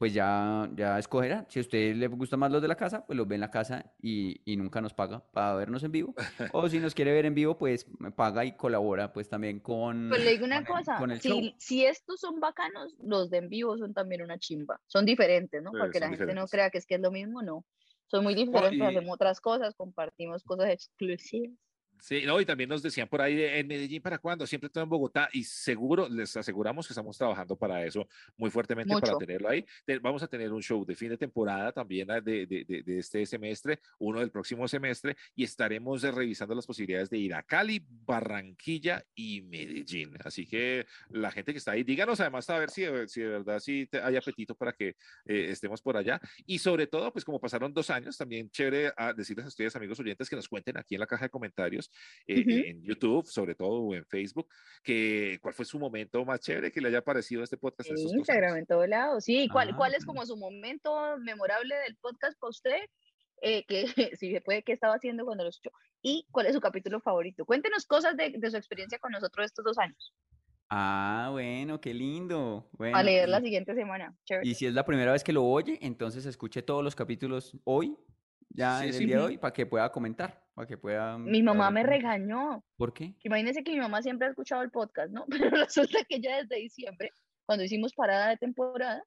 Pues 0.00 0.14
ya, 0.14 0.66
ya 0.74 0.98
escogerá. 0.98 1.44
Si 1.50 1.58
a 1.58 1.62
usted 1.62 1.94
le 1.94 2.06
gusta 2.08 2.38
más 2.38 2.50
los 2.50 2.62
de 2.62 2.68
la 2.68 2.74
casa, 2.74 3.04
pues 3.04 3.18
los 3.18 3.28
ve 3.28 3.34
en 3.34 3.42
la 3.42 3.50
casa 3.50 3.92
y, 4.00 4.40
y 4.50 4.56
nunca 4.56 4.80
nos 4.80 4.94
paga 4.94 5.30
para 5.30 5.54
vernos 5.56 5.84
en 5.84 5.92
vivo. 5.92 6.14
O 6.54 6.66
si 6.70 6.78
nos 6.78 6.94
quiere 6.94 7.12
ver 7.12 7.26
en 7.26 7.34
vivo, 7.34 7.58
pues 7.58 7.86
me 7.98 8.10
paga 8.10 8.46
y 8.46 8.56
colabora 8.56 9.12
pues 9.12 9.28
también 9.28 9.60
con, 9.60 10.08
Pues 10.08 10.24
le 10.24 10.30
digo 10.30 10.46
una 10.46 10.64
con 10.64 10.78
cosa, 10.78 11.04
el 11.04 11.20
si, 11.20 11.54
si 11.58 11.84
estos 11.84 12.18
son 12.18 12.40
bacanos, 12.40 12.94
los 13.02 13.28
de 13.28 13.36
en 13.38 13.50
vivo 13.50 13.76
son 13.76 13.92
también 13.92 14.22
una 14.22 14.38
chimba. 14.38 14.80
Son 14.86 15.04
diferentes, 15.04 15.62
¿no? 15.62 15.70
Sí, 15.72 15.76
Porque 15.78 16.00
la 16.00 16.08
gente 16.08 16.32
no 16.32 16.46
crea 16.46 16.70
que 16.70 16.78
es 16.78 16.86
que 16.86 16.94
es 16.94 17.00
lo 17.02 17.10
mismo, 17.10 17.42
no. 17.42 17.66
Son 18.06 18.24
muy 18.24 18.34
diferentes, 18.34 18.78
y- 18.78 18.82
hacemos 18.82 19.14
otras 19.14 19.38
cosas, 19.38 19.74
compartimos 19.74 20.42
cosas 20.44 20.70
exclusivas. 20.70 21.58
Sí, 22.00 22.22
no, 22.24 22.40
y 22.40 22.46
también 22.46 22.68
nos 22.70 22.82
decían 22.82 23.08
por 23.08 23.20
ahí 23.20 23.34
de, 23.36 23.58
en 23.58 23.66
Medellín, 23.66 24.00
¿para 24.02 24.18
cuándo? 24.18 24.46
Siempre 24.46 24.70
todo 24.70 24.82
en 24.84 24.90
Bogotá 24.90 25.28
y 25.32 25.44
seguro, 25.44 26.08
les 26.08 26.36
aseguramos 26.36 26.86
que 26.86 26.92
estamos 26.92 27.16
trabajando 27.18 27.56
para 27.56 27.84
eso 27.84 28.08
muy 28.36 28.50
fuertemente 28.50 28.92
para 29.00 29.18
tenerlo 29.18 29.48
ahí. 29.48 29.64
Vamos 30.00 30.22
a 30.22 30.28
tener 30.28 30.52
un 30.52 30.62
show 30.62 30.84
de 30.84 30.94
fin 30.94 31.10
de 31.10 31.16
temporada 31.16 31.72
también 31.72 32.10
ah, 32.10 32.20
de, 32.20 32.46
de, 32.46 32.64
de, 32.64 32.82
de 32.82 32.98
este 32.98 33.24
semestre, 33.26 33.80
uno 33.98 34.20
del 34.20 34.30
próximo 34.30 34.66
semestre, 34.66 35.16
y 35.34 35.44
estaremos 35.44 36.02
eh, 36.04 36.10
revisando 36.10 36.54
las 36.54 36.66
posibilidades 36.66 37.10
de 37.10 37.18
ir 37.18 37.34
a 37.34 37.42
Cali, 37.42 37.84
Barranquilla 37.88 39.04
y 39.14 39.42
Medellín. 39.42 40.16
Así 40.24 40.46
que 40.46 40.86
la 41.10 41.30
gente 41.30 41.52
que 41.52 41.58
está 41.58 41.72
ahí, 41.72 41.82
díganos 41.82 42.20
además 42.20 42.48
a 42.50 42.58
ver 42.58 42.70
si, 42.70 42.82
de- 42.82 43.08
si 43.08 43.20
de 43.20 43.28
verdad 43.28 43.60
te- 43.64 44.00
hay 44.02 44.16
apetito 44.16 44.54
para 44.54 44.72
que 44.72 44.88
eh, 45.26 45.46
estemos 45.50 45.82
por 45.82 45.96
allá. 45.96 46.20
Y 46.46 46.58
sobre 46.58 46.86
todo, 46.86 47.12
pues 47.12 47.24
como 47.24 47.40
pasaron 47.40 47.72
dos 47.74 47.90
años, 47.90 48.16
también 48.16 48.50
chévere 48.50 48.92
a 48.96 49.12
decirles 49.12 49.44
a 49.44 49.48
ustedes, 49.48 49.76
amigos 49.76 49.98
oyentes, 50.00 50.28
que 50.30 50.36
nos 50.36 50.48
cuenten 50.48 50.76
aquí 50.78 50.94
en 50.94 51.00
la 51.00 51.06
caja 51.06 51.24
de 51.26 51.30
comentarios 51.30 51.89
eh, 52.26 52.40
Ujú. 52.40 52.50
en 52.50 52.82
YouTube, 52.82 53.26
sobre 53.26 53.54
todo, 53.54 53.80
o 53.82 53.94
en 53.94 54.04
Facebook, 54.06 54.48
que 54.82 55.38
cuál 55.42 55.54
fue 55.54 55.64
su 55.64 55.78
momento 55.78 56.24
más 56.24 56.40
chévere 56.40 56.70
que 56.72 56.80
le 56.80 56.88
haya 56.88 57.02
parecido 57.02 57.42
este 57.42 57.56
podcast. 57.56 57.90
en 57.90 57.98
Instagram, 57.98 58.56
en 58.58 58.66
todo 58.66 58.86
lado. 58.86 59.20
Sí, 59.20 59.48
¿cuál, 59.48 59.70
Ah, 59.70 59.76
¿cuál 59.76 59.94
es 59.94 60.04
bueno. 60.04 60.20
como 60.20 60.26
su 60.26 60.36
momento 60.36 61.16
memorable 61.18 61.74
del 61.86 61.96
podcast 61.96 62.38
para 62.38 62.50
usted? 62.50 62.78
Eh, 63.42 63.64
que 63.66 63.86
si 64.18 64.32
se 64.32 64.40
puede, 64.42 64.62
¿qué 64.62 64.72
estaba 64.72 64.94
haciendo 64.94 65.24
cuando 65.24 65.44
lo 65.44 65.50
escuchó? 65.50 65.70
¿Y 66.02 66.26
cuál 66.30 66.46
es 66.46 66.54
su 66.54 66.60
capítulo 66.60 67.00
favorito? 67.00 67.44
Cuéntenos 67.44 67.86
cosas 67.86 68.16
de, 68.16 68.34
de 68.36 68.50
su 68.50 68.56
experiencia 68.56 68.98
con 68.98 69.12
nosotros 69.12 69.46
estos 69.46 69.64
dos 69.64 69.78
años. 69.78 70.14
Ah, 70.72 71.28
bueno, 71.32 71.80
qué 71.80 71.92
lindo. 71.92 72.68
a 72.72 72.76
Bueno, 72.76 73.02
leer 73.02 73.28
la 73.28 73.40
siguiente 73.40 73.74
semana. 73.74 74.16
Chévere. 74.24 74.46
Y 74.48 74.54
si 74.54 74.66
es 74.66 74.74
la 74.74 74.84
primera 74.84 75.12
vez 75.12 75.24
que 75.24 75.32
lo 75.32 75.44
oye, 75.44 75.78
entonces 75.82 76.26
escuche 76.26 76.62
todos 76.62 76.84
los 76.84 76.94
capítulos 76.94 77.56
hoy, 77.64 77.96
ya 78.50 78.78
Sí, 78.78 78.84
en 78.84 78.88
el 78.90 78.94
sí. 78.98 79.06
día 79.06 79.16
de 79.16 79.22
Ujú. 79.22 79.28
hoy, 79.32 79.38
para 79.38 79.52
que 79.52 79.66
pueda 79.66 79.90
comentar, 79.90 80.46
para 80.60 80.68
que 80.68 80.76
pueda... 80.76 81.16
Mi 81.16 81.42
mamá 81.42 81.70
me 81.70 81.82
regañó. 81.82 82.62
¿Por 82.76 82.92
qué? 82.92 83.14
Imagínense 83.22 83.64
que 83.64 83.72
mi 83.72 83.80
mamá 83.80 84.02
siempre 84.02 84.26
ha 84.26 84.30
escuchado 84.30 84.60
el 84.60 84.70
podcast, 84.70 85.10
¿no? 85.10 85.24
Pero 85.48 85.48
resulta 85.48 86.04
que 86.06 86.20
ya 86.20 86.36
desde 86.36 86.56
diciembre, 86.56 87.12
cuando 87.46 87.64
hicimos 87.64 87.94
parada 87.94 88.28
de 88.28 88.36
temporada, 88.36 89.02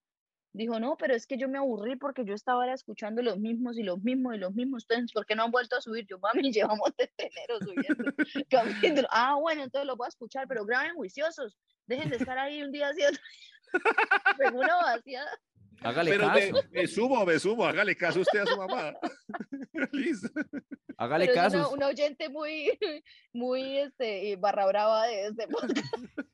dijo, 0.52 0.80
no, 0.80 0.98
pero 0.98 1.14
es 1.14 1.28
que 1.28 1.38
yo 1.38 1.48
me 1.48 1.60
aburrí 1.60 1.96
porque 1.96 2.26
yo 2.26 2.34
estaba 2.34 2.64
era 2.64 2.74
escuchando 2.74 3.22
los 3.22 3.38
mismos 3.38 3.78
y 3.78 3.84
los 3.84 4.02
mismos 4.02 4.34
y 4.34 4.40
los 4.40 4.54
mismos. 4.56 4.88
Entonces, 4.90 5.12
¿por 5.14 5.28
qué 5.28 5.36
no 5.36 5.44
han 5.44 5.52
vuelto 5.52 5.76
a 5.76 5.82
subir? 5.82 6.08
Yo, 6.08 6.18
mami, 6.18 6.52
llevamos 6.54 6.92
desde 6.98 7.14
enero 7.18 7.60
subiendo. 7.60 8.12
Ah, 9.12 9.36
bueno, 9.40 9.64
entonces 9.64 9.86
los 9.86 9.96
voy 9.96 10.06
a 10.06 10.10
escuchar, 10.10 10.48
pero 10.48 10.66
graben 10.66 10.96
juiciosos. 10.96 11.56
Dejen 11.86 12.10
de 12.10 12.16
estar 12.16 12.40
ahí 12.40 12.64
un 12.64 12.72
día 12.72 12.90
haciendo 12.90 13.20
una 14.54 14.76
vaciada. 14.78 15.30
Hágale 15.82 16.12
Pero 16.12 16.30
me, 16.30 16.52
caso, 16.52 16.68
me 16.72 16.88
sumo, 16.88 17.26
me 17.26 17.40
sumo, 17.40 17.66
hágale 17.66 17.96
caso 17.96 18.22
usted 18.22 18.40
a 18.40 18.46
su 18.46 18.58
mamá. 18.58 18.94
Liz. 19.92 20.22
hágale 20.98 21.28
Pero 21.28 21.36
caso, 21.36 21.58
una, 21.58 21.68
una 21.70 21.88
oyente 21.88 22.30
muy, 22.30 22.78
muy 23.34 23.80
este, 23.80 24.36
barra 24.38 24.66
brava 24.66 25.08
de 25.08 25.28
este 25.28 25.48
podcast. 25.48 25.88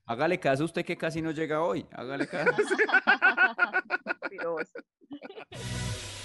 hágale 0.06 0.40
caso 0.40 0.66
usted 0.66 0.86
que 0.86 0.98
casi 0.98 1.22
no 1.22 1.32
llega 1.32 1.62
hoy, 1.62 1.86
hágale 1.92 2.28
caso. 2.28 2.52